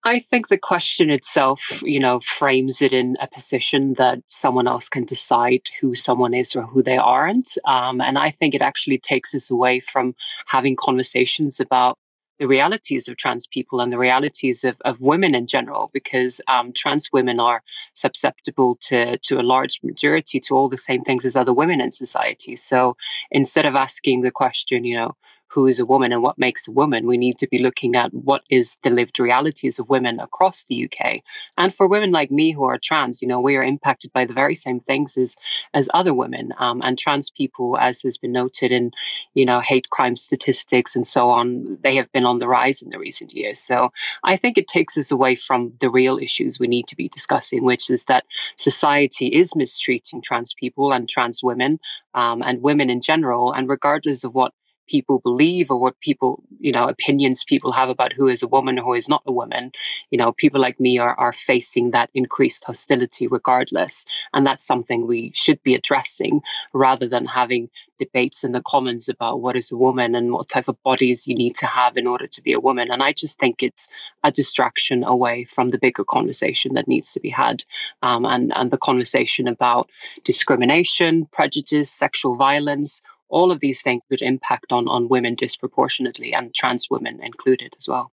I 0.02 0.18
think 0.18 0.48
the 0.48 0.58
question 0.58 1.10
itself, 1.10 1.82
you 1.82 2.00
know, 2.00 2.20
frames 2.20 2.80
it 2.80 2.94
in 2.94 3.16
a 3.20 3.28
position 3.28 3.94
that 3.98 4.20
someone 4.28 4.66
else 4.66 4.88
can 4.88 5.04
decide 5.04 5.68
who 5.80 5.94
someone 5.94 6.32
is 6.32 6.56
or 6.56 6.62
who 6.62 6.82
they 6.82 6.96
aren't. 6.96 7.58
Um, 7.66 8.00
and 8.00 8.18
I 8.18 8.30
think 8.30 8.54
it 8.54 8.62
actually 8.62 8.98
takes 8.98 9.34
us 9.34 9.50
away 9.50 9.80
from 9.80 10.14
having 10.46 10.74
conversations 10.74 11.60
about 11.60 11.98
the 12.38 12.48
realities 12.48 13.06
of 13.06 13.18
trans 13.18 13.46
people 13.46 13.82
and 13.82 13.92
the 13.92 13.98
realities 13.98 14.64
of, 14.64 14.76
of 14.86 15.02
women 15.02 15.34
in 15.34 15.46
general, 15.46 15.90
because 15.92 16.40
um, 16.48 16.72
trans 16.72 17.10
women 17.12 17.38
are 17.38 17.62
susceptible 17.92 18.78
to, 18.80 19.18
to 19.18 19.38
a 19.38 19.42
large 19.42 19.80
majority 19.82 20.40
to 20.40 20.54
all 20.54 20.70
the 20.70 20.78
same 20.78 21.02
things 21.02 21.26
as 21.26 21.36
other 21.36 21.52
women 21.52 21.82
in 21.82 21.90
society. 21.90 22.56
So 22.56 22.96
instead 23.30 23.66
of 23.66 23.74
asking 23.74 24.22
the 24.22 24.30
question, 24.30 24.86
you 24.86 24.96
know, 24.96 25.16
who 25.50 25.66
is 25.66 25.78
a 25.78 25.86
woman 25.86 26.12
and 26.12 26.22
what 26.22 26.38
makes 26.38 26.68
a 26.68 26.72
woman. 26.72 27.06
We 27.06 27.18
need 27.18 27.38
to 27.38 27.48
be 27.48 27.58
looking 27.58 27.96
at 27.96 28.14
what 28.14 28.42
is 28.50 28.78
the 28.84 28.90
lived 28.90 29.18
realities 29.18 29.78
of 29.78 29.88
women 29.88 30.20
across 30.20 30.64
the 30.64 30.84
UK. 30.84 31.22
And 31.58 31.74
for 31.74 31.88
women 31.88 32.12
like 32.12 32.30
me 32.30 32.52
who 32.52 32.64
are 32.64 32.78
trans, 32.78 33.20
you 33.20 33.26
know, 33.26 33.40
we 33.40 33.56
are 33.56 33.64
impacted 33.64 34.12
by 34.12 34.24
the 34.24 34.32
very 34.32 34.54
same 34.54 34.80
things 34.80 35.16
as 35.16 35.36
as 35.74 35.90
other 35.92 36.14
women. 36.14 36.54
Um, 36.58 36.80
and 36.84 36.96
trans 36.96 37.30
people, 37.30 37.76
as 37.78 38.02
has 38.02 38.16
been 38.16 38.32
noted 38.32 38.70
in, 38.70 38.92
you 39.34 39.44
know, 39.44 39.60
hate 39.60 39.90
crime 39.90 40.16
statistics 40.16 40.94
and 40.94 41.06
so 41.06 41.30
on, 41.30 41.78
they 41.82 41.96
have 41.96 42.10
been 42.12 42.26
on 42.26 42.38
the 42.38 42.48
rise 42.48 42.80
in 42.80 42.90
the 42.90 42.98
recent 42.98 43.32
years. 43.32 43.58
So 43.58 43.90
I 44.22 44.36
think 44.36 44.56
it 44.56 44.68
takes 44.68 44.96
us 44.96 45.10
away 45.10 45.34
from 45.34 45.72
the 45.80 45.90
real 45.90 46.18
issues 46.18 46.60
we 46.60 46.68
need 46.68 46.86
to 46.88 46.96
be 46.96 47.08
discussing, 47.08 47.64
which 47.64 47.90
is 47.90 48.04
that 48.04 48.24
society 48.56 49.26
is 49.26 49.56
mistreating 49.56 50.22
trans 50.22 50.54
people 50.54 50.92
and 50.92 51.08
trans 51.08 51.42
women 51.42 51.80
um, 52.14 52.42
and 52.42 52.62
women 52.62 52.88
in 52.88 53.00
general. 53.00 53.52
And 53.52 53.68
regardless 53.68 54.24
of 54.24 54.34
what 54.34 54.52
people 54.90 55.20
believe 55.20 55.70
or 55.70 55.78
what 55.78 56.00
people, 56.00 56.42
you 56.58 56.72
know, 56.72 56.88
opinions 56.88 57.44
people 57.44 57.70
have 57.70 57.88
about 57.88 58.12
who 58.12 58.26
is 58.26 58.42
a 58.42 58.48
woman 58.48 58.78
or 58.78 58.82
who 58.82 58.94
is 58.94 59.08
not 59.08 59.22
a 59.26 59.32
woman, 59.32 59.70
you 60.10 60.18
know, 60.18 60.32
people 60.32 60.60
like 60.60 60.80
me 60.80 60.98
are, 60.98 61.14
are 61.14 61.32
facing 61.32 61.92
that 61.92 62.10
increased 62.12 62.64
hostility 62.64 63.28
regardless. 63.28 64.04
And 64.34 64.44
that's 64.44 64.66
something 64.66 65.06
we 65.06 65.30
should 65.32 65.62
be 65.62 65.74
addressing 65.76 66.40
rather 66.72 67.06
than 67.06 67.26
having 67.26 67.70
debates 68.00 68.42
in 68.42 68.52
the 68.52 68.62
commons 68.62 69.08
about 69.08 69.40
what 69.40 69.56
is 69.56 69.70
a 69.70 69.76
woman 69.76 70.14
and 70.14 70.32
what 70.32 70.48
type 70.48 70.66
of 70.66 70.82
bodies 70.82 71.28
you 71.28 71.36
need 71.36 71.54
to 71.54 71.66
have 71.66 71.96
in 71.96 72.06
order 72.06 72.26
to 72.26 72.42
be 72.42 72.52
a 72.52 72.58
woman. 72.58 72.90
And 72.90 73.02
I 73.02 73.12
just 73.12 73.38
think 73.38 73.62
it's 73.62 73.88
a 74.24 74.32
distraction 74.32 75.04
away 75.04 75.44
from 75.44 75.70
the 75.70 75.78
bigger 75.78 76.02
conversation 76.02 76.74
that 76.74 76.88
needs 76.88 77.12
to 77.12 77.20
be 77.20 77.30
had 77.30 77.62
um, 78.02 78.24
and, 78.24 78.52
and 78.56 78.70
the 78.70 78.78
conversation 78.78 79.46
about 79.46 79.88
discrimination, 80.24 81.26
prejudice, 81.26 81.90
sexual 81.90 82.34
violence, 82.34 83.02
all 83.30 83.50
of 83.50 83.60
these 83.60 83.82
things 83.82 84.02
would 84.10 84.22
impact 84.22 84.72
on 84.72 84.88
on 84.88 85.08
women 85.08 85.34
disproportionately 85.34 86.34
and 86.34 86.54
trans 86.54 86.88
women 86.90 87.22
included 87.22 87.74
as 87.78 87.88
well. 87.88 88.12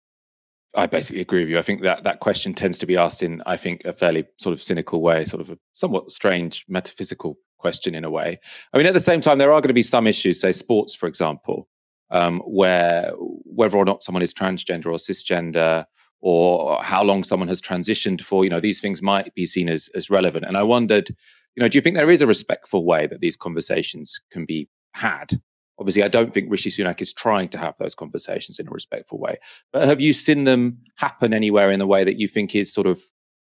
I 0.74 0.86
basically 0.86 1.20
agree 1.20 1.40
with 1.40 1.50
you. 1.50 1.58
I 1.58 1.62
think 1.62 1.82
that 1.82 2.04
that 2.04 2.20
question 2.20 2.54
tends 2.54 2.78
to 2.78 2.86
be 2.86 2.96
asked 2.96 3.22
in, 3.22 3.42
I 3.44 3.56
think, 3.56 3.84
a 3.84 3.92
fairly 3.92 4.24
sort 4.36 4.52
of 4.52 4.62
cynical 4.62 5.02
way, 5.02 5.24
sort 5.24 5.40
of 5.40 5.50
a 5.50 5.58
somewhat 5.72 6.12
strange 6.12 6.64
metaphysical 6.68 7.36
question 7.58 7.94
in 7.94 8.04
a 8.04 8.10
way. 8.10 8.38
I 8.72 8.78
mean, 8.78 8.86
at 8.86 8.94
the 8.94 9.00
same 9.00 9.20
time, 9.20 9.38
there 9.38 9.52
are 9.52 9.60
going 9.60 9.68
to 9.68 9.74
be 9.74 9.82
some 9.82 10.06
issues, 10.06 10.40
say 10.40 10.52
sports, 10.52 10.94
for 10.94 11.08
example, 11.08 11.68
um, 12.10 12.40
where 12.40 13.10
whether 13.16 13.76
or 13.76 13.84
not 13.84 14.02
someone 14.02 14.22
is 14.22 14.32
transgender 14.32 14.86
or 14.86 14.98
cisgender, 14.98 15.84
or 16.20 16.80
how 16.82 17.02
long 17.02 17.24
someone 17.24 17.48
has 17.48 17.60
transitioned 17.60 18.20
for, 18.20 18.44
you 18.44 18.50
know, 18.50 18.60
these 18.60 18.80
things 18.80 19.02
might 19.02 19.34
be 19.34 19.46
seen 19.46 19.68
as 19.68 19.88
as 19.94 20.10
relevant. 20.10 20.44
And 20.44 20.56
I 20.56 20.62
wondered, 20.62 21.08
you 21.56 21.62
know, 21.62 21.68
do 21.68 21.78
you 21.78 21.82
think 21.82 21.96
there 21.96 22.10
is 22.10 22.22
a 22.22 22.26
respectful 22.26 22.84
way 22.84 23.06
that 23.06 23.20
these 23.20 23.36
conversations 23.36 24.20
can 24.30 24.44
be 24.44 24.68
had. 24.92 25.40
Obviously, 25.78 26.02
I 26.02 26.08
don't 26.08 26.34
think 26.34 26.50
Rishi 26.50 26.68
Sunak 26.70 27.00
is 27.00 27.12
trying 27.12 27.48
to 27.50 27.58
have 27.58 27.76
those 27.78 27.94
conversations 27.94 28.58
in 28.58 28.68
a 28.68 28.70
respectful 28.70 29.18
way. 29.18 29.38
But 29.72 29.88
have 29.88 30.00
you 30.00 30.12
seen 30.12 30.44
them 30.44 30.78
happen 30.96 31.32
anywhere 31.32 31.70
in 31.70 31.78
the 31.78 31.86
way 31.86 32.04
that 32.04 32.18
you 32.18 32.28
think 32.28 32.54
is 32.54 32.72
sort 32.72 32.86
of, 32.86 33.00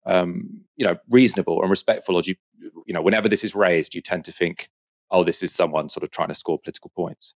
um, 0.06 0.62
you 0.76 0.86
know, 0.86 0.98
reasonable 1.10 1.62
and 1.62 1.70
respectful? 1.70 2.16
Or 2.16 2.24
do 2.24 2.32
you, 2.32 2.36
you 2.88 2.94
know, 2.94 3.04
whenever 3.04 3.30
this 3.30 3.44
is 3.44 3.54
raised, 3.54 3.94
you 3.94 4.02
tend 4.02 4.26
to 4.26 4.32
think, 4.32 4.70
oh, 5.12 5.24
this 5.24 5.44
is 5.44 5.54
someone 5.54 5.90
sort 5.90 6.04
of 6.04 6.10
trying 6.10 6.30
to 6.30 6.36
score 6.36 6.58
political 6.58 6.92
points? 6.96 7.36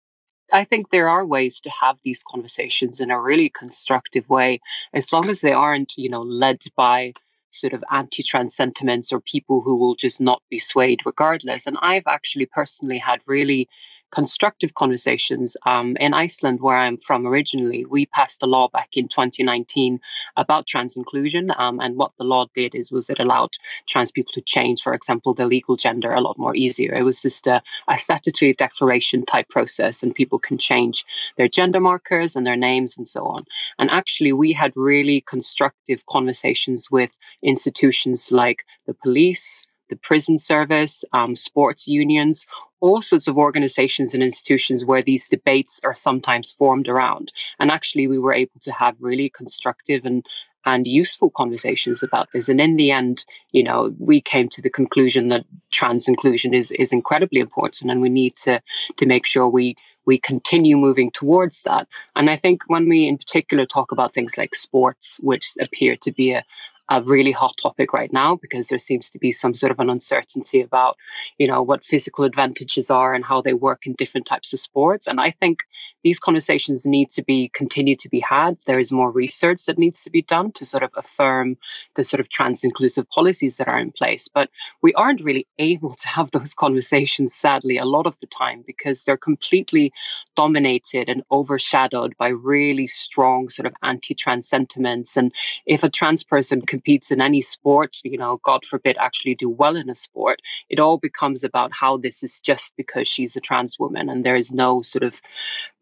I 0.53 0.63
think 0.63 0.91
there 0.91 1.09
are 1.09 1.27
ways 1.27 1.59
to 1.63 1.71
have 1.71 1.97
these 2.05 2.23
conversations 2.23 3.01
in 3.01 3.11
a 3.11 3.21
really 3.21 3.49
constructive 3.49 4.29
way, 4.29 4.61
as 4.93 5.13
long 5.13 5.29
as 5.29 5.41
they 5.41 5.53
aren't, 5.53 5.97
you 5.97 6.09
know, 6.09 6.23
led 6.23 6.61
by 6.77 7.15
sort 7.51 7.73
of 7.73 7.83
anti-trans 7.91 8.55
sentiments 8.55 9.13
or 9.13 9.21
people 9.21 9.63
who 9.63 9.77
will 9.77 9.95
just 9.95 10.21
not 10.21 10.43
be 10.51 10.59
swayed 10.59 11.01
regardless. 11.07 11.67
And 11.67 11.79
I've 11.81 12.07
actually 12.07 12.47
personally 12.47 12.99
had 12.99 13.21
really 13.27 13.69
constructive 14.15 14.75
conversations. 14.75 15.57
Um, 15.67 15.97
in 15.97 16.15
Iceland, 16.15 16.61
where 16.61 16.77
I'm 16.77 16.97
from 16.97 17.27
originally, 17.27 17.85
we 17.85 18.07
passed 18.07 18.43
a 18.45 18.47
law 18.47 18.69
back 18.69 18.91
in 18.95 19.09
2019 19.09 19.99
about 20.37 20.69
trans 20.69 20.97
inclusion. 20.97 21.51
Um, 21.59 21.81
and 21.81 21.97
what 21.97 22.13
the 22.17 22.25
law 22.25 22.47
did 22.55 22.77
is 22.77 22.93
was 22.93 23.11
it 23.11 23.19
allowed 23.19 23.57
trans 23.89 24.13
people 24.13 24.33
to 24.35 24.41
change, 24.41 24.83
for 24.83 24.95
example, 24.95 25.35
their 25.35 25.49
legal 25.49 25.75
gender 25.75 26.13
a 26.13 26.21
lot 26.21 26.39
more 26.39 26.55
easier. 26.55 26.95
It 26.95 27.03
was 27.03 27.23
just 27.23 27.49
a, 27.49 27.61
a 27.89 27.99
statutory 27.99 28.55
declaration 28.55 29.27
type 29.27 29.49
process, 29.49 30.03
and 30.03 30.15
people 30.15 30.39
can 30.39 30.59
change 30.59 31.05
their 31.37 31.49
gender 31.49 31.81
markers 31.81 32.37
and 32.37 32.47
their 32.47 32.57
names 32.57 32.97
and 32.97 33.09
so 33.09 33.25
on. 33.25 33.45
And 33.81 33.91
actually, 33.91 34.33
we 34.33 34.53
had 34.53 34.73
really 34.77 35.23
constructive 35.23 36.07
conversations 36.07 36.89
with 36.89 37.19
institutions 37.43 38.31
like 38.31 38.65
the 38.87 38.95
police, 38.95 39.67
the 39.91 39.97
prison 39.97 40.39
service, 40.39 41.05
um, 41.13 41.37
sports 41.37 41.87
unions, 41.89 42.47
all 42.85 43.01
sorts 43.01 43.27
of 43.27 43.39
organizations 43.39 44.13
and 44.13 44.23
institutions 44.23 44.85
where 44.85 45.03
these 45.03 45.27
debates 45.27 45.81
are 45.85 45.95
sometimes 45.95 46.53
formed 46.53 46.87
around. 46.87 47.33
And 47.59 47.71
actually, 47.71 48.07
we 48.07 48.19
were 48.19 48.35
able 48.35 48.61
to 48.61 48.73
have 48.73 48.95
really 49.01 49.31
constructive 49.31 50.05
and 50.05 50.23
and 50.67 50.87
useful 50.87 51.31
conversations 51.31 52.03
about 52.03 52.29
this. 52.33 52.49
And 52.49 52.59
in 52.61 52.77
the 52.77 52.91
end, 52.91 53.25
you 53.53 53.63
know, 53.63 53.95
we 53.99 54.21
came 54.21 54.49
to 54.51 54.63
the 54.63 54.71
conclusion 54.71 55.29
that 55.29 55.45
trans 55.71 56.09
inclusion 56.09 56.53
is 56.53 56.71
is 56.73 56.93
incredibly 56.93 57.41
important, 57.41 57.91
and 57.91 58.03
we 58.03 58.11
need 58.11 58.37
to 58.45 58.61
to 58.99 59.07
make 59.07 59.25
sure 59.25 59.49
we 59.49 59.77
we 60.05 60.19
continue 60.19 60.77
moving 60.77 61.11
towards 61.11 61.63
that. 61.63 61.89
And 62.15 62.29
I 62.29 62.37
think 62.37 62.65
when 62.67 62.87
we 62.87 63.09
in 63.09 63.17
particular 63.17 63.65
talk 63.65 63.93
about 63.93 64.13
things 64.13 64.37
like 64.37 64.55
sports, 64.55 65.19
which 65.23 65.55
appear 65.59 65.97
to 66.03 66.13
be 66.13 66.33
a, 66.33 66.45
a 66.91 67.03
really 67.03 67.33
hot 67.33 67.55
topic 67.61 67.93
right 67.93 68.13
now 68.13 68.37
because 68.37 68.69
there 68.69 68.79
seems 68.79 69.09
to 69.11 69.19
be 69.19 69.33
some 69.33 69.55
sort 69.55 69.73
of 69.73 69.81
an 69.81 69.89
uncertainty 69.89 70.61
about, 70.61 70.97
you 71.39 71.47
know, 71.47 71.63
what 71.63 71.83
physical 71.83 72.25
advantages 72.25 72.91
are 72.91 73.15
and 73.15 73.25
how 73.25 73.41
they 73.41 73.55
work 73.55 73.87
in 73.87 73.95
different 73.95 74.27
types 74.27 74.53
of 74.53 74.61
sports. 74.61 75.07
And 75.07 75.21
I 75.21 75.31
think 75.31 75.63
these 76.03 76.21
conversations 76.21 76.85
need 76.85 77.09
to 77.11 77.23
be 77.23 77.51
continued 77.55 77.99
to 78.01 78.11
be 78.11 78.21
had. 78.21 78.59
There 78.67 78.79
is 78.79 78.93
more 78.93 79.11
research 79.11 79.65
that 79.65 79.79
needs 79.79 80.03
to 80.03 80.11
be 80.11 80.21
done 80.21 80.53
to 80.53 80.65
sort 80.67 80.83
of 80.83 80.91
affirm 80.95 81.57
the 81.97 82.05
sort 82.05 82.21
of 82.21 82.29
trans 82.29 82.63
inclusive 82.63 83.09
policies 83.09 83.57
that 83.57 83.69
are 83.69 83.79
in 83.79 83.91
place. 83.91 84.29
But 84.29 84.51
we 84.83 84.93
aren't 84.95 85.23
really 85.23 85.47
able 85.59 85.91
to 85.91 86.09
have 86.09 86.31
those 86.33 86.53
conversations, 86.65 87.35
sadly, 87.35 87.79
a 87.79 87.87
lot 87.87 88.07
of 88.07 88.19
the 88.19 88.27
time 88.27 88.63
because 88.67 89.05
they're 89.05 89.17
completely 89.17 89.93
dominated 90.37 91.09
and 91.09 91.23
overshadowed 91.31 92.15
by 92.19 92.29
really 92.29 92.87
strong 92.87 93.49
sort 93.49 93.67
of 93.67 93.75
anti-trans 93.83 94.47
sentiments. 94.47 95.17
And 95.17 95.33
if 95.65 95.83
a 95.83 95.89
trans 95.89 96.23
person 96.25 96.61
competes 96.75 97.13
in 97.13 97.21
any 97.21 97.41
sport, 97.41 97.93
you 98.03 98.19
know, 98.19 98.41
God 98.43 98.65
forbid, 98.65 98.97
actually 98.99 99.37
do 99.37 99.49
well 99.49 99.77
in 99.77 99.89
a 99.89 99.95
sport, 99.95 100.39
it 100.69 100.81
all 100.81 100.99
becomes 100.99 101.45
about 101.45 101.71
how 101.73 101.97
this 101.97 102.25
is 102.25 102.41
just 102.41 102.75
because 102.77 103.07
she's 103.07 103.37
a 103.37 103.41
trans 103.41 103.79
woman 103.79 104.09
and 104.09 104.25
there 104.25 104.41
is 104.43 104.51
no 104.53 104.83
sort 104.83 105.05
of 105.05 105.21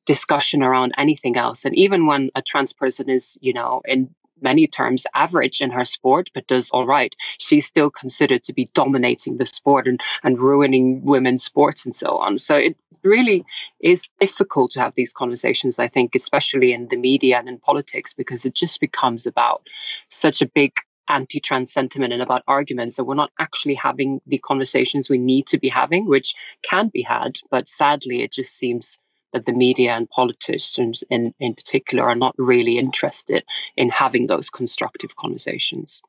discussion 0.04 0.62
around 0.62 0.92
anything 0.98 1.36
else. 1.38 1.64
And 1.64 1.74
even 1.84 2.06
when 2.06 2.30
a 2.34 2.42
trans 2.42 2.74
person 2.74 3.08
is, 3.08 3.38
you 3.40 3.54
know, 3.54 3.80
in 3.86 4.10
many 4.42 4.66
terms 4.66 5.06
average 5.14 5.62
in 5.62 5.70
her 5.70 5.84
sport, 5.84 6.28
but 6.34 6.46
does 6.46 6.70
all 6.72 6.86
right, 6.86 7.14
she's 7.38 7.66
still 7.66 7.90
considered 7.90 8.42
to 8.42 8.52
be 8.52 8.68
dominating 8.74 9.38
the 9.38 9.46
sport 9.46 9.86
and, 9.86 10.00
and 10.22 10.40
ruining 10.40 11.02
women's 11.04 11.44
sports 11.44 11.86
and 11.86 11.94
so 11.94 12.18
on. 12.18 12.38
So 12.38 12.56
it 12.56 12.76
really 13.04 13.44
is 13.82 14.08
difficult 14.20 14.70
to 14.72 14.80
have 14.80 14.94
these 14.94 15.12
conversations, 15.12 15.78
I 15.78 15.88
think, 15.88 16.14
especially 16.14 16.72
in 16.72 16.88
the 16.88 16.96
media 16.96 17.38
and 17.38 17.48
in 17.48 17.58
politics, 17.58 18.14
because 18.14 18.44
it 18.44 18.54
just 18.54 18.80
becomes 18.80 19.26
about 19.26 19.66
such 20.08 20.42
a 20.42 20.46
big 20.46 20.72
anti-trans 21.08 21.72
sentiment 21.72 22.12
and 22.12 22.22
about 22.22 22.42
arguments 22.46 22.96
that 22.96 23.04
we're 23.04 23.14
not 23.14 23.32
actually 23.38 23.74
having 23.74 24.20
the 24.26 24.38
conversations 24.38 25.10
we 25.10 25.18
need 25.18 25.46
to 25.48 25.58
be 25.58 25.68
having, 25.68 26.06
which 26.06 26.34
can 26.62 26.88
be 26.88 27.02
had. 27.02 27.38
But 27.50 27.68
sadly, 27.68 28.22
it 28.22 28.32
just 28.32 28.56
seems 28.56 28.98
that 29.32 29.46
the 29.46 29.52
media 29.52 29.92
and 29.92 30.08
politicians 30.08 31.02
in, 31.10 31.34
in 31.40 31.54
particular 31.54 32.04
are 32.04 32.14
not 32.14 32.34
really 32.38 32.78
interested 32.78 33.44
in 33.76 33.90
having 33.90 34.26
those 34.26 34.50
constructive 34.50 35.16
conversations. 35.16 36.02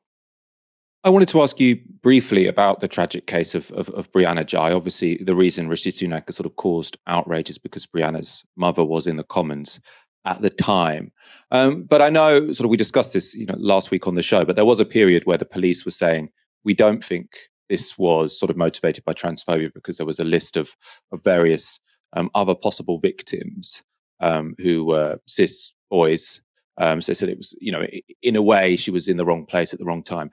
I 1.04 1.10
wanted 1.10 1.28
to 1.28 1.42
ask 1.42 1.60
you 1.60 1.78
briefly 2.02 2.46
about 2.46 2.80
the 2.80 2.88
tragic 2.88 3.26
case 3.26 3.54
of, 3.54 3.70
of, 3.72 3.90
of 3.90 4.10
Brianna 4.10 4.46
Ghey. 4.46 4.72
Obviously, 4.72 5.18
the 5.18 5.34
reason 5.34 5.68
Rishi 5.68 5.90
Sunak 5.90 6.32
sort 6.32 6.46
of 6.46 6.56
caused 6.56 6.96
outrage 7.06 7.50
is 7.50 7.58
because 7.58 7.84
Brianna's 7.84 8.42
mother 8.56 8.82
was 8.82 9.06
in 9.06 9.16
the 9.16 9.24
Commons 9.24 9.80
at 10.24 10.40
the 10.40 10.48
time. 10.48 11.12
Um, 11.50 11.82
but 11.82 12.00
I 12.00 12.08
know, 12.08 12.50
sort 12.52 12.64
of, 12.64 12.70
we 12.70 12.78
discussed 12.78 13.12
this, 13.12 13.34
you 13.34 13.44
know, 13.44 13.56
last 13.58 13.90
week 13.90 14.06
on 14.06 14.14
the 14.14 14.22
show. 14.22 14.46
But 14.46 14.56
there 14.56 14.64
was 14.64 14.80
a 14.80 14.86
period 14.86 15.26
where 15.26 15.36
the 15.36 15.44
police 15.44 15.84
were 15.84 15.90
saying 15.90 16.30
we 16.64 16.72
don't 16.72 17.04
think 17.04 17.36
this 17.68 17.98
was 17.98 18.38
sort 18.38 18.48
of 18.48 18.56
motivated 18.56 19.04
by 19.04 19.12
transphobia 19.12 19.74
because 19.74 19.98
there 19.98 20.06
was 20.06 20.18
a 20.18 20.24
list 20.24 20.56
of 20.56 20.74
of 21.12 21.22
various 21.22 21.78
um, 22.14 22.30
other 22.34 22.54
possible 22.54 22.98
victims 22.98 23.82
um, 24.20 24.54
who 24.58 24.86
were 24.86 25.18
cis 25.26 25.74
boys. 25.90 26.40
Um, 26.78 27.02
so 27.02 27.12
said 27.12 27.28
it 27.28 27.36
was, 27.36 27.54
you 27.60 27.70
know, 27.70 27.86
in 28.22 28.36
a 28.36 28.42
way, 28.42 28.74
she 28.76 28.90
was 28.90 29.06
in 29.06 29.18
the 29.18 29.24
wrong 29.24 29.44
place 29.44 29.72
at 29.72 29.78
the 29.78 29.84
wrong 29.84 30.02
time. 30.02 30.30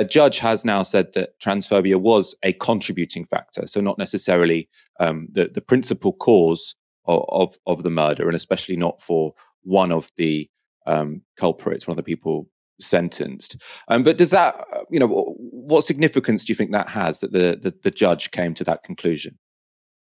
A 0.00 0.04
judge 0.04 0.38
has 0.38 0.64
now 0.64 0.82
said 0.82 1.12
that 1.12 1.38
transphobia 1.40 2.00
was 2.00 2.34
a 2.42 2.54
contributing 2.54 3.26
factor, 3.26 3.66
so 3.66 3.80
not 3.80 3.98
necessarily 3.98 4.66
um, 4.98 5.28
the 5.30 5.50
the 5.52 5.60
principal 5.60 6.12
cause 6.14 6.74
of, 7.04 7.24
of, 7.28 7.58
of 7.66 7.82
the 7.82 7.90
murder, 7.90 8.26
and 8.26 8.36
especially 8.36 8.76
not 8.76 9.02
for 9.02 9.34
one 9.62 9.92
of 9.92 10.10
the 10.16 10.48
um, 10.86 11.20
culprits, 11.36 11.86
one 11.86 11.92
of 11.92 12.04
the 12.04 12.12
people 12.14 12.48
sentenced. 12.80 13.60
Um, 13.88 14.02
but 14.02 14.16
does 14.16 14.30
that, 14.30 14.54
uh, 14.72 14.84
you 14.90 14.98
know, 14.98 15.34
what 15.38 15.84
significance 15.84 16.44
do 16.44 16.50
you 16.50 16.56
think 16.56 16.72
that 16.72 16.88
has 16.88 17.20
that 17.20 17.32
the, 17.32 17.58
the, 17.60 17.74
the 17.82 17.90
judge 17.90 18.30
came 18.30 18.54
to 18.54 18.64
that 18.64 18.82
conclusion? 18.82 19.38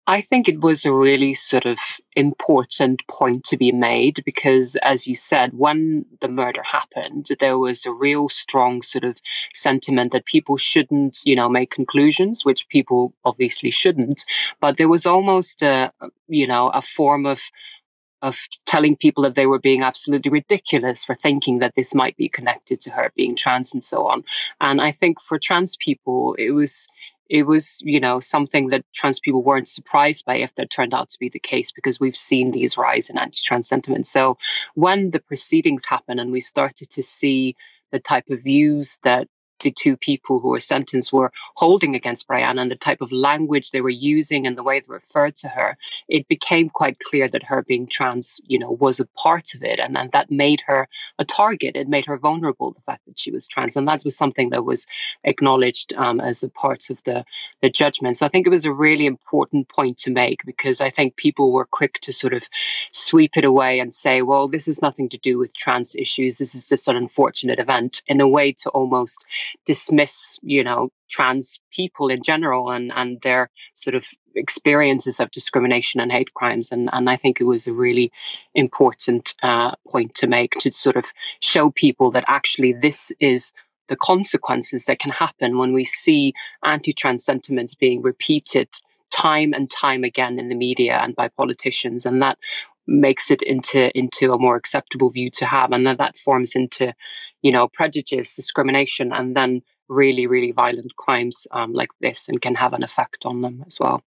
I 0.09 0.20
think 0.20 0.48
it 0.48 0.61
was 0.61 0.84
a 0.84 0.92
really 0.92 1.34
sort 1.34 1.66
of 1.66 1.78
important 2.14 3.02
point 3.09 3.42
to 3.46 3.57
be 3.57 3.72
made 3.72 4.22
because, 4.24 4.76
as 4.76 5.09
you 5.09 5.16
said, 5.16 5.54
when 5.54 6.07
the 6.20 6.28
murder 6.28 6.62
happened, 6.62 7.28
there 7.40 7.59
was 7.59 7.84
a 7.84 7.92
real 7.92 8.28
strong 8.28 8.82
sort 8.82 9.02
of 9.02 9.20
sentiment 9.52 10.12
that 10.12 10.24
people 10.24 10.57
shouldn't, 10.57 11.18
you 11.24 11.34
know, 11.34 11.48
make 11.48 11.70
conclusions, 11.70 12.44
which 12.44 12.68
people 12.68 13.14
obviously 13.24 13.70
shouldn't. 13.70 14.24
But 14.61 14.76
there 14.76 14.88
was 14.88 15.07
almost 15.07 15.61
a, 15.62 15.92
you 16.28 16.46
know, 16.46 16.68
a 16.70 16.82
form 16.82 17.26
of 17.26 17.40
of 18.22 18.38
telling 18.64 18.96
people 18.96 19.22
that 19.22 19.34
they 19.34 19.46
were 19.46 19.59
being 19.59 19.82
absolutely 19.82 20.30
ridiculous 20.30 21.04
for 21.04 21.14
thinking 21.14 21.59
that 21.59 21.74
this 21.74 21.94
might 21.94 22.16
be 22.16 22.28
connected 22.28 22.80
to 22.80 22.90
her 22.90 23.12
being 23.14 23.36
trans 23.36 23.74
and 23.74 23.84
so 23.84 24.07
on. 24.07 24.24
And 24.61 24.80
I 24.80 24.90
think 24.90 25.20
for 25.20 25.38
trans 25.38 25.76
people, 25.76 26.34
it 26.38 26.52
was 26.52 26.88
it 27.29 27.45
was, 27.45 27.81
you 27.85 28.01
know, 28.01 28.20
something 28.20 28.68
that 28.68 28.85
trans 28.95 29.20
people 29.20 29.43
weren't 29.43 29.68
surprised 29.68 30.24
by 30.24 30.37
if 30.37 30.55
that 30.55 30.70
turned 30.70 30.95
out 30.95 31.09
to 31.11 31.18
be 31.18 31.29
the 31.29 31.39
case 31.39 31.72
because 31.72 32.01
we've 32.01 32.16
seen 32.16 32.51
these 32.51 32.77
rise 32.77 33.11
in 33.11 33.18
anti-trans 33.18 33.68
sentiment. 33.68 34.07
So 34.07 34.39
when 34.74 35.11
the 35.11 35.20
proceedings 35.20 35.87
happened 35.87 36.20
and 36.20 36.33
we 36.33 36.41
started 36.41 36.91
to 36.91 37.03
see 37.03 37.57
the 37.93 38.01
type 38.01 38.31
of 38.31 38.43
views 38.43 38.99
that 39.05 39.29
the 39.61 39.70
two 39.70 39.96
people 39.96 40.40
who 40.40 40.50
were 40.50 40.61
sentenced 40.61 41.12
were 41.12 41.32
holding 41.57 41.94
against 41.94 42.28
Brianna 42.28 42.62
and 42.62 42.70
the 42.70 42.76
type 42.76 43.00
of 43.00 43.12
language 43.12 43.70
they 43.70 43.80
were 43.80 43.88
using 43.88 44.46
and 44.46 44.57
the 44.57 44.62
way 44.62 44.80
they 44.80 44.92
referred 44.92 45.36
to 45.36 45.48
her, 45.48 45.76
it 46.09 46.28
became 46.28 46.68
quite 46.68 46.98
clear 46.98 47.28
that 47.28 47.44
her 47.44 47.62
being 47.66 47.86
trans, 47.86 48.40
you 48.46 48.59
know, 48.59 48.70
was 48.70 49.00
a 49.00 49.07
part 49.07 49.54
of 49.54 49.62
it. 49.62 49.80
And, 49.80 49.96
that 50.12 50.30
made 50.30 50.62
her 50.66 50.88
a 51.18 51.24
target. 51.24 51.76
It 51.76 51.88
made 51.88 52.07
her 52.07 52.16
vulnerable, 52.16 52.70
the 52.70 52.80
fact 52.80 53.07
that 53.07 53.18
she 53.18 53.30
was 53.30 53.48
trans. 53.48 53.76
And 53.76 53.88
that 53.88 54.04
was 54.04 54.16
something 54.16 54.50
that 54.50 54.64
was 54.64 54.86
acknowledged 55.24 55.92
um, 55.94 56.20
as 56.20 56.42
a 56.42 56.48
part 56.48 56.90
of 56.90 57.02
the, 57.04 57.24
the 57.61 57.70
judgment. 57.70 58.18
So 58.18 58.26
I 58.26 58.28
think 58.28 58.46
it 58.46 58.50
was 58.50 58.64
a 58.64 58.72
really 58.72 59.07
important 59.07 59.68
point 59.68 59.98
to 59.98 60.11
make 60.11 60.44
because 60.44 60.80
I 60.80 60.90
think 60.90 61.16
people 61.16 61.52
were 61.52 61.64
quick 61.64 61.98
to 62.00 62.12
sort 62.12 62.34
of 62.34 62.48
sweep 62.92 63.36
it 63.36 63.44
away 63.44 63.80
and 63.80 63.92
say, 63.92 64.22
well, 64.22 64.48
this 64.48 64.66
has 64.66 64.82
nothing 64.82 65.09
to 65.09 65.18
do 65.18 65.38
with 65.38 65.54
trans 65.54 65.94
issues. 65.96 66.38
This 66.38 66.54
is 66.54 66.68
just 66.68 66.88
an 66.88 66.96
unfortunate 66.96 67.59
event 67.59 68.02
in 68.07 68.20
a 68.20 68.28
way 68.28 68.52
to 68.52 68.70
almost 68.70 69.24
dismiss, 69.64 70.38
you 70.42 70.62
know, 70.64 70.90
trans 71.09 71.61
people 71.72 72.09
in 72.09 72.22
general 72.22 72.70
and, 72.70 72.92
and 72.94 73.20
their 73.22 73.51
sort 73.74 73.94
of 73.94 74.07
experiences 74.34 75.18
of 75.20 75.30
discrimination 75.30 76.01
and 76.01 76.12
hate 76.12 76.34
crimes. 76.34 76.70
And, 76.70 76.90
and 76.92 77.09
I 77.09 77.16
think 77.16 77.40
it 77.40 77.44
was 77.44 77.66
a 77.66 77.72
really 77.72 78.12
important 78.55 79.34
uh, 79.42 79.72
point 79.88 80.14
to 80.16 80.26
make 80.26 80.53
to 80.61 80.70
sort 80.70 80.97
of 80.97 81.12
show 81.40 81.70
people 81.70 82.11
that 82.12 82.24
actually 82.28 82.72
this 82.72 83.12
is 83.20 83.53
the 83.88 83.97
consequences 83.97 84.84
that 84.86 84.99
can 84.99 85.12
happen 85.12 85.59
when 85.59 85.72
we 85.72 85.84
see 85.84 86.34
anti-trans 86.64 87.24
sentiments 87.24 87.74
being 87.74 88.03
repeated 88.03 88.68
time 89.11 89.53
and 89.53 89.70
time 89.70 90.05
again 90.05 90.38
in 90.38 90.49
the 90.49 90.55
media 90.55 90.99
and 91.03 91.14
by 91.14 91.28
politicians 91.28 92.05
and 92.05 92.20
that 92.20 92.38
makes 92.86 93.30
it 93.30 93.42
into 93.42 93.97
into 93.97 94.32
a 94.32 94.38
more 94.38 94.57
acceptable 94.57 95.11
view 95.11 95.30
to 95.30 95.47
have 95.47 95.72
and 95.72 95.86
then 95.86 95.97
that 95.97 96.16
forms 96.16 96.55
into 96.55 96.92
you 97.47 97.53
know 97.53 97.68
prejudice 97.68 98.36
discrimination 98.36 99.12
and 99.12 99.36
then 99.36 99.62
really 99.88 100.26
really 100.26 100.53
violent 100.53 100.92
crimes 100.97 101.47
um, 101.53 101.72
like 101.72 101.90
this 102.01 102.28
and 102.28 102.42
can 102.42 102.57
have 102.57 102.72
an 102.72 102.82
effect 102.82 103.24
on 103.24 103.40
them 103.42 103.62
as 103.66 103.78
well 103.80 104.03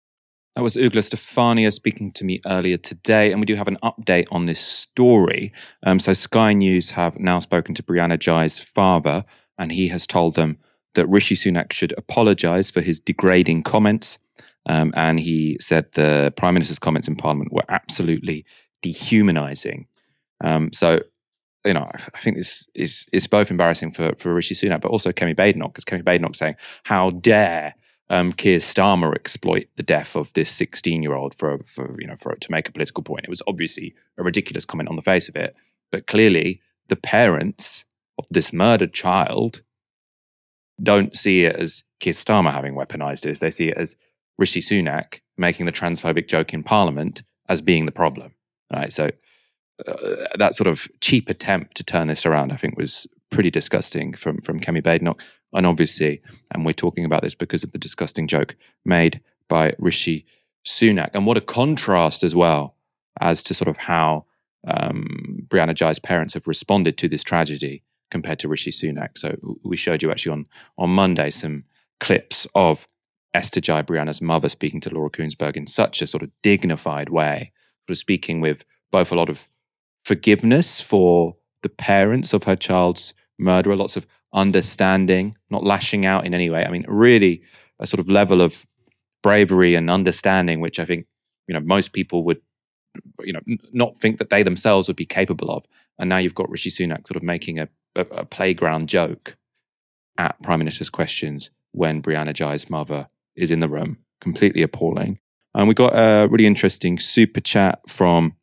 that 0.57 0.62
was 0.62 0.76
Ugla 0.76 1.03
Stefania 1.03 1.72
speaking 1.72 2.12
to 2.12 2.24
me 2.24 2.41
earlier 2.47 2.76
today, 2.76 3.32
and 3.32 3.41
we 3.41 3.47
do 3.47 3.57
have 3.57 3.66
an 3.66 3.78
update 3.82 4.28
on 4.30 4.47
this 4.47 4.61
story. 4.61 5.53
Um, 5.82 5.99
so, 5.99 6.14
Sky 6.14 6.53
News 6.53 6.91
have 6.91 7.18
now 7.18 7.41
spoken 7.41 7.74
to 7.74 7.82
Brianna 7.82 8.20
Ghey's 8.20 8.61
father, 8.61 9.24
and 9.59 9.72
he 9.72 9.89
has 9.89 10.07
told 10.07 10.37
them 10.37 10.59
that 10.95 11.09
Rishi 11.09 11.35
Sunak 11.35 11.72
should 11.72 11.93
apologize 11.99 12.70
for 12.70 12.82
his 12.82 13.01
degrading 13.01 13.64
comments 13.64 14.18
Um, 14.66 14.93
and 14.97 15.20
he 15.20 15.59
said 15.61 15.87
the 15.93 16.32
Prime 16.37 16.55
Minister's 16.55 16.78
comments 16.78 17.09
in 17.09 17.16
Parliament 17.16 17.53
were 17.53 17.64
absolutely 17.68 18.45
dehumanizing. 18.82 19.87
Um, 20.43 20.70
so, 20.72 21.01
you 21.65 21.73
know, 21.73 21.91
I 22.15 22.21
think 22.21 22.37
this 22.37 22.69
is, 22.75 23.07
is 23.12 23.27
both 23.27 23.51
embarrassing 23.51 23.93
for, 23.93 24.15
for 24.17 24.35
Rishi 24.35 24.55
Sunak, 24.55 24.81
but 24.81 24.91
also 24.91 25.12
Kemi 25.12 25.35
Badenoch, 25.35 25.75
because 25.75 25.85
Kemi 25.85 26.05
Badenoch 26.05 26.37
saying, 26.37 26.57
how 26.85 27.11
dare 27.11 27.75
um, 28.11 28.33
Keir 28.33 28.59
Starmer 28.59 29.15
exploit 29.15 29.67
the 29.77 29.83
death 29.83 30.15
of 30.15 30.33
this 30.35 30.51
16 30.51 31.03
year 31.03 31.15
old 31.15 31.35
for, 31.35 31.59
for, 31.65 31.97
you 31.99 32.07
know, 32.07 32.17
for 32.17 32.35
to 32.35 32.51
make 32.51 32.69
a 32.69 32.73
political 32.73 33.03
point. 33.03 33.25
It 33.25 33.31
was 33.31 33.43
obviously 33.47 33.95
a 34.19 34.23
ridiculous 34.23 34.65
comment 34.65 34.89
on 34.89 34.97
the 34.97 35.03
face 35.03 35.29
of 35.29 35.37
it, 35.37 35.57
but 35.91 36.07
clearly 36.07 36.61
the 36.89 36.97
parents 36.97 37.85
of 38.19 38.27
this 38.31 38.53
murdered 38.53 38.93
child 38.93 39.62
don't 40.83 41.17
see 41.17 41.45
it 41.45 41.57
as 41.57 41.85
Keir 42.01 42.12
Starmer 42.12 42.53
having 42.53 42.75
weaponized 42.75 43.23
this. 43.23 43.39
They 43.39 43.51
see 43.51 43.69
it 43.69 43.77
as 43.77 43.97
Rishi 44.39 44.61
Sunak 44.61 45.21
making 45.39 45.67
the 45.67 45.73
transphobic 45.73 46.29
joke 46.29 46.53
in 46.53 46.62
Parliament 46.62 47.23
as 47.49 47.62
being 47.62 47.87
the 47.87 47.93
problem. 47.93 48.35
Right. 48.73 48.93
So 48.93 49.11
uh, 49.87 50.27
that 50.37 50.55
sort 50.55 50.68
of 50.68 50.89
cheap 51.01 51.29
attempt 51.29 51.77
to 51.77 51.85
turn 51.85 52.07
this 52.07 52.25
around, 52.25 52.53
I 52.53 52.57
think, 52.57 52.77
was 52.77 53.07
pretty 53.31 53.51
disgusting 53.51 54.14
from 54.14 54.41
from 54.41 54.61
Kemi 54.61 54.83
Badenoch. 54.83 55.20
And 55.53 55.66
obviously, 55.66 56.20
and 56.53 56.64
we're 56.64 56.72
talking 56.72 57.05
about 57.05 57.22
this 57.22 57.35
because 57.35 57.64
of 57.64 57.72
the 57.72 57.79
disgusting 57.79 58.27
joke 58.27 58.57
made 58.85 59.20
by 59.49 59.75
Rishi 59.79 60.27
Sunak. 60.66 61.11
And 61.14 61.27
what 61.27 61.37
a 61.37 61.41
contrast 61.41 62.25
as 62.25 62.35
well 62.35 62.77
as 63.20 63.43
to 63.45 63.55
sort 63.55 63.68
of 63.68 63.77
how 63.77 64.25
um, 64.66 65.47
Brianna 65.47 65.77
Ghey's 65.77 65.99
parents 65.99 66.35
have 66.35 66.47
responded 66.47 66.97
to 66.99 67.09
this 67.09 67.22
tragedy 67.22 67.83
compared 68.11 68.39
to 68.41 68.49
Rishi 68.49 68.70
Sunak. 68.70 69.18
So 69.18 69.37
we 69.64 69.77
showed 69.77 70.03
you 70.03 70.11
actually 70.11 70.33
on 70.33 70.47
on 70.79 70.91
Monday 70.91 71.31
some 71.31 71.64
clips 72.01 72.47
of 72.55 72.89
Esther 73.33 73.61
Ghey, 73.61 73.83
Brianna's 73.83 74.22
mother, 74.22 74.49
speaking 74.49 74.81
to 74.83 74.91
Laura 74.91 75.11
Kuenssberg 75.11 75.57
in 75.57 75.66
such 75.66 76.01
a 76.01 76.07
sort 76.07 76.22
of 76.22 76.31
dignified 76.43 77.09
way, 77.09 77.53
sort 77.83 77.91
of 77.91 77.99
speaking 77.99 78.41
with 78.41 78.64
both 78.93 79.11
a 79.11 79.16
lot 79.16 79.29
of 79.29 79.49
forgiveness 80.05 80.80
for 80.80 81.36
the 81.62 81.68
parents 81.68 82.32
of 82.32 82.44
her 82.44 82.57
child's 82.57 83.14
murderer, 83.38 83.76
lots 83.76 83.96
of 83.96 84.07
understanding, 84.32 85.36
not 85.50 85.64
lashing 85.64 86.05
out 86.05 86.26
in 86.26 86.34
any 86.34 86.50
way. 86.50 86.64
I 86.64 86.70
mean, 86.70 86.84
really 86.88 87.42
a 87.78 87.86
sort 87.86 88.00
of 88.00 88.09
level 88.09 88.42
of 88.42 88.66
bravery 89.22 89.74
and 89.74 89.90
understanding, 89.90 90.61
which 90.61 90.78
I 90.78 90.84
think 90.84 91.07
you 91.48 91.55
know 91.55 91.61
most 91.61 91.92
people 91.92 92.24
would 92.24 92.40
you 93.22 93.32
know 93.32 93.40
n- 93.48 93.59
not 93.72 93.96
think 93.96 94.18
that 94.18 94.30
they 94.30 94.42
themselves 94.42 94.88
would 94.88 94.96
be 94.96 95.07
capable 95.07 95.50
of. 95.50 95.64
And 95.98 96.09
now 96.09 96.18
you've 96.18 96.34
got 96.34 96.50
Rishi 96.50 96.70
Sunak 96.70 97.07
sort 97.07 97.16
of 97.16 97.22
making 97.22 97.59
a, 97.59 97.68
a, 97.96 98.00
a 98.00 98.24
playground 98.24 98.88
joke 98.88 99.36
at 100.18 100.40
Prime 100.42 100.59
Minister's 100.59 100.90
questions 100.90 101.50
when 101.72 102.02
Brianna 102.02 102.34
Ghey's 102.34 102.68
mother 102.68 103.07
is 103.36 103.50
in 103.50 103.61
the 103.61 103.68
room. 103.68 103.98
Completely 104.20 104.62
appalling. 104.62 105.18
And 105.55 105.68
we 105.68 105.74
got 105.74 105.92
a 105.94 106.26
really 106.28 106.46
interesting 106.46 106.98
super 106.98 107.40
chat 107.40 107.80
from 107.88 108.34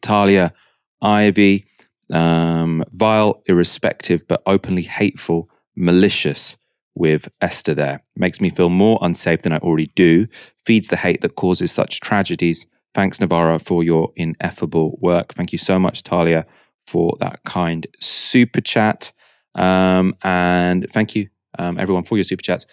Talia 0.00 0.54
Ivy. 1.02 1.66
Um, 2.12 2.84
vile, 2.92 3.42
irrespective, 3.46 4.26
but 4.28 4.42
openly 4.46 4.82
hateful, 4.82 5.48
malicious 5.76 6.56
with 6.94 7.28
Esther 7.40 7.74
there. 7.74 8.02
Makes 8.16 8.40
me 8.40 8.50
feel 8.50 8.68
more 8.68 8.98
unsafe 9.02 9.42
than 9.42 9.52
I 9.52 9.58
already 9.58 9.90
do. 9.94 10.26
Feeds 10.64 10.88
the 10.88 10.96
hate 10.96 11.22
that 11.22 11.36
causes 11.36 11.72
such 11.72 12.00
tragedies. 12.00 12.66
Thanks, 12.94 13.20
Novara, 13.20 13.58
for 13.58 13.82
your 13.82 14.12
ineffable 14.16 14.98
work. 15.00 15.32
Thank 15.32 15.52
you 15.52 15.58
so 15.58 15.78
much, 15.78 16.02
Talia, 16.02 16.44
for 16.86 17.16
that 17.20 17.42
kind 17.44 17.86
super 18.00 18.60
chat. 18.60 19.12
Um, 19.54 20.14
and 20.22 20.86
thank 20.90 21.14
you, 21.14 21.28
um, 21.58 21.78
everyone, 21.78 22.04
for 22.04 22.18
your 22.18 22.24
super 22.24 22.42
chats. 22.42 22.66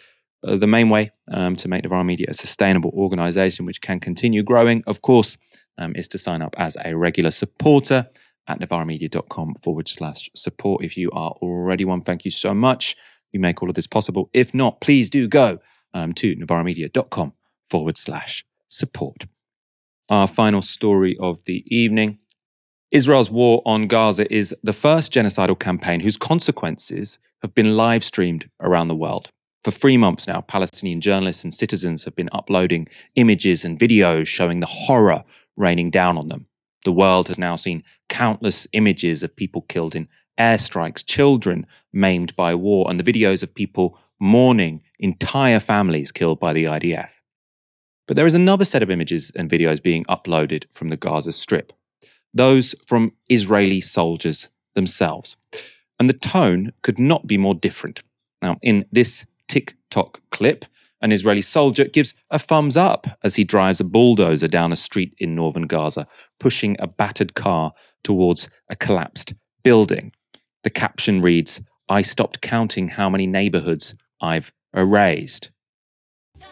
Uh, 0.45 0.55
the 0.55 0.67
main 0.67 0.89
way 0.89 1.11
um, 1.31 1.55
to 1.55 1.67
make 1.67 1.83
Novara 1.83 2.03
Media 2.03 2.27
a 2.29 2.33
sustainable 2.33 2.91
organization 2.93 3.65
which 3.65 3.81
can 3.81 3.99
continue 3.99 4.43
growing, 4.43 4.83
of 4.87 5.01
course, 5.01 5.37
um, 5.79 5.95
is 5.95 6.07
to 6.09 6.19
sign 6.19 6.43
up 6.43 6.55
as 6.59 6.77
a 6.85 6.95
regular 6.95 7.31
supporter 7.31 8.07
at 8.47 8.59
novaramedia.com 8.59 9.55
forward 9.63 9.87
slash 9.87 10.29
support. 10.35 10.83
If 10.83 10.97
you 10.97 11.09
are 11.11 11.31
already 11.41 11.85
one, 11.85 12.01
thank 12.01 12.25
you 12.25 12.31
so 12.31 12.53
much. 12.53 12.95
You 13.31 13.39
make 13.39 13.63
all 13.63 13.69
of 13.69 13.75
this 13.75 13.87
possible. 13.87 14.29
If 14.33 14.53
not, 14.53 14.81
please 14.81 15.09
do 15.09 15.27
go 15.27 15.59
um, 15.93 16.13
to 16.13 16.35
novaramedia.com 16.35 17.33
forward 17.69 17.97
slash 17.97 18.45
support. 18.67 19.25
Our 20.09 20.27
final 20.27 20.61
story 20.61 21.15
of 21.19 21.43
the 21.45 21.63
evening 21.67 22.19
Israel's 22.91 23.29
war 23.29 23.61
on 23.65 23.83
Gaza 23.83 24.31
is 24.33 24.55
the 24.63 24.73
first 24.73 25.13
genocidal 25.13 25.59
campaign 25.59 25.99
whose 25.99 26.17
consequences 26.17 27.19
have 27.43 27.53
been 27.53 27.77
live 27.77 28.03
streamed 28.03 28.49
around 28.59 28.87
the 28.87 28.95
world. 28.95 29.29
For 29.63 29.69
three 29.69 29.97
months 29.97 30.27
now, 30.27 30.41
Palestinian 30.41 30.99
journalists 30.99 31.43
and 31.43 31.53
citizens 31.53 32.03
have 32.05 32.15
been 32.15 32.29
uploading 32.31 32.87
images 33.15 33.63
and 33.63 33.77
videos 33.77 34.25
showing 34.25 34.59
the 34.59 34.65
horror 34.65 35.23
raining 35.59 35.91
down 35.91 36.17
on 36.17 36.29
them. 36.29 36.47
The 36.85 36.91
world 36.91 37.27
has 37.27 37.37
now 37.37 37.55
seen 37.55 37.83
countless 38.07 38.67
images 38.73 39.21
of 39.21 39.35
people 39.35 39.61
killed 39.61 39.95
in 39.95 40.07
airstrikes, 40.39 41.05
children 41.05 41.67
maimed 41.93 42.35
by 42.35 42.55
war, 42.55 42.87
and 42.89 42.99
the 42.99 43.13
videos 43.13 43.43
of 43.43 43.53
people 43.53 43.99
mourning 44.19 44.81
entire 44.97 45.59
families 45.59 46.11
killed 46.11 46.39
by 46.39 46.53
the 46.53 46.63
IDF. 46.63 47.09
But 48.07 48.15
there 48.15 48.25
is 48.25 48.33
another 48.33 48.65
set 48.65 48.81
of 48.81 48.89
images 48.89 49.31
and 49.35 49.51
videos 49.51 49.83
being 49.83 50.03
uploaded 50.05 50.63
from 50.71 50.89
the 50.89 50.97
Gaza 50.97 51.33
Strip 51.33 51.73
those 52.33 52.75
from 52.85 53.11
Israeli 53.29 53.81
soldiers 53.81 54.49
themselves. 54.75 55.35
And 55.99 56.09
the 56.09 56.13
tone 56.13 56.73
could 56.81 56.99
not 56.99 57.27
be 57.27 57.37
more 57.37 57.55
different. 57.55 58.03
Now, 58.41 58.57
in 58.61 58.85
this 58.91 59.25
TikTok 59.47 60.21
clip, 60.31 60.65
an 61.01 61.11
Israeli 61.11 61.41
soldier 61.41 61.85
gives 61.85 62.13
a 62.29 62.39
thumbs 62.39 62.75
up 62.77 63.07
as 63.23 63.35
he 63.35 63.43
drives 63.43 63.79
a 63.79 63.83
bulldozer 63.83 64.47
down 64.47 64.71
a 64.71 64.77
street 64.77 65.13
in 65.17 65.35
northern 65.35 65.67
Gaza, 65.67 66.07
pushing 66.39 66.75
a 66.79 66.87
battered 66.87 67.33
car 67.33 67.73
towards 68.03 68.49
a 68.69 68.75
collapsed 68.75 69.33
building. 69.63 70.11
The 70.63 70.69
caption 70.69 71.21
reads, 71.21 71.61
I 71.87 72.01
stopped 72.01 72.41
counting 72.41 72.89
how 72.89 73.09
many 73.09 73.27
neighborhoods 73.27 73.95
I've 74.21 74.51
erased. 74.75 75.51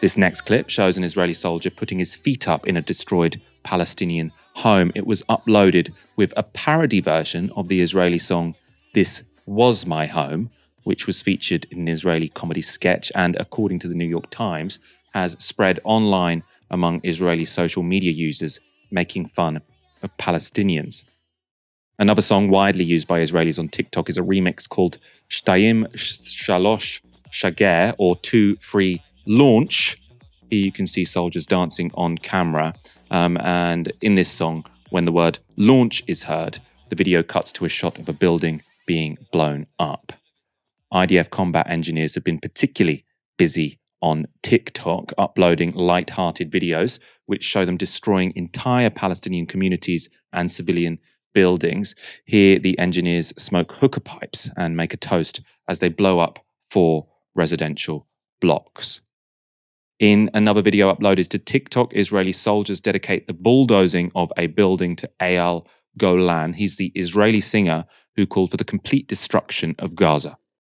This 0.00 0.16
next 0.16 0.42
clip 0.42 0.68
shows 0.68 0.96
an 0.96 1.04
Israeli 1.04 1.34
soldier 1.34 1.70
putting 1.70 1.98
his 1.98 2.16
feet 2.16 2.48
up 2.48 2.66
in 2.66 2.76
a 2.76 2.82
destroyed 2.82 3.40
Palestinian 3.62 4.32
home, 4.58 4.90
it 4.94 5.06
was 5.06 5.22
uploaded 5.28 5.92
with 6.16 6.32
a 6.36 6.42
parody 6.42 7.00
version 7.00 7.50
of 7.54 7.68
the 7.68 7.80
Israeli 7.80 8.18
song 8.18 8.54
This 8.92 9.22
Was 9.46 9.86
My 9.86 10.06
Home, 10.06 10.50
which 10.84 11.06
was 11.06 11.20
featured 11.20 11.66
in 11.70 11.80
an 11.80 11.88
Israeli 11.88 12.28
comedy 12.28 12.62
sketch 12.62 13.10
and, 13.14 13.36
according 13.36 13.78
to 13.80 13.88
the 13.88 13.94
New 13.94 14.06
York 14.06 14.30
Times, 14.30 14.78
has 15.12 15.36
spread 15.38 15.80
online 15.84 16.42
among 16.70 17.00
Israeli 17.02 17.44
social 17.44 17.82
media 17.82 18.12
users 18.12 18.60
making 18.90 19.28
fun 19.28 19.60
of 20.02 20.16
Palestinians. 20.16 21.04
Another 21.98 22.22
song 22.22 22.48
widely 22.48 22.84
used 22.84 23.08
by 23.08 23.20
Israelis 23.20 23.58
on 23.58 23.68
TikTok 23.68 24.08
is 24.08 24.16
a 24.16 24.22
remix 24.22 24.68
called 24.68 24.98
Shtayim 25.28 25.88
Shalosh 25.94 27.00
Shager 27.32 27.94
or 27.98 28.16
2 28.16 28.56
Free 28.56 29.02
Launch. 29.26 30.00
Here 30.48 30.64
you 30.64 30.72
can 30.72 30.86
see 30.86 31.04
soldiers 31.04 31.44
dancing 31.44 31.90
on 31.94 32.16
camera. 32.16 32.72
Um, 33.10 33.36
and 33.38 33.92
in 34.00 34.14
this 34.14 34.30
song, 34.30 34.62
when 34.90 35.04
the 35.04 35.12
word 35.12 35.38
launch 35.56 36.04
is 36.06 36.22
heard, 36.22 36.60
the 36.88 36.96
video 36.96 37.22
cuts 37.22 37.52
to 37.52 37.64
a 37.64 37.68
shot 37.68 37.98
of 37.98 38.08
a 38.08 38.12
building 38.12 38.62
being 38.86 39.18
blown 39.32 39.66
up. 39.78 40.12
IDF 40.92 41.30
combat 41.30 41.68
engineers 41.68 42.14
have 42.14 42.24
been 42.24 42.38
particularly 42.38 43.04
busy 43.36 43.78
on 44.00 44.26
TikTok, 44.42 45.12
uploading 45.18 45.72
light-hearted 45.72 46.50
videos 46.50 46.98
which 47.26 47.44
show 47.44 47.64
them 47.64 47.76
destroying 47.76 48.32
entire 48.36 48.90
Palestinian 48.90 49.46
communities 49.46 50.08
and 50.32 50.50
civilian 50.50 50.98
buildings. 51.34 51.94
Here, 52.24 52.58
the 52.58 52.78
engineers 52.78 53.32
smoke 53.36 53.72
hookah 53.72 54.00
pipes 54.00 54.48
and 54.56 54.76
make 54.76 54.94
a 54.94 54.96
toast 54.96 55.40
as 55.68 55.80
they 55.80 55.88
blow 55.88 56.20
up 56.20 56.38
four 56.70 57.06
residential 57.34 58.06
blocks. 58.40 59.00
In 59.98 60.30
another 60.32 60.62
video 60.62 60.94
uploaded 60.94 61.26
to 61.28 61.38
TikTok, 61.38 61.94
Israeli 61.94 62.32
soldiers 62.32 62.80
dedicate 62.80 63.26
the 63.26 63.34
bulldozing 63.34 64.12
of 64.14 64.32
a 64.36 64.46
building 64.46 64.94
to 64.96 65.10
Eyal 65.20 65.66
Golan. 65.96 66.52
He's 66.52 66.76
the 66.76 66.92
Israeli 66.94 67.40
singer 67.40 67.84
who 68.14 68.26
called 68.26 68.52
for 68.52 68.56
the 68.56 68.64
complete 68.64 69.08
destruction 69.08 69.74
of 69.80 69.96
Gaza. 69.96 70.38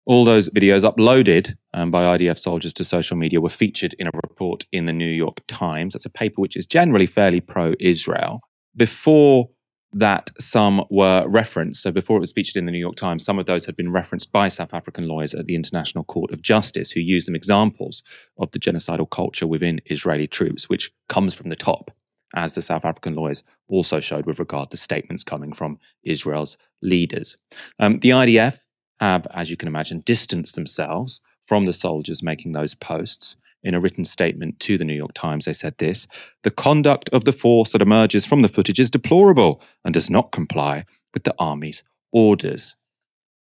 All 0.10 0.26
those 0.26 0.50
videos 0.50 0.92
uploaded 0.92 1.56
um, 1.76 1.92
by 1.92 2.18
IDF 2.18 2.40
soldiers 2.40 2.74
to 2.74 2.84
social 2.84 3.16
media 3.16 3.40
were 3.40 3.48
featured 3.48 3.94
in 4.00 4.08
a 4.08 4.12
report 4.24 4.66
in 4.72 4.88
the 4.88 4.92
New 4.92 5.06
York 5.06 5.42
Times. 5.48 5.94
That's 5.94 6.08
a 6.08 6.10
paper 6.10 6.42
which 6.42 6.58
is 6.58 6.66
generally 6.66 7.06
fairly 7.06 7.40
pro 7.40 7.76
Israel. 7.80 8.42
Before 8.76 9.50
that 9.94 10.32
some 10.40 10.84
were 10.90 11.28
referenced. 11.28 11.84
So 11.84 11.92
before 11.92 12.18
it 12.18 12.22
was 12.22 12.32
featured 12.32 12.56
in 12.56 12.66
the 12.66 12.72
New 12.72 12.80
York 12.80 12.96
Times, 12.96 13.24
some 13.24 13.38
of 13.38 13.46
those 13.46 13.66
had 13.66 13.76
been 13.76 13.92
referenced 13.92 14.32
by 14.32 14.48
South 14.48 14.74
African 14.74 15.08
lawyers 15.08 15.36
at 15.36 15.46
the 15.46 15.54
International 15.54 16.04
Court 16.04 16.32
of 16.32 16.42
Justice, 16.42 16.90
who 16.90 17.02
used 17.02 17.28
them 17.28 17.36
examples 17.36 18.02
of 18.40 18.50
the 18.50 18.60
genocidal 18.60 19.08
culture 19.08 19.46
within 19.46 19.80
Israeli 19.86 20.26
troops, 20.26 20.68
which 20.70 20.92
comes 21.08 21.36
from 21.36 21.50
the 21.50 21.56
top, 21.56 21.92
as 22.36 22.56
the 22.56 22.64
South 22.64 22.84
African 22.84 23.14
lawyers 23.14 23.44
also 23.68 24.00
showed 24.00 24.26
with 24.26 24.40
regard 24.40 24.72
to 24.72 24.78
statements 24.78 25.24
coming 25.24 25.54
from 25.54 25.78
Israel's 26.04 26.58
leaders. 26.82 27.36
Um, 27.78 28.00
the 28.00 28.10
IDF 28.10 28.58
have, 29.00 29.28
as 29.34 29.50
you 29.50 29.58
can 29.58 29.68
imagine, 29.68 30.02
distanced 30.02 30.56
themselves 30.56 31.22
from 31.46 31.66
the 31.66 31.74
soldiers 31.74 32.24
making 32.24 32.52
those 32.52 32.76
posts. 32.76 33.36
In 33.62 33.74
a 33.74 33.80
written 33.80 34.06
statement 34.06 34.60
to 34.62 34.78
the 34.78 34.86
New 34.86 34.94
York 34.94 35.14
Times, 35.14 35.46
they 35.46 35.54
said 35.54 35.78
this 35.80 36.08
The 36.44 36.52
conduct 36.52 37.10
of 37.10 37.26
the 37.26 37.34
force 37.34 37.72
that 37.72 37.82
emerges 37.82 38.26
from 38.26 38.42
the 38.42 38.48
footage 38.48 38.80
is 38.80 38.90
deplorable 38.90 39.62
and 39.84 39.94
does 39.94 40.10
not 40.10 40.32
comply 40.32 40.86
with 41.14 41.24
the 41.24 41.36
army's 41.38 41.84
orders. 42.12 42.76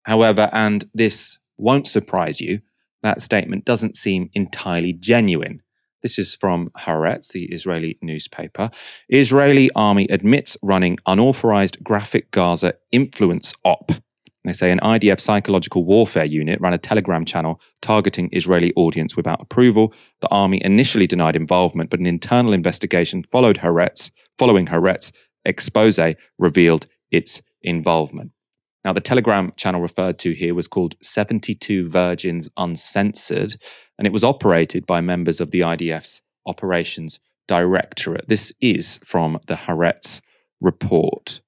However, 0.05 0.51
and 0.53 0.88
this 0.94 1.38
won't 1.59 1.86
surprise 1.86 2.40
you, 2.40 2.61
that 3.03 3.20
statement 3.20 3.64
doesn't 3.64 3.96
seem 3.96 4.30
entirely 4.34 4.92
genuine. 4.92 5.62
This 6.03 6.18
is 6.18 6.34
from 6.34 6.70
Haaretz, 6.78 7.28
the 7.28 7.44
Israeli 7.44 7.98
newspaper. 8.03 8.70
Israeli 9.09 9.70
army 9.76 10.07
admits 10.09 10.57
running 10.62 10.98
unauthorized 11.07 11.84
graphic 11.84 12.30
Gaza 12.30 12.74
influence 12.90 13.53
op. 13.64 13.92
They 14.45 14.53
say 14.55 14.70
an 14.70 14.80
IDF 14.80 15.20
psychological 15.20 15.84
warfare 15.84 16.24
unit 16.24 16.61
ran 16.61 16.72
a 16.72 16.78
Telegram 16.78 17.24
channel 17.24 17.61
targeting 17.82 18.30
Israeli 18.32 18.72
audience 18.74 19.14
without 19.14 19.41
approval. 19.41 19.93
The 20.20 20.30
army 20.30 20.62
initially 20.64 21.07
denied 21.07 21.36
involvement, 21.36 21.91
but 21.91 22.01
an 22.01 22.07
internal 22.07 22.55
investigation 22.55 23.22
followed 23.22 23.59
Haaretz, 23.59 24.11
following 24.38 24.66
Haaretz 24.66 25.12
expose 25.45 25.99
revealed 26.38 26.86
its 27.11 27.43
involvement. 27.62 28.32
Now, 28.84 28.95
the 28.95 29.01
Telegram 29.01 29.53
channel 29.57 29.82
referred 29.82 30.18
to 30.20 30.32
here 30.32 30.55
was 30.55 30.66
called 30.66 30.95
72 31.03 31.88
Virgins 31.88 32.49
Uncensored, 32.57 33.57
and 33.99 34.07
it 34.07 34.12
was 34.12 34.24
operated 34.24 34.86
by 34.86 35.03
members 35.03 35.41
of 35.41 35.51
the 35.51 35.61
IDF's 35.61 36.22
Operations 36.47 37.20
Directorate. 37.47 38.28
This 38.28 38.53
is 38.61 38.99
from 39.05 39.38
the 39.47 39.55
Haaretz 39.55 40.22
report. 40.62 41.43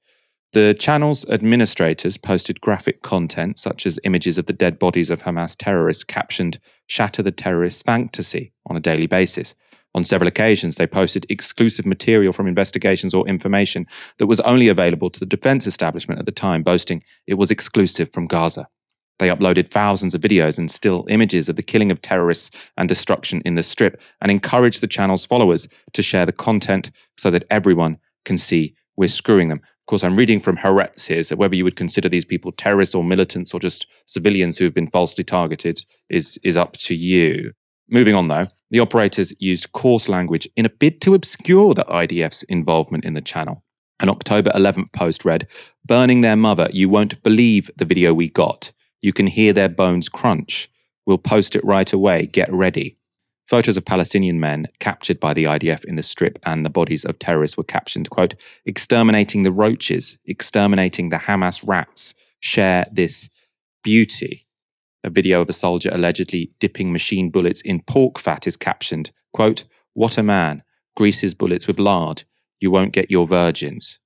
The 0.53 0.77
channel's 0.79 1.25
administrators 1.31 2.19
posted 2.19 2.61
graphic 2.61 3.01
content, 3.01 3.59
such 3.59 3.87
as 3.87 3.99
images 4.05 4.37
of 4.37 4.45
the 4.45 4.53
dead 4.53 4.79
bodies 4.79 5.09
of 5.09 5.23
Hamas 5.23 5.57
terrorists 5.59 6.05
captioned 6.05 6.59
Shatter 6.89 7.23
the 7.23 7.33
Terrorist 7.33 7.87
Fantasy 7.87 8.53
on 8.67 8.77
a 8.77 8.81
daily 8.81 9.07
basis. 9.07 9.55
On 9.95 10.05
several 10.05 10.29
occasions, 10.29 10.77
they 10.77 10.87
posted 10.87 11.25
exclusive 11.31 11.87
material 11.87 12.35
from 12.35 12.47
investigations 12.47 13.15
or 13.15 13.27
information 13.27 13.87
that 14.19 14.27
was 14.27 14.41
only 14.41 14.69
available 14.69 15.09
to 15.09 15.21
the 15.21 15.25
defense 15.25 15.67
establishment 15.67 16.21
at 16.21 16.27
the 16.27 16.33
time, 16.33 16.63
boasting 16.63 17.03
it 17.27 17.35
was 17.35 17.51
exclusive 17.51 18.13
from 18.13 18.27
Gaza. 18.27 18.69
They 19.21 19.29
uploaded 19.29 19.71
thousands 19.71 20.15
of 20.15 20.21
videos 20.21 20.59
and 20.59 20.71
still 20.71 21.07
images 21.09 21.49
of 21.49 21.57
the 21.57 21.63
killing 21.63 21.91
of 21.91 22.03
terrorists 22.03 22.51
and 22.77 22.91
destruction 22.91 23.41
in 23.47 23.55
the 23.55 23.63
strip 23.63 24.03
and 24.21 24.31
encouraged 24.31 24.83
the 24.83 24.87
channel's 24.87 25.25
followers 25.25 25.67
to 25.95 26.03
share 26.03 26.27
the 26.27 26.33
content 26.33 26.91
so 27.17 27.31
that 27.31 27.45
everyone 27.51 27.97
can 28.27 28.37
see 28.37 28.75
we're 28.97 29.09
screwing 29.09 29.49
them. 29.49 29.61
Course, 29.93 30.05
I'm 30.05 30.17
reading 30.17 30.41
from 30.41 30.57
Haaretz 30.57 31.05
here, 31.05 31.23
so 31.23 31.37
whether 31.37 31.55
you 31.55 31.65
would 31.65 31.77
consider 31.77 32.09
these 32.09 32.25
people 32.25 32.51
terrorists 32.51 32.95
or 32.95 33.05
militants 33.05 33.53
or 33.53 33.61
just 33.61 33.87
civilians 34.07 34.57
who 34.57 34.65
have 34.65 34.73
been 34.73 34.89
falsely 34.89 35.23
targeted 35.23 35.83
is, 36.09 36.39
is 36.43 36.57
up 36.57 36.79
to 36.79 36.95
you. 36.95 37.53
Moving 37.91 38.15
on, 38.15 38.29
though, 38.29 38.47
the 38.71 38.81
operators 38.81 39.35
used 39.39 39.73
coarse 39.73 40.09
language 40.09 40.49
in 40.57 40.65
a 40.65 40.71
bid 40.71 41.03
to 41.03 41.13
obscure 41.13 41.75
the 41.75 41.85
IDF's 41.85 42.43
involvement 42.45 43.05
in 43.05 43.13
the 43.13 43.21
channel. 43.21 43.65
An 44.01 44.09
October 44.09 44.51
11th 44.53 44.95
post 44.95 45.27
read, 45.27 45.47
Burning 45.85 46.23
their 46.23 46.37
mother, 46.37 46.71
you 46.73 46.89
won't 46.89 47.23
believe 47.23 47.71
the 47.77 47.85
video 47.85 48.15
we 48.15 48.31
got. 48.31 48.73
You 49.03 49.13
can 49.13 49.27
hear 49.27 49.53
their 49.53 49.69
bones 49.69 50.09
crunch. 50.09 50.71
We'll 51.05 51.19
post 51.19 51.55
it 51.55 51.63
right 51.67 51.93
away. 51.93 52.29
Get 52.29 52.51
ready. 52.51 52.97
Photos 53.47 53.77
of 53.77 53.85
Palestinian 53.85 54.41
men 54.41 54.67
captured 54.79 55.21
by 55.21 55.35
the 55.35 55.45
IDF 55.45 55.85
in 55.85 55.97
the 55.97 56.03
strip 56.03 56.39
and 56.45 56.65
the 56.65 56.71
bodies 56.71 57.05
of 57.05 57.19
terrorists 57.19 57.57
were 57.57 57.65
captioned, 57.65 58.09
quote, 58.11 58.35
exterminating 58.65 59.43
the 59.43 59.53
roaches, 59.53 60.17
exterminating 60.25 61.11
the 61.11 61.17
Hamas 61.17 61.63
rats. 61.67 62.15
Share 62.41 62.87
this 62.91 63.29
beauty. 63.83 64.47
A 65.05 65.11
video 65.11 65.41
of 65.41 65.49
a 65.49 65.53
soldier 65.53 65.91
allegedly 65.93 66.53
dipping 66.61 66.93
machine 66.93 67.31
bullets 67.31 67.61
in 67.61 67.83
pork 67.83 68.19
fat 68.19 68.47
is 68.47 68.57
captioned, 68.57 69.11
quote, 69.33 69.65
What 69.95 70.17
a 70.17 70.23
man, 70.23 70.63
greases 70.97 71.35
bullets 71.35 71.67
with 71.67 71.79
lard, 71.79 72.25
you 72.61 72.71
won't 72.71 72.93
get 72.93 73.11
your 73.11 73.27
virgins. 73.27 73.99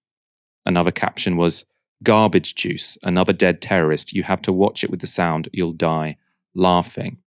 Another 0.64 0.91
caption 0.91 1.37
was, 1.37 1.64
Garbage 2.03 2.55
juice, 2.55 2.99
another 3.03 3.32
dead 3.32 3.62
terrorist, 3.62 4.12
you 4.12 4.22
have 4.22 4.43
to 4.43 4.53
watch 4.53 4.84
it 4.84 4.91
with 4.91 5.01
the 5.01 5.07
sound, 5.07 5.49
you'll 5.53 5.72
die 5.72 6.16
laughing. 6.55 7.18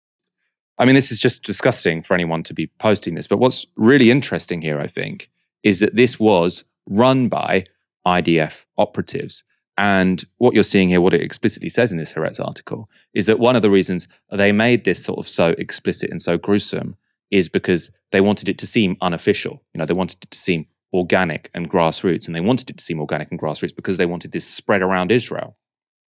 I 0.80 0.86
mean, 0.86 0.96
this 0.96 1.12
is 1.12 1.20
just 1.20 1.44
disgusting 1.44 2.02
for 2.02 2.14
anyone 2.14 2.42
to 2.44 2.54
be 2.54 2.68
posting 2.80 3.16
this. 3.16 3.28
But 3.28 3.38
what's 3.38 3.66
really 3.76 4.12
interesting 4.12 4.62
here, 4.62 4.80
I 4.80 4.88
think, 4.88 5.30
is 5.62 5.82
that 5.82 5.96
this 5.96 6.20
was 6.20 6.64
run 6.88 7.28
by 7.28 7.66
IDF 8.08 8.66
operatives. 8.78 9.44
And 9.78 10.26
what 10.38 10.54
you're 10.54 10.64
seeing 10.64 10.90
here, 10.90 11.02
what 11.02 11.14
it 11.14 11.22
explicitly 11.22 11.70
says 11.70 11.92
in 11.92 11.98
this 11.98 12.14
Haaretz 12.14 12.44
article, 12.44 12.90
is 13.14 13.26
that 13.28 13.40
one 13.40 13.56
of 13.56 13.62
the 13.62 13.70
reasons 13.70 14.08
they 14.32 14.52
made 14.52 14.86
this 14.86 15.04
sort 15.04 15.20
of 15.20 15.28
so 15.28 15.50
explicit 15.58 16.10
and 16.10 16.22
so 16.22 16.38
gruesome 16.38 16.96
is 17.30 17.50
because 17.50 17.92
they 18.12 18.22
wanted 18.22 18.50
it 18.50 18.58
to 18.60 18.68
seem 18.68 18.98
unofficial. 19.02 19.62
You 19.74 19.80
know, 19.80 19.86
they 19.86 19.94
wanted 19.94 20.24
it 20.24 20.32
to 20.32 20.38
seem 20.38 20.66
organic 20.94 21.52
and 21.54 21.70
grassroots, 21.70 22.26
and 22.26 22.36
they 22.36 22.42
wanted 22.42 22.70
it 22.70 22.78
to 22.78 22.84
seem 22.84 23.00
organic 23.00 23.32
and 23.32 23.40
grassroots 23.40 23.76
because 23.76 23.98
they 23.98 24.06
wanted 24.06 24.32
this 24.32 24.48
spread 24.48 24.82
around 24.82 25.12
Israel. 25.12 25.56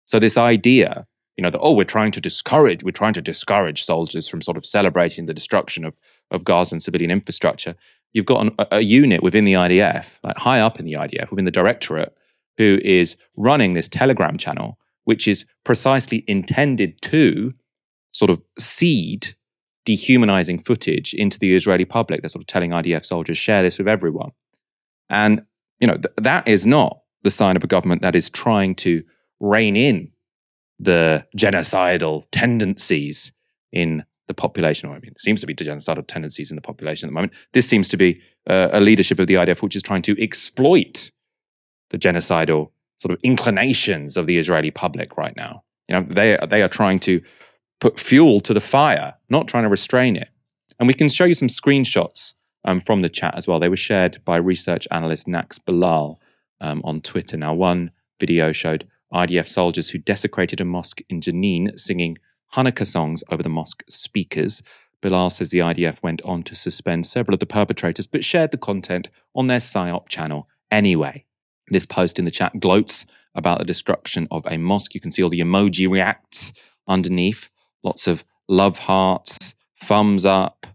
So 0.06 0.20
this 0.20 0.38
idea, 0.38 1.06
you 1.40 1.44
know, 1.44 1.50
that 1.50 1.62
oh, 1.62 1.72
we're 1.72 1.86
trying 1.86 2.12
to 2.12 2.20
discourage, 2.20 2.84
we're 2.84 2.92
trying 2.92 3.14
to 3.14 3.22
discourage 3.22 3.86
soldiers 3.86 4.28
from 4.28 4.42
sort 4.42 4.58
of 4.58 4.66
celebrating 4.66 5.26
the 5.26 5.34
destruction 5.34 5.86
of 5.86 5.98
of 6.32 6.44
Gaza 6.44 6.76
and 6.76 6.84
civilian 6.84 7.12
infrastructure. 7.12 7.78
You've 8.12 8.26
got 8.26 8.46
an, 8.46 8.56
a, 8.72 8.82
unit 8.82 9.24
within 9.24 9.46
the 9.46 9.54
IDF, 9.54 10.06
like 10.22 10.36
high 10.36 10.60
up 10.60 10.82
in 10.82 10.86
the 10.86 10.94
IDF, 10.94 11.30
within 11.30 11.46
the 11.46 11.52
directorate, 11.52 12.14
who 12.58 12.78
is 12.84 13.16
running 13.38 13.74
this 13.74 13.88
Telegram 13.88 14.38
channel, 14.38 14.78
which 15.06 15.30
is 15.30 15.46
precisely 15.64 16.26
intended 16.28 17.02
to 17.04 17.54
sort 18.12 18.30
of 18.30 18.42
seed 18.58 19.30
dehumanizing 19.86 20.60
footage 20.60 21.14
into 21.14 21.40
the 21.40 21.56
Israeli 21.56 21.86
public. 21.86 22.22
They're 22.22 22.28
sort 22.28 22.44
of 22.44 22.48
telling 22.48 22.72
IDF 22.72 23.06
soldiers, 23.06 23.38
share 23.38 23.64
this 23.64 23.78
with 23.78 23.88
everyone. 23.88 24.32
And, 25.10 25.46
you 25.80 25.88
know, 25.88 25.96
th- 25.96 26.16
that 26.18 26.50
is 26.50 26.66
not 26.66 27.00
the 27.24 27.32
sign 27.32 27.56
of 27.56 27.64
a 27.64 27.68
government 27.68 28.02
that 28.02 28.14
is 28.14 28.30
trying 28.30 28.76
to 28.76 29.04
rein 29.40 29.78
in 29.78 30.12
the 30.80 31.26
genocidal 31.38 32.24
tendencies 32.32 33.32
in 33.72 34.04
the 34.28 34.34
population. 34.34 34.90
Or, 34.90 34.94
I 34.94 35.00
mean, 35.00 35.12
it 35.12 35.22
seems 35.22 35.42
to 35.42 35.48
be 35.48 35.56
genocidal 35.56 36.08
tendencies 36.08 36.52
in 36.52 36.56
the 36.56 36.62
population 36.62 37.08
at 37.08 37.10
the 37.10 37.16
moment. 37.16 37.34
This 37.54 37.68
seems 37.68 37.90
to 37.90 37.98
be 37.98 38.22
uh, 38.50 38.70
a 38.72 38.80
leadership 38.80 39.20
of 39.20 39.28
the 39.28 39.34
IDF 39.36 39.62
which 39.62 39.76
is 39.76 39.84
trying 39.84 40.04
to 40.04 40.22
exploit 40.22 41.12
the 41.90 41.98
genocidal 41.98 42.70
sort 42.98 43.12
of 43.12 43.20
inclinations 43.24 44.18
of 44.18 44.28
the 44.28 44.38
Israeli 44.38 44.72
public 44.72 45.18
right 45.18 45.36
now. 45.36 45.64
You 45.88 45.96
know, 45.96 46.06
they 46.08 46.38
they 46.48 46.62
are 46.62 46.70
trying 46.70 47.00
to 47.02 47.22
put 47.80 48.00
fuel 48.00 48.40
to 48.42 48.54
the 48.54 48.62
fire, 48.62 49.16
not 49.30 49.48
trying 49.48 49.64
to 49.64 49.70
restrain 49.70 50.16
it. 50.16 50.30
And 50.80 50.88
we 50.88 50.94
can 50.94 51.10
show 51.10 51.26
you 51.26 51.34
some 51.34 51.48
screenshots 51.48 52.34
um, 52.66 52.80
from 52.80 53.02
the 53.02 53.10
chat 53.10 53.36
as 53.36 53.48
well. 53.48 53.60
They 53.60 53.70
were 53.70 53.76
shared 53.76 54.24
by 54.26 54.38
research 54.38 54.88
analyst 54.92 55.28
Nax 55.28 55.60
Bilal 55.64 56.20
um, 56.62 56.82
on 56.84 57.02
Twitter. 57.02 57.38
Now, 57.38 57.54
one 57.54 57.92
video 58.20 58.52
showed 58.52 58.88
IDF 59.14 59.48
soldiers 59.48 59.90
who 59.90 59.98
desecrated 59.98 60.62
a 60.62 60.66
mosque 60.66 61.02
in 61.10 61.22
Jenin 61.22 61.80
singing 61.80 62.18
Hanukkah 62.54 62.88
songs 62.88 63.24
over 63.30 63.44
the 63.44 63.50
mosque 63.50 63.84
speakers. 63.90 64.62
Bilal 65.02 65.30
says 65.30 65.50
the 65.50 65.60
IDF 65.60 66.02
went 66.04 66.22
on 66.24 66.44
to 66.44 66.56
suspend 66.56 67.06
several 67.06 67.34
of 67.34 67.40
the 67.40 67.46
perpetrators, 67.46 68.08
but 68.08 68.24
shared 68.24 68.52
the 68.52 68.58
content 68.58 69.08
on 69.36 69.48
their 69.48 69.60
PSYOP 69.60 70.08
channel 70.10 70.48
anyway. 70.72 71.26
This 71.70 71.86
post 71.86 72.20
in 72.20 72.26
the 72.26 72.32
chat 72.32 72.60
gloats 72.60 73.06
about 73.36 73.60
the 73.60 73.66
destruction 73.66 74.28
of 74.32 74.46
a 74.48 74.58
mosque. 74.58 74.94
You 74.94 75.02
can 75.02 75.12
see 75.12 75.24
all 75.24 75.30
the 75.30 75.40
emoji 75.40 75.90
reacts 75.90 76.52
underneath. 76.88 77.50
Lots 77.84 78.08
of 78.08 78.26
love 78.48 78.80
hearts, 78.80 79.54
thumbs 79.82 80.26
up, 80.26 80.68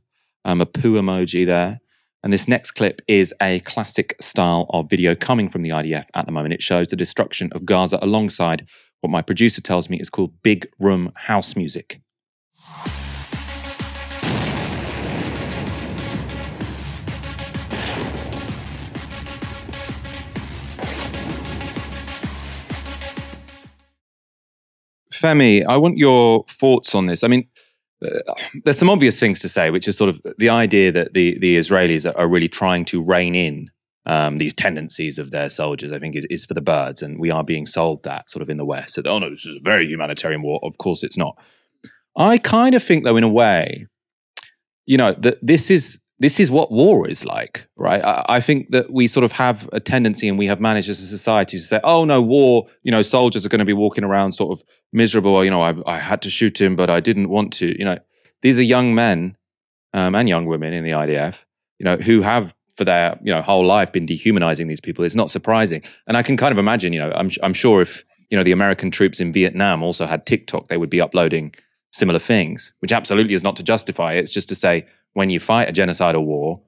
um, 0.45 0.61
a 0.61 0.67
poo 0.67 0.95
emoji 0.95 1.47
there. 1.47 1.81
And 2.25 2.33
this 2.33 2.49
next 2.49 2.71
clip 2.71 3.03
is 3.07 3.35
a 3.43 3.61
classic 3.61 4.17
style 4.19 4.65
of 4.71 4.89
video 4.89 5.15
coming 5.15 5.51
from 5.51 5.61
the 5.61 5.69
IDF 5.69 6.07
at 6.15 6.25
the 6.25 6.33
moment. 6.33 6.55
It 6.55 6.63
shows 6.63 6.87
the 6.89 6.97
destruction 6.97 7.51
of 7.53 7.67
Gaza 7.67 7.99
alongside 8.01 8.67
what 9.03 9.11
my 9.11 9.21
producer 9.21 9.61
tells 9.61 9.91
me 9.91 10.01
is 10.01 10.09
called 10.09 10.33
big 10.43 10.67
room 10.81 11.13
house 11.15 11.55
music. 11.55 12.01
Femi, 25.13 25.67
I 25.67 25.77
want 25.77 25.99
your 25.99 26.45
thoughts 26.49 26.95
on 26.95 27.05
this. 27.05 27.23
I 27.23 27.29
mean, 27.29 27.47
there's 28.65 28.79
some 28.79 28.91
obvious 28.91 29.19
things 29.19 29.41
to 29.41 29.49
say, 29.49 29.71
which 29.71 29.89
is 29.89 29.97
sort 29.97 30.11
of 30.11 30.21
the 30.39 30.49
idea 30.49 30.93
that 30.93 31.15
the 31.15 31.39
the 31.39 31.57
Israelis 31.57 32.11
are, 32.17 32.29
really 32.29 32.49
trying 32.49 32.85
to 32.87 33.03
rein 33.03 33.35
in 33.35 33.71
um, 34.07 34.39
these 34.39 34.53
tendencies 34.55 35.19
of 35.19 35.31
their 35.31 35.51
soldiers. 35.51 35.93
I 35.93 35.99
think 35.99 36.17
is 36.17 36.27
is 36.31 36.45
for 36.45 36.55
the 36.55 36.61
birds, 36.61 37.03
and 37.03 37.19
we 37.19 37.31
are 37.31 37.45
being 37.45 37.67
sold 37.67 38.03
that 38.05 38.31
sort 38.31 38.43
of 38.43 38.49
in 38.49 38.57
the 38.57 38.65
West. 38.65 38.97
That 38.97 39.07
oh 39.07 39.19
no, 39.19 39.31
this 39.31 39.47
is 39.47 39.57
a 39.57 39.61
very 39.61 39.87
humanitarian 39.87 40.43
war. 40.43 40.61
Of 40.63 40.79
course, 40.79 41.03
it's 41.03 41.17
not. 41.17 41.39
I 42.17 42.39
kind 42.39 42.75
of 42.75 42.83
think, 42.83 43.05
though, 43.05 43.17
in 43.17 43.25
a 43.25 43.29
way, 43.29 43.87
you 44.87 44.97
know, 44.97 45.15
that 45.19 45.39
this 45.43 45.71
is 45.71 45.99
this 46.21 46.39
is 46.39 46.51
what 46.51 46.71
war 46.71 47.09
is 47.09 47.25
like, 47.25 47.67
right? 47.77 48.03
I, 48.05 48.25
I, 48.29 48.41
think 48.41 48.71
that 48.71 48.93
we 48.93 49.09
sort 49.09 49.25
of 49.25 49.33
have 49.33 49.69
a 49.73 49.81
tendency 49.81 50.29
and 50.29 50.39
we 50.39 50.47
have 50.47 50.61
managed 50.61 50.89
as 50.89 51.01
a 51.01 51.07
society 51.07 51.59
to 51.59 51.63
say, 51.63 51.81
oh 51.83 52.05
no, 52.05 52.23
war, 52.23 52.67
you 52.83 52.93
know, 52.93 53.03
soldiers 53.03 53.45
are 53.45 53.49
going 53.49 53.59
to 53.59 53.65
be 53.65 53.73
walking 53.73 54.05
around 54.05 54.33
sort 54.33 54.57
of 54.57 54.65
miserable. 54.93 55.45
You 55.45 55.51
know, 55.51 55.63
I, 55.63 55.75
I 55.87 55.99
had 55.99 56.23
to 56.23 56.31
shoot 56.31 56.61
him, 56.61 56.77
but 56.77 56.89
I 56.89 57.01
didn't 57.01 57.31
want 57.31 57.53
to. 57.55 57.77
You 57.77 57.85
know, 57.85 57.99
these 58.43 58.59
are 58.59 58.63
young 58.63 58.95
men 58.95 59.37
um, 59.93 60.15
and 60.15 60.29
young 60.29 60.47
women 60.47 60.73
in 60.73 60.85
the 60.85 60.91
IDF, 60.91 61.35
you 61.79 61.85
know, 61.85 61.97
who 61.97 62.23
have 62.23 62.55
for 62.77 62.85
their 62.85 63.19
you 63.23 63.33
know 63.33 63.43
whole 63.43 63.65
life 63.65 63.93
been 63.93 64.07
dehumanizing 64.07 64.69
these 64.69 64.81
people. 64.81 65.05
It's 65.05 65.15
not 65.15 65.31
surprising, 65.31 65.83
and 66.07 66.17
I 66.17 66.23
can 66.23 66.37
kind 66.37 66.53
of 66.53 66.59
imagine. 66.59 66.93
You 66.93 67.01
know, 67.01 67.13
I'm 67.13 67.31
I'm 67.43 67.55
sure 67.55 67.83
if 67.83 68.05
you 68.31 68.37
know 68.37 68.45
the 68.45 68.53
American 68.53 68.91
troops 68.91 69.21
in 69.21 69.33
Vietnam 69.33 69.83
also 69.83 70.07
had 70.07 70.27
TikTok, 70.27 70.69
they 70.69 70.77
would 70.77 70.91
be 70.91 71.01
uploading 71.01 71.55
similar 71.93 72.19
things, 72.19 72.73
which 72.81 72.93
absolutely 72.93 73.35
is 73.35 73.45
not 73.45 73.57
to 73.57 73.63
justify. 73.63 74.15
It's 74.15 74.31
just 74.31 74.49
to 74.49 74.55
say 74.55 74.87
when 75.15 75.31
you 75.31 75.41
fight 75.41 75.69
a 75.69 75.73
genocidal 75.73 76.25
war, 76.25 76.61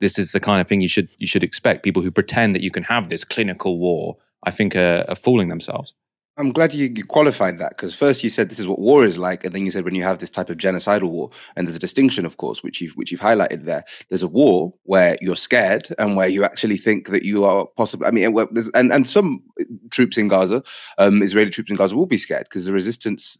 this 0.00 0.18
is 0.18 0.32
the 0.32 0.40
kind 0.40 0.60
of 0.60 0.68
thing 0.68 0.80
you 0.80 0.88
should 0.88 1.08
you 1.18 1.26
should 1.26 1.42
expect. 1.42 1.82
People 1.82 2.02
who 2.02 2.10
pretend 2.10 2.54
that 2.54 2.62
you 2.62 2.70
can 2.70 2.84
have 2.84 3.08
this 3.08 3.24
clinical 3.24 3.78
war, 3.78 4.14
I 4.44 4.50
think, 4.50 4.76
are, 4.76 5.04
are 5.08 5.16
fooling 5.16 5.48
themselves. 5.48 5.94
I'm 6.38 6.52
glad 6.52 6.72
you, 6.72 6.92
you 6.94 7.04
qualified 7.04 7.58
that 7.58 7.70
because 7.70 7.96
first 7.96 8.22
you 8.22 8.30
said 8.30 8.48
this 8.48 8.60
is 8.60 8.68
what 8.68 8.78
war 8.78 9.04
is 9.04 9.18
like, 9.18 9.42
and 9.42 9.52
then 9.52 9.64
you 9.64 9.72
said 9.72 9.84
when 9.84 9.96
you 9.96 10.04
have 10.04 10.20
this 10.20 10.30
type 10.30 10.50
of 10.50 10.56
genocidal 10.56 11.10
war, 11.10 11.30
and 11.56 11.66
there's 11.66 11.76
a 11.76 11.80
distinction, 11.80 12.24
of 12.24 12.36
course, 12.36 12.62
which 12.62 12.80
you've 12.80 12.92
which 12.92 13.10
you've 13.10 13.20
highlighted 13.20 13.64
there. 13.64 13.82
There's 14.08 14.22
a 14.22 14.28
war 14.28 14.72
where 14.84 15.18
you're 15.20 15.34
scared 15.34 15.88
and 15.98 16.14
where 16.14 16.28
you 16.28 16.44
actually 16.44 16.76
think 16.76 17.08
that 17.08 17.24
you 17.24 17.44
are 17.44 17.66
possible. 17.76 18.06
I 18.06 18.12
mean, 18.12 18.38
and 18.74 18.92
and 18.92 19.08
some 19.08 19.42
troops 19.90 20.16
in 20.16 20.28
Gaza, 20.28 20.62
um, 20.98 21.22
Israeli 21.22 21.50
troops 21.50 21.70
in 21.70 21.76
Gaza, 21.76 21.96
will 21.96 22.06
be 22.06 22.18
scared 22.18 22.44
because 22.44 22.66
the 22.66 22.72
resistance 22.72 23.36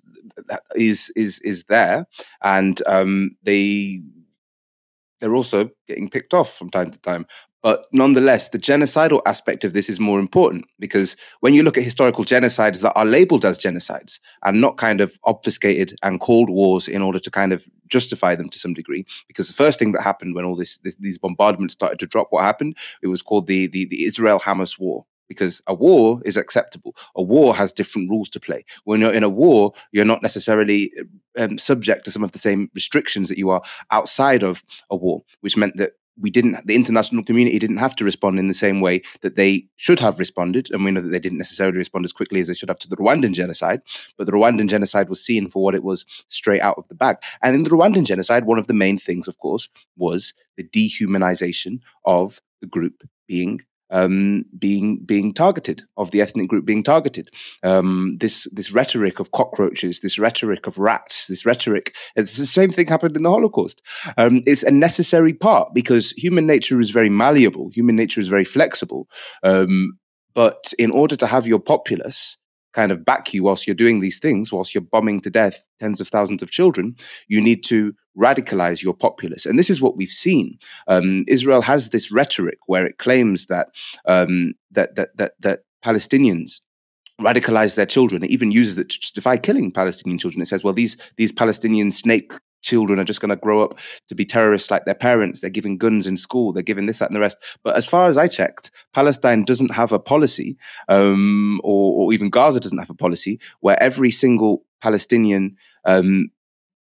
is 0.74 1.12
is 1.14 1.38
is 1.40 1.64
there, 1.68 2.05
and 2.42 2.82
um, 2.86 3.30
they 3.44 4.01
they're 5.21 5.35
also 5.35 5.71
getting 5.87 6.09
picked 6.09 6.35
off 6.35 6.57
from 6.57 6.71
time 6.71 6.91
to 6.91 7.01
time. 7.01 7.27
But 7.62 7.87
nonetheless, 7.93 8.51
the 8.51 8.59
genocidal 8.59 9.21
aspect 9.27 9.64
of 9.64 9.73
this 9.73 9.89
is 9.91 9.99
more 9.99 10.21
important 10.21 10.64
because 10.79 11.16
when 11.41 11.55
you 11.55 11.64
look 11.64 11.77
at 11.77 11.83
historical 11.83 12.25
genocides 12.25 12.83
that 12.83 12.93
are 12.95 13.05
labeled 13.05 13.45
as 13.45 13.59
genocides 13.59 14.21
and 14.45 14.61
not 14.61 14.77
kind 14.77 15.01
of 15.01 15.19
obfuscated 15.25 15.97
and 16.05 16.21
called 16.21 16.51
wars 16.51 16.87
in 16.87 17.03
order 17.03 17.19
to 17.19 17.31
kind 17.31 17.53
of 17.53 17.66
justify 17.89 18.37
them 18.37 18.49
to 18.51 18.59
some 18.59 18.75
degree, 18.75 19.05
because 19.27 19.49
the 19.49 19.55
first 19.55 19.79
thing 19.79 19.91
that 19.93 20.03
happened 20.03 20.37
when 20.37 20.45
all 20.45 20.55
this, 20.55 20.79
this 20.79 20.95
these 20.97 21.19
bombardments 21.19 21.75
started 21.75 21.99
to 21.99 22.07
drop, 22.07 22.29
what 22.31 22.45
happened? 22.45 22.77
It 23.03 23.09
was 23.09 23.23
called 23.23 23.49
the 23.49 23.66
the, 23.66 23.87
the 23.87 24.05
Israel 24.05 24.39
Hamas 24.39 24.79
War 24.79 25.05
because 25.29 25.61
a 25.66 25.74
war 25.74 26.20
is 26.24 26.37
acceptable. 26.37 26.97
A 27.14 27.22
war 27.22 27.55
has 27.55 27.72
different 27.72 28.11
rules 28.11 28.29
to 28.31 28.41
play. 28.41 28.64
When 28.85 29.01
you're 29.01 29.12
in 29.12 29.24
a 29.24 29.29
war, 29.29 29.72
you're 29.93 30.05
not 30.05 30.22
necessarily 30.22 30.93
um, 31.39 31.59
subject 31.59 32.05
to 32.07 32.11
some 32.11 32.24
of 32.24 32.33
the 32.33 32.39
same 32.39 32.70
restrictions 32.74 33.29
that 33.29 33.39
you 33.39 33.51
are 33.51 33.62
outside 33.91 34.43
of 34.43 34.64
a 34.91 34.97
war, 34.97 35.22
which 35.41 35.57
meant 35.57 35.76
that 35.76 35.93
we 36.20 36.31
didn't 36.31 36.66
the 36.66 36.74
international 36.74 37.22
community 37.22 37.59
didn't 37.59 37.76
have 37.76 37.95
to 37.97 38.05
respond 38.05 38.39
in 38.39 38.49
the 38.49 38.55
same 38.55 38.81
way 38.81 39.01
that 39.20 39.37
they 39.37 39.66
should 39.76 40.01
have 40.01 40.18
responded 40.18 40.68
and 40.70 40.85
we 40.85 40.91
know 40.91 41.01
that 41.01 41.09
they 41.09 41.18
didn't 41.18 41.39
necessarily 41.39 41.79
respond 41.79 42.05
as 42.05 42.12
quickly 42.12 42.41
as 42.41 42.49
they 42.49 42.55
should 42.55 42.68
have 42.68 42.79
to 42.79 42.89
the 42.89 42.97
rwandan 42.97 43.33
genocide 43.33 43.81
but 44.16 44.26
the 44.26 44.33
rwandan 44.33 44.68
genocide 44.68 45.09
was 45.09 45.24
seen 45.24 45.49
for 45.49 45.62
what 45.62 45.74
it 45.74 45.85
was 45.85 46.05
straight 46.29 46.61
out 46.61 46.76
of 46.76 46.87
the 46.89 46.95
bag 46.95 47.16
and 47.43 47.55
in 47.55 47.62
the 47.62 47.70
rwandan 47.70 48.05
genocide 48.05 48.45
one 48.45 48.59
of 48.59 48.66
the 48.66 48.74
main 48.74 48.99
things 48.99 49.29
of 49.29 49.39
course 49.39 49.68
was 49.97 50.33
the 50.57 50.64
dehumanization 50.64 51.79
of 52.05 52.41
the 52.61 52.66
group 52.66 53.05
being 53.26 53.61
um, 53.91 54.45
being 54.59 54.99
being 55.05 55.32
targeted, 55.32 55.82
of 55.97 56.11
the 56.11 56.20
ethnic 56.20 56.49
group 56.49 56.64
being 56.64 56.82
targeted. 56.82 57.30
Um, 57.62 58.16
this 58.20 58.47
this 58.53 58.72
rhetoric 58.72 59.20
of 59.20 59.32
cockroaches, 59.32 60.01
this 60.01 60.18
rhetoric 60.18 60.66
of 60.66 60.78
rats, 60.78 61.26
this 61.26 61.47
rhetoric. 61.47 61.95
It's 62.16 62.36
the 62.36 62.47
same 62.47 62.70
thing 62.70 62.86
happened 62.86 63.16
in 63.16 63.22
the 63.22 63.30
Holocaust. 63.30 63.82
Um, 64.16 64.43
it's 64.47 64.62
a 64.62 64.70
necessary 64.70 65.34
part 65.34 65.74
because 65.74 66.12
human 66.12 66.47
nature 66.47 66.80
is 66.80 66.91
very 66.91 67.11
malleable. 67.11 67.70
Human 67.72 67.97
nature 67.97 68.20
is 68.20 68.28
very 68.28 68.45
flexible. 68.45 69.09
Um, 69.43 69.99
but 70.34 70.72
in 70.78 70.91
order 70.91 71.16
to 71.16 71.26
have 71.26 71.47
your 71.47 71.59
populace 71.59 72.36
kind 72.79 72.93
of 72.93 73.05
back 73.05 73.35
you 73.35 73.43
whilst 73.43 73.66
you're 73.66 73.85
doing 73.85 73.99
these 73.99 74.20
things, 74.20 74.53
whilst 74.53 74.72
you're 74.72 74.93
bombing 74.95 75.20
to 75.20 75.31
death 75.31 75.64
tens 75.81 76.01
of 76.01 76.07
thousands 76.07 76.43
of 76.45 76.53
children, 76.59 76.95
you 77.26 77.41
need 77.41 77.64
to 77.64 77.93
radicalize 78.16 78.85
your 78.87 78.95
populace. 78.95 79.45
And 79.47 79.59
this 79.59 79.70
is 79.70 79.81
what 79.83 79.97
we've 79.97 80.18
seen. 80.26 80.57
Um, 80.87 81.24
Israel 81.26 81.62
has 81.62 81.89
this 81.89 82.12
rhetoric 82.12 82.59
where 82.66 82.87
it 82.87 82.99
claims 82.99 83.47
that 83.47 83.66
um, 84.14 84.55
that, 84.76 84.95
that 84.95 85.09
that 85.16 85.33
that 85.41 85.59
Palestinians 85.85 86.61
radicalize 87.20 87.74
their 87.74 87.91
children. 87.97 88.22
It 88.22 88.31
even 88.31 88.53
uses 88.53 88.79
it 88.79 88.91
to 88.91 89.01
justify 89.01 89.37
killing 89.37 89.72
Palestinian 89.72 90.18
children. 90.20 90.41
It 90.41 90.47
says, 90.47 90.62
well, 90.62 90.79
these 90.81 90.97
these 91.16 91.33
Palestinian 91.33 91.91
snake 91.91 92.33
children 92.63 92.99
are 92.99 93.05
just 93.05 93.21
going 93.21 93.31
to 93.31 93.37
grow 93.37 93.63
up 93.63 93.79
to 94.09 94.15
be 94.15 94.25
terrorists 94.25 94.71
like 94.71 94.85
their 94.85 94.95
parents. 94.95 95.41
They're 95.41 95.51
giving 95.51 95.79
guns 95.79 96.07
in 96.07 96.17
school. 96.17 96.53
They're 96.53 96.63
giving 96.63 96.87
this, 96.87 96.99
that, 96.99 97.09
and 97.09 97.17
the 97.17 97.21
rest. 97.21 97.37
But 97.63 97.77
as 97.77 97.89
far 97.89 98.09
as 98.09 98.17
I 98.17 98.29
checked, 98.29 98.71
Palestine 98.93 99.45
doesn't 99.45 99.75
have 99.75 99.93
a 99.93 99.99
policy, 99.99 100.57
um, 100.89 101.61
or, 101.65 101.95
or, 101.95 102.13
even 102.13 102.31
Gaza 102.31 102.61
doesn't 102.61 102.79
have 102.79 102.91
a 102.91 102.95
policy 102.95 103.41
where 103.61 103.81
every 103.83 104.11
single 104.11 104.65
Palestinian 104.81 105.57
um, 105.85 106.31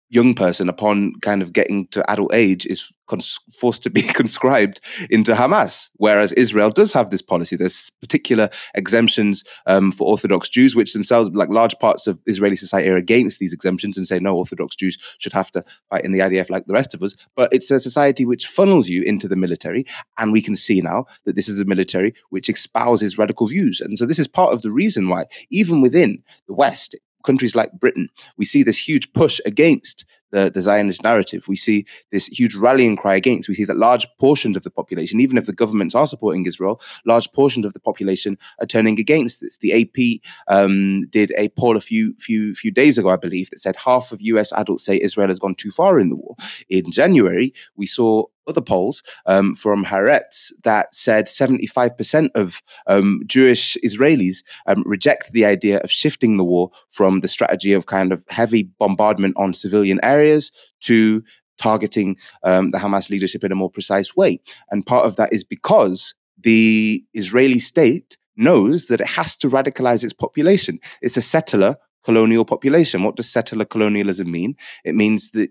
young 0.08 0.34
person 0.34 0.68
upon 0.68 1.12
kind 1.22 1.42
of 1.42 1.52
getting 1.52 1.86
to 1.88 2.08
adult 2.10 2.32
age 2.32 2.66
is 2.66 2.92
cons- 3.08 3.40
forced 3.52 3.82
to 3.82 3.90
be 3.90 4.02
conscribed 4.20 4.80
into 5.10 5.34
Hamas, 5.34 5.90
whereas 5.94 6.32
Israel 6.32 6.70
does 6.70 6.92
have 6.92 7.10
this 7.10 7.22
policy. 7.22 7.56
There's 7.56 7.90
particular 8.00 8.48
exemptions 8.74 9.44
um, 9.66 9.90
for 9.90 10.06
Orthodox 10.06 10.48
Jews, 10.48 10.76
which 10.76 10.92
themselves, 10.92 11.30
like 11.32 11.48
large 11.48 11.76
parts 11.78 12.06
of 12.06 12.20
Israeli 12.26 12.56
society, 12.56 12.88
are 12.88 12.96
against 12.96 13.38
these 13.38 13.52
exemptions 13.52 13.96
and 13.96 14.06
say 14.06 14.18
no, 14.18 14.36
Orthodox 14.36 14.76
Jews 14.76 14.98
should 15.18 15.32
have 15.32 15.50
to 15.52 15.64
fight 15.90 16.04
in 16.04 16.12
the 16.12 16.20
IDF 16.20 16.50
like 16.50 16.66
the 16.66 16.74
rest 16.74 16.94
of 16.94 17.02
us. 17.02 17.14
But 17.34 17.52
it's 17.52 17.70
a 17.70 17.80
society 17.80 18.24
which 18.24 18.46
funnels 18.46 18.88
you 18.88 19.02
into 19.02 19.28
the 19.28 19.36
military, 19.36 19.84
and 20.18 20.32
we 20.32 20.42
can 20.42 20.56
see 20.56 20.80
now 20.80 21.06
that 21.24 21.36
this 21.36 21.48
is 21.48 21.60
a 21.60 21.64
military 21.64 22.14
which 22.30 22.48
espouses 22.48 23.18
radical 23.18 23.46
views, 23.46 23.80
and 23.80 23.98
so 23.98 24.06
this 24.06 24.18
is 24.18 24.28
part 24.28 24.52
of 24.52 24.62
the 24.62 24.70
reason 24.70 25.08
why, 25.08 25.24
even 25.50 25.80
within 25.80 26.22
the 26.46 26.54
West, 26.54 26.96
countries 27.26 27.54
like 27.54 27.72
Britain, 27.72 28.08
we 28.38 28.44
see 28.44 28.62
this 28.62 28.78
huge 28.78 29.12
push 29.12 29.40
against 29.44 30.04
the, 30.30 30.50
the 30.50 30.60
Zionist 30.60 31.02
narrative. 31.02 31.46
We 31.48 31.56
see 31.56 31.86
this 32.10 32.26
huge 32.26 32.54
rallying 32.54 32.96
cry 32.96 33.14
against. 33.14 33.48
We 33.48 33.54
see 33.54 33.64
that 33.64 33.76
large 33.76 34.06
portions 34.18 34.56
of 34.56 34.62
the 34.62 34.70
population, 34.70 35.20
even 35.20 35.38
if 35.38 35.46
the 35.46 35.52
governments 35.52 35.94
are 35.94 36.06
supporting 36.06 36.46
Israel, 36.46 36.80
large 37.04 37.30
portions 37.32 37.64
of 37.66 37.72
the 37.72 37.80
population 37.80 38.36
are 38.60 38.66
turning 38.66 38.98
against 38.98 39.40
this. 39.40 39.58
The 39.58 39.82
AP 39.82 40.20
um, 40.48 41.06
did 41.08 41.32
a 41.36 41.48
poll 41.50 41.76
a 41.76 41.80
few 41.80 42.14
few 42.18 42.54
few 42.54 42.70
days 42.70 42.98
ago, 42.98 43.10
I 43.10 43.16
believe, 43.16 43.50
that 43.50 43.60
said 43.60 43.76
half 43.76 44.12
of 44.12 44.20
U.S. 44.22 44.52
adults 44.52 44.84
say 44.84 45.00
Israel 45.00 45.28
has 45.28 45.38
gone 45.38 45.54
too 45.54 45.70
far 45.70 45.98
in 45.98 46.08
the 46.08 46.16
war. 46.16 46.34
In 46.68 46.90
January, 46.90 47.52
we 47.76 47.86
saw 47.86 48.24
other 48.46 48.60
polls 48.60 49.02
um, 49.26 49.54
from 49.54 49.84
Haaretz 49.84 50.52
that 50.64 50.94
said 50.94 51.26
75% 51.26 52.30
of 52.34 52.62
um, 52.86 53.22
Jewish 53.26 53.76
Israelis 53.84 54.44
um, 54.66 54.82
reject 54.86 55.32
the 55.32 55.44
idea 55.44 55.78
of 55.78 55.90
shifting 55.90 56.36
the 56.36 56.44
war 56.44 56.70
from 56.90 57.20
the 57.20 57.28
strategy 57.28 57.72
of 57.72 57.86
kind 57.86 58.12
of 58.12 58.24
heavy 58.28 58.64
bombardment 58.78 59.34
on 59.36 59.54
civilian 59.54 60.00
areas 60.02 60.52
to 60.80 61.22
targeting 61.58 62.16
um, 62.42 62.70
the 62.70 62.78
Hamas 62.78 63.10
leadership 63.10 63.42
in 63.42 63.52
a 63.52 63.56
more 63.56 63.70
precise 63.70 64.14
way. 64.14 64.40
And 64.70 64.84
part 64.84 65.06
of 65.06 65.16
that 65.16 65.32
is 65.32 65.44
because 65.44 66.14
the 66.42 67.02
Israeli 67.14 67.58
state 67.58 68.16
knows 68.36 68.86
that 68.86 69.00
it 69.00 69.06
has 69.06 69.36
to 69.36 69.48
radicalize 69.48 70.04
its 70.04 70.12
population. 70.12 70.78
It's 71.00 71.16
a 71.16 71.22
settler 71.22 71.76
colonial 72.04 72.44
population. 72.44 73.02
What 73.02 73.16
does 73.16 73.30
settler 73.30 73.64
colonialism 73.64 74.30
mean? 74.30 74.54
It 74.84 74.94
means 74.94 75.32
that 75.32 75.48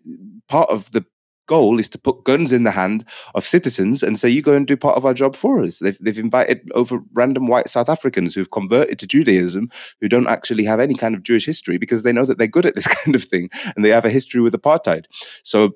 part 0.47 0.69
of 0.69 0.89
the 0.91 1.05
goal 1.47 1.79
is 1.79 1.89
to 1.89 1.97
put 1.97 2.23
guns 2.23 2.51
in 2.53 2.63
the 2.63 2.71
hand 2.71 3.05
of 3.33 3.45
citizens 3.45 4.03
and 4.03 4.17
say, 4.17 4.29
you 4.29 4.41
go 4.41 4.53
and 4.53 4.67
do 4.67 4.77
part 4.77 4.97
of 4.97 5.05
our 5.05 5.13
job 5.13 5.35
for 5.35 5.63
us. 5.63 5.79
They've, 5.79 5.97
they've 5.99 6.19
invited 6.19 6.69
over 6.73 6.99
random 7.13 7.47
white 7.47 7.69
South 7.69 7.89
Africans 7.89 8.33
who've 8.33 8.51
converted 8.51 8.99
to 8.99 9.07
Judaism, 9.07 9.69
who 10.01 10.09
don't 10.09 10.27
actually 10.27 10.63
have 10.65 10.79
any 10.79 10.95
kind 10.95 11.15
of 11.15 11.23
Jewish 11.23 11.45
history 11.45 11.77
because 11.77 12.03
they 12.03 12.13
know 12.13 12.25
that 12.25 12.37
they're 12.37 12.47
good 12.47 12.65
at 12.65 12.75
this 12.75 12.87
kind 13.03 13.15
of 13.15 13.23
thing 13.23 13.49
and 13.75 13.83
they 13.83 13.89
have 13.89 14.05
a 14.05 14.09
history 14.09 14.41
with 14.41 14.53
apartheid. 14.53 15.05
So 15.43 15.75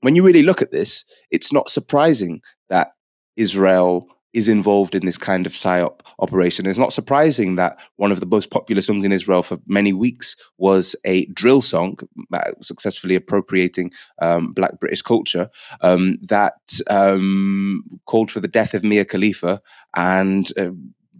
when 0.00 0.14
you 0.14 0.22
really 0.22 0.42
look 0.42 0.62
at 0.62 0.70
this, 0.72 1.04
it's 1.30 1.52
not 1.52 1.70
surprising 1.70 2.40
that 2.68 2.88
Israel 3.36 4.06
is 4.36 4.48
involved 4.48 4.94
in 4.94 5.06
this 5.06 5.16
kind 5.16 5.46
of 5.46 5.52
psyop 5.54 6.00
operation. 6.18 6.66
It's 6.66 6.78
not 6.78 6.92
surprising 6.92 7.56
that 7.56 7.78
one 7.96 8.12
of 8.12 8.20
the 8.20 8.26
most 8.26 8.50
popular 8.50 8.82
songs 8.82 9.02
in 9.02 9.10
Israel 9.10 9.42
for 9.42 9.58
many 9.66 9.94
weeks 9.94 10.36
was 10.58 10.94
a 11.04 11.24
drill 11.28 11.62
song, 11.62 11.98
uh, 12.34 12.52
successfully 12.60 13.14
appropriating 13.14 13.90
um, 14.20 14.52
Black 14.52 14.78
British 14.78 15.00
culture, 15.00 15.48
um, 15.80 16.18
that 16.20 16.60
um, 16.90 17.82
called 18.04 18.30
for 18.30 18.40
the 18.40 18.48
death 18.58 18.74
of 18.74 18.84
Mia 18.84 19.06
Khalifa 19.06 19.58
and 19.96 20.52
uh, 20.58 20.68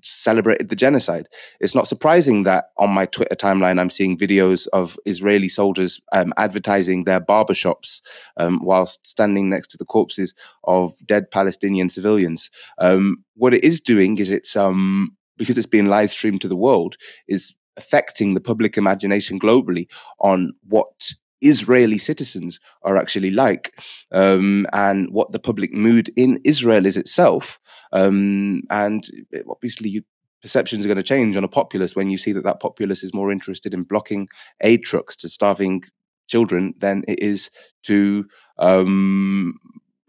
celebrated 0.06 0.68
the 0.68 0.76
genocide. 0.76 1.28
It's 1.60 1.74
not 1.74 1.86
surprising 1.86 2.44
that 2.44 2.70
on 2.78 2.90
my 2.90 3.06
Twitter 3.06 3.34
timeline, 3.34 3.80
I'm 3.80 3.90
seeing 3.90 4.16
videos 4.16 4.66
of 4.72 4.98
Israeli 5.04 5.48
soldiers 5.48 6.00
um, 6.12 6.32
advertising 6.36 7.04
their 7.04 7.20
barbershops 7.20 8.00
um, 8.36 8.64
whilst 8.64 9.06
standing 9.06 9.50
next 9.50 9.68
to 9.68 9.76
the 9.76 9.84
corpses 9.84 10.34
of 10.64 10.92
dead 11.06 11.30
Palestinian 11.30 11.88
civilians. 11.88 12.50
Um, 12.78 13.24
what 13.34 13.54
it 13.54 13.64
is 13.64 13.80
doing 13.80 14.18
is 14.18 14.30
it's 14.30 14.56
um, 14.56 15.16
because 15.36 15.58
it's 15.58 15.66
being 15.66 15.86
live 15.86 16.10
streamed 16.10 16.40
to 16.42 16.48
the 16.48 16.56
world 16.56 16.96
is 17.28 17.54
affecting 17.76 18.34
the 18.34 18.40
public 18.40 18.76
imagination 18.76 19.38
globally 19.38 19.86
on 20.20 20.52
what 20.68 21.12
Israeli 21.40 21.98
citizens 21.98 22.60
are 22.82 22.96
actually 22.96 23.30
like, 23.30 23.80
um, 24.12 24.66
and 24.72 25.10
what 25.12 25.32
the 25.32 25.38
public 25.38 25.72
mood 25.72 26.10
in 26.16 26.40
Israel 26.44 26.86
is 26.86 26.96
itself. 26.96 27.58
Um, 27.92 28.62
and 28.70 29.04
obviously, 29.48 30.04
perceptions 30.42 30.84
are 30.84 30.88
going 30.88 30.96
to 30.96 31.02
change 31.02 31.36
on 31.36 31.44
a 31.44 31.48
populace 31.48 31.96
when 31.96 32.10
you 32.10 32.18
see 32.18 32.32
that 32.32 32.44
that 32.44 32.60
populace 32.60 33.02
is 33.02 33.14
more 33.14 33.32
interested 33.32 33.74
in 33.74 33.82
blocking 33.82 34.28
aid 34.60 34.82
trucks 34.82 35.16
to 35.16 35.28
starving 35.28 35.82
children 36.28 36.74
than 36.78 37.04
it 37.08 37.20
is 37.20 37.50
to 37.84 38.26
um, 38.58 39.54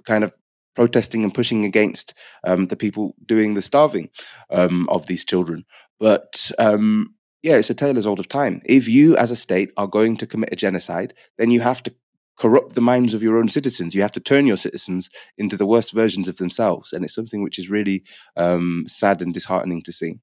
kind 0.05 0.23
of 0.23 0.34
protesting 0.75 1.23
and 1.23 1.34
pushing 1.34 1.65
against 1.65 2.13
um, 2.45 2.67
the 2.67 2.75
people 2.75 3.15
doing 3.25 3.55
the 3.55 3.61
starving 3.61 4.09
um, 4.51 4.88
of 4.89 5.07
these 5.07 5.25
children. 5.25 5.65
But 5.99 6.51
um, 6.59 7.15
yeah, 7.47 7.55
it's 7.55 7.69
a 7.69 7.73
tale 7.73 7.97
as 7.97 8.05
old 8.05 8.19
of 8.19 8.27
time. 8.27 8.61
If 8.65 8.89
you, 8.89 9.15
as 9.15 9.31
a 9.31 9.35
state, 9.37 9.71
are 9.77 9.87
going 9.87 10.17
to 10.17 10.27
commit 10.27 10.49
a 10.51 10.57
genocide, 10.57 11.13
then 11.37 11.49
you 11.49 11.61
have 11.61 11.81
to 11.83 11.93
corrupt 12.37 12.75
the 12.75 12.81
minds 12.81 13.13
of 13.13 13.23
your 13.23 13.37
own 13.37 13.47
citizens. 13.47 13.95
You 13.95 14.01
have 14.01 14.11
to 14.11 14.19
turn 14.19 14.45
your 14.45 14.57
citizens 14.57 15.09
into 15.37 15.55
the 15.55 15.65
worst 15.65 15.93
versions 15.93 16.27
of 16.27 16.35
themselves, 16.35 16.91
and 16.91 17.05
it's 17.05 17.15
something 17.15 17.43
which 17.43 17.57
is 17.57 17.69
really 17.69 18.03
um, 18.35 18.83
sad 18.85 19.21
and 19.21 19.33
disheartening 19.33 19.81
to 19.83 19.93
see. 19.93 20.15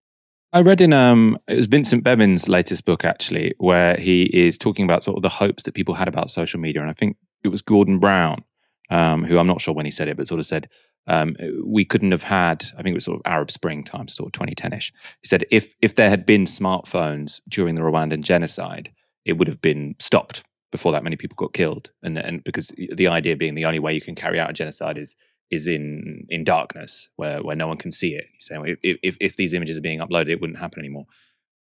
I 0.53 0.61
read 0.61 0.83
in 0.83 0.93
um, 0.93 1.39
it 1.49 1.57
was 1.57 1.65
Vincent 1.65 2.05
Bevins' 2.05 2.47
latest 2.47 2.85
book 2.85 3.07
actually, 3.07 3.55
where 3.57 3.97
he 3.97 4.25
is 4.25 4.59
talking 4.59 4.85
about 4.85 5.03
sort 5.03 5.17
of 5.17 5.23
the 5.23 5.31
hopes 5.31 5.63
that 5.63 5.73
people 5.73 5.95
had 5.95 6.09
about 6.09 6.31
social 6.31 6.61
media, 6.61 6.83
and 6.83 6.91
I 6.91 6.95
think 6.95 7.17
it 7.43 7.49
was 7.49 7.63
Gordon 7.63 7.99
Brown, 7.99 8.45
um, 8.91 9.25
who 9.25 9.39
I'm 9.39 9.47
not 9.47 9.61
sure 9.61 9.75
when 9.75 9.87
he 9.87 9.93
said 9.93 10.09
it, 10.09 10.17
but 10.17 10.27
sort 10.27 10.41
of 10.41 10.47
said 10.47 10.69
um, 11.07 11.37
we 11.65 11.85
couldn't 11.85 12.13
have 12.13 12.23
had. 12.23 12.65
I 12.79 12.83
think 12.83 12.93
it 12.93 12.95
was 12.95 13.05
sort 13.05 13.17
of 13.17 13.31
Arab 13.31 13.51
Spring 13.51 13.85
time, 13.85 14.09
sort 14.09 14.35
of 14.35 14.41
2010ish. 14.41 14.93
He 15.21 15.27
said 15.27 15.45
if 15.51 15.75
if 15.81 15.95
there 15.95 16.11
had 16.11 16.27
been 16.27 16.45
smartphones 16.45 17.41
during 17.49 17.75
the 17.75 17.83
Rwandan 17.83 18.23
genocide, 18.23 18.93
it 19.25 19.35
would 19.35 19.49
have 19.49 19.61
been 19.61 19.95
stopped 19.99 20.45
before 20.73 20.93
that 20.93 21.05
many 21.05 21.17
people 21.17 21.37
got 21.37 21.53
killed, 21.53 21.91
and 22.03 22.19
and 22.19 22.43
because 22.45 22.73
the 22.93 23.09
idea 23.09 23.37
being 23.37 23.55
the 23.55 23.67
only 23.67 23.79
way 23.79 23.93
you 23.93 24.01
can 24.01 24.15
carry 24.15 24.41
out 24.41 24.51
a 24.51 24.55
genocide 24.55 24.99
is 24.99 25.15
is 25.51 25.67
in 25.67 26.27
in 26.31 26.45
darkness 26.45 27.11
where 27.17 27.43
where 27.43 27.57
no 27.57 27.69
one 27.69 27.77
can 27.77 27.91
see 27.91 28.15
it. 28.15 28.27
So 28.39 28.65
if 28.65 28.79
if, 28.83 29.17
if 29.21 29.37
these 29.37 29.55
images 29.55 29.77
are 29.77 29.83
being 29.83 30.01
uploaded, 30.01 30.31
it 30.31 30.41
wouldn't 30.41 30.59
happen 30.59 30.81
anymore. 30.81 31.05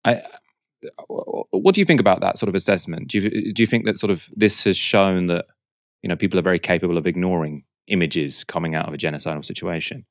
I, 0.05 0.21
what 1.51 1.75
do 1.75 1.81
you 1.81 1.85
think 1.85 1.99
about 1.99 2.21
that 2.21 2.37
sort 2.37 2.49
of 2.49 2.55
assessment? 2.55 3.09
Do 3.09 3.19
you 3.19 3.53
do 3.53 3.61
you 3.61 3.67
think 3.67 3.85
that 3.85 3.99
sort 3.99 4.11
of 4.11 4.29
this 4.35 4.63
has 4.63 4.77
shown 4.77 5.27
that 5.27 5.45
you 6.01 6.09
know 6.09 6.15
people 6.15 6.39
are 6.39 6.43
very 6.43 6.59
capable 6.59 6.97
of 6.97 7.07
ignoring 7.07 7.63
images 7.87 8.43
coming 8.43 8.75
out 8.75 8.87
of 8.87 8.93
a 8.93 8.97
genocidal 8.97 9.43
situation? 9.43 10.05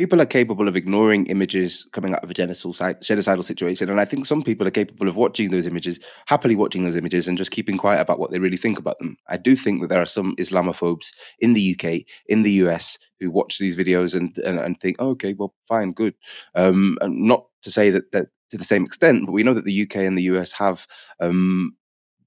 people 0.00 0.18
are 0.18 0.24
capable 0.24 0.66
of 0.66 0.76
ignoring 0.76 1.26
images 1.26 1.86
coming 1.92 2.14
out 2.14 2.24
of 2.24 2.30
a 2.30 2.32
genocidal 2.32 2.74
genocidal 3.02 3.44
situation. 3.44 3.90
And 3.90 4.00
I 4.00 4.06
think 4.06 4.24
some 4.24 4.42
people 4.42 4.66
are 4.66 4.70
capable 4.70 5.08
of 5.08 5.16
watching 5.16 5.50
those 5.50 5.66
images, 5.66 6.00
happily 6.24 6.56
watching 6.56 6.86
those 6.86 6.96
images, 6.96 7.28
and 7.28 7.36
just 7.36 7.50
keeping 7.50 7.76
quiet 7.76 8.00
about 8.00 8.18
what 8.18 8.30
they 8.30 8.38
really 8.38 8.56
think 8.56 8.78
about 8.78 8.98
them. 8.98 9.18
I 9.28 9.36
do 9.36 9.54
think 9.54 9.82
that 9.82 9.88
there 9.88 10.00
are 10.00 10.06
some 10.06 10.34
Islamophobes 10.36 11.08
in 11.40 11.52
the 11.52 11.76
UK, 11.76 12.06
in 12.28 12.44
the 12.44 12.52
US, 12.62 12.96
who 13.18 13.30
watch 13.30 13.58
these 13.58 13.76
videos 13.76 14.14
and 14.14 14.34
and, 14.38 14.58
and 14.58 14.80
think, 14.80 14.96
oh, 15.00 15.10
okay, 15.10 15.34
well, 15.34 15.54
fine, 15.68 15.92
good. 15.92 16.14
Um, 16.54 16.96
not 17.02 17.44
to 17.60 17.70
say 17.70 17.90
that, 17.90 18.10
that 18.12 18.28
to 18.52 18.56
the 18.56 18.64
same 18.64 18.84
extent, 18.84 19.26
but 19.26 19.32
we 19.32 19.42
know 19.42 19.52
that 19.52 19.66
the 19.66 19.82
UK 19.82 19.96
and 19.96 20.16
the 20.16 20.30
US 20.32 20.50
have 20.52 20.86
um, 21.20 21.76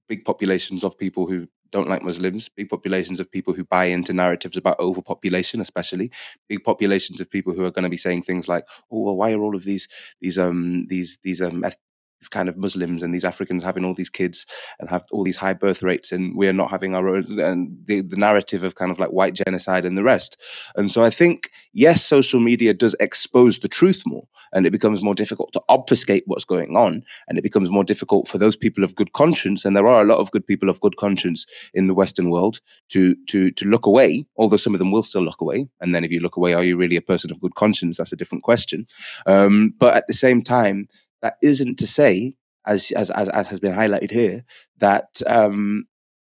big 0.08 0.24
populations 0.24 0.84
of 0.84 0.96
people 0.96 1.26
who 1.26 1.48
don't 1.74 1.90
like 1.90 2.02
Muslims, 2.02 2.48
big 2.48 2.70
populations 2.70 3.20
of 3.20 3.30
people 3.30 3.54
who 3.54 3.64
buy 3.64 3.86
into 3.86 4.14
narratives 4.14 4.56
about 4.56 4.80
overpopulation, 4.80 5.60
especially. 5.60 6.10
Big 6.48 6.64
populations 6.64 7.20
of 7.20 7.30
people 7.30 7.52
who 7.54 7.64
are 7.66 7.72
going 7.72 7.84
to 7.84 7.90
be 7.90 7.98
saying 8.06 8.22
things 8.22 8.48
like, 8.48 8.64
"Oh, 8.92 9.02
well, 9.04 9.16
why 9.16 9.32
are 9.34 9.42
all 9.42 9.56
of 9.56 9.64
these 9.64 9.88
these 10.22 10.38
um 10.38 10.86
these 10.88 11.18
these 11.24 11.42
um 11.42 11.64
these 12.20 12.28
kind 12.28 12.48
of 12.48 12.56
Muslims 12.56 13.02
and 13.02 13.14
these 13.14 13.24
Africans 13.24 13.64
having 13.64 13.84
all 13.84 13.94
these 13.94 14.10
kids 14.10 14.46
and 14.78 14.88
have 14.88 15.04
all 15.12 15.24
these 15.24 15.36
high 15.36 15.52
birth 15.52 15.82
rates, 15.82 16.12
and 16.12 16.36
we're 16.36 16.52
not 16.52 16.70
having 16.70 16.94
our 16.94 17.08
own 17.08 17.38
and 17.40 17.76
the, 17.86 18.00
the 18.00 18.16
narrative 18.16 18.64
of 18.64 18.74
kind 18.74 18.90
of 18.90 18.98
like 18.98 19.10
white 19.10 19.34
genocide 19.34 19.84
and 19.84 19.98
the 19.98 20.02
rest. 20.02 20.40
And 20.76 20.90
so 20.90 21.02
I 21.02 21.10
think 21.10 21.50
yes, 21.72 22.04
social 22.04 22.40
media 22.40 22.72
does 22.74 22.96
expose 23.00 23.58
the 23.58 23.68
truth 23.68 24.02
more, 24.06 24.26
and 24.52 24.66
it 24.66 24.70
becomes 24.70 25.02
more 25.02 25.14
difficult 25.14 25.52
to 25.52 25.62
obfuscate 25.68 26.24
what's 26.26 26.44
going 26.44 26.76
on, 26.76 27.02
and 27.28 27.38
it 27.38 27.42
becomes 27.42 27.70
more 27.70 27.84
difficult 27.84 28.28
for 28.28 28.38
those 28.38 28.56
people 28.56 28.84
of 28.84 28.94
good 28.94 29.12
conscience, 29.12 29.64
and 29.64 29.76
there 29.76 29.86
are 29.86 30.02
a 30.02 30.06
lot 30.06 30.18
of 30.18 30.30
good 30.30 30.46
people 30.46 30.68
of 30.68 30.80
good 30.80 30.96
conscience 30.96 31.46
in 31.74 31.86
the 31.86 31.94
Western 31.94 32.30
world 32.30 32.60
to 32.88 33.14
to 33.26 33.50
to 33.52 33.66
look 33.66 33.86
away. 33.86 34.26
Although 34.36 34.56
some 34.56 34.74
of 34.74 34.78
them 34.78 34.90
will 34.90 35.02
still 35.02 35.22
look 35.22 35.40
away, 35.40 35.68
and 35.80 35.94
then 35.94 36.04
if 36.04 36.10
you 36.10 36.20
look 36.20 36.36
away, 36.36 36.54
are 36.54 36.64
you 36.64 36.76
really 36.76 36.96
a 36.96 37.02
person 37.02 37.30
of 37.30 37.40
good 37.40 37.54
conscience? 37.54 37.98
That's 37.98 38.12
a 38.12 38.16
different 38.16 38.44
question. 38.44 38.86
Um, 39.26 39.74
but 39.78 39.94
at 39.94 40.06
the 40.06 40.12
same 40.12 40.42
time, 40.42 40.88
that 41.24 41.38
isn't 41.40 41.78
to 41.78 41.86
say, 41.86 42.36
as 42.66 42.90
as 42.92 43.08
as, 43.10 43.30
as 43.30 43.48
has 43.48 43.58
been 43.58 43.72
highlighted 43.72 44.10
here, 44.10 44.44
that 44.76 45.22
um, 45.26 45.84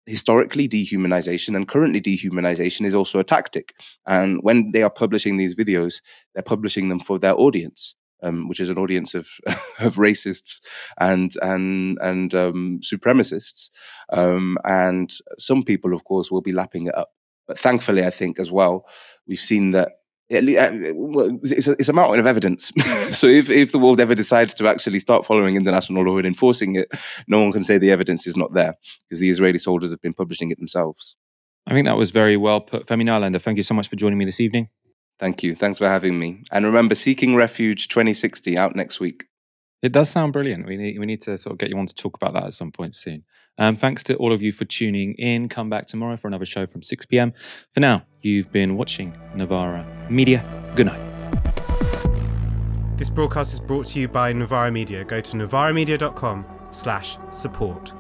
historically 0.04 0.68
dehumanization 0.68 1.56
and 1.56 1.66
currently 1.66 2.00
dehumanization 2.00 2.84
is 2.84 2.94
also 2.94 3.18
a 3.18 3.24
tactic. 3.24 3.72
And 4.06 4.40
when 4.42 4.72
they 4.72 4.82
are 4.82 4.90
publishing 4.90 5.38
these 5.38 5.56
videos, 5.56 6.02
they're 6.34 6.42
publishing 6.42 6.90
them 6.90 7.00
for 7.00 7.18
their 7.18 7.34
audience. 7.34 7.96
Um, 8.24 8.46
which 8.46 8.60
is 8.60 8.68
an 8.68 8.78
audience 8.78 9.14
of 9.16 9.26
of 9.80 9.96
racists 9.96 10.60
and 11.00 11.32
and 11.42 11.98
and 12.00 12.32
um, 12.36 12.78
supremacists, 12.80 13.70
um, 14.12 14.58
and 14.64 15.12
some 15.38 15.64
people, 15.64 15.92
of 15.92 16.04
course, 16.04 16.30
will 16.30 16.40
be 16.40 16.52
lapping 16.52 16.86
it 16.86 16.94
up. 16.94 17.10
But 17.48 17.58
thankfully, 17.58 18.04
I 18.04 18.10
think 18.10 18.38
as 18.38 18.52
well, 18.52 18.86
we've 19.26 19.40
seen 19.40 19.72
that 19.72 19.94
it's 20.32 21.68
a, 21.68 21.72
it's 21.72 21.88
a 21.88 21.92
mountain 21.92 22.20
of 22.20 22.26
evidence. 22.26 22.72
so 23.10 23.26
if, 23.26 23.50
if 23.50 23.72
the 23.72 23.78
world 23.78 24.00
ever 24.00 24.14
decides 24.14 24.54
to 24.54 24.68
actually 24.68 24.98
start 24.98 25.26
following 25.26 25.56
international 25.56 26.04
law 26.04 26.16
and 26.16 26.26
enforcing 26.26 26.76
it, 26.76 26.90
no 27.28 27.40
one 27.40 27.52
can 27.52 27.62
say 27.62 27.78
the 27.78 27.90
evidence 27.90 28.26
is 28.26 28.36
not 28.36 28.54
there 28.54 28.74
because 29.08 29.20
the 29.20 29.30
Israeli 29.30 29.58
soldiers 29.58 29.90
have 29.90 30.00
been 30.00 30.14
publishing 30.14 30.50
it 30.50 30.58
themselves. 30.58 31.16
I 31.66 31.72
think 31.72 31.86
that 31.86 31.96
was 31.96 32.10
very 32.10 32.36
well 32.36 32.60
put. 32.60 32.86
Femi 32.86 33.04
Nylander, 33.04 33.40
thank 33.40 33.56
you 33.56 33.62
so 33.62 33.74
much 33.74 33.88
for 33.88 33.96
joining 33.96 34.18
me 34.18 34.24
this 34.24 34.40
evening. 34.40 34.68
Thank 35.20 35.42
you. 35.42 35.54
Thanks 35.54 35.78
for 35.78 35.88
having 35.88 36.18
me. 36.18 36.42
And 36.50 36.64
remember, 36.64 36.94
Seeking 36.94 37.36
Refuge 37.36 37.88
2060 37.88 38.58
out 38.58 38.74
next 38.74 38.98
week. 38.98 39.26
It 39.80 39.92
does 39.92 40.08
sound 40.08 40.32
brilliant. 40.32 40.66
We 40.66 40.76
need, 40.76 40.98
we 40.98 41.06
need 41.06 41.22
to 41.22 41.36
sort 41.38 41.52
of 41.52 41.58
get 41.58 41.70
you 41.70 41.78
on 41.78 41.86
to 41.86 41.94
talk 41.94 42.16
about 42.16 42.34
that 42.34 42.44
at 42.44 42.54
some 42.54 42.72
point 42.72 42.94
soon. 42.94 43.24
Um, 43.58 43.76
thanks 43.76 44.02
to 44.04 44.16
all 44.16 44.32
of 44.32 44.42
you 44.42 44.52
for 44.52 44.64
tuning 44.64 45.14
in. 45.14 45.48
Come 45.48 45.68
back 45.70 45.86
tomorrow 45.86 46.16
for 46.16 46.28
another 46.28 46.46
show 46.46 46.66
from 46.66 46.82
6 46.82 47.06
p.m. 47.06 47.32
For 47.74 47.80
now, 47.80 48.04
you've 48.20 48.50
been 48.52 48.76
watching 48.76 49.16
Novara 49.34 49.86
Media. 50.08 50.44
Good 50.74 50.86
night. 50.86 51.12
This 52.96 53.10
broadcast 53.10 53.52
is 53.52 53.60
brought 53.60 53.86
to 53.88 54.00
you 54.00 54.08
by 54.08 54.32
Novara 54.32 54.70
Media. 54.70 55.04
Go 55.04 55.20
to 55.20 55.36
novaramedia.com 55.36 56.46
slash 56.70 57.18
support. 57.30 57.92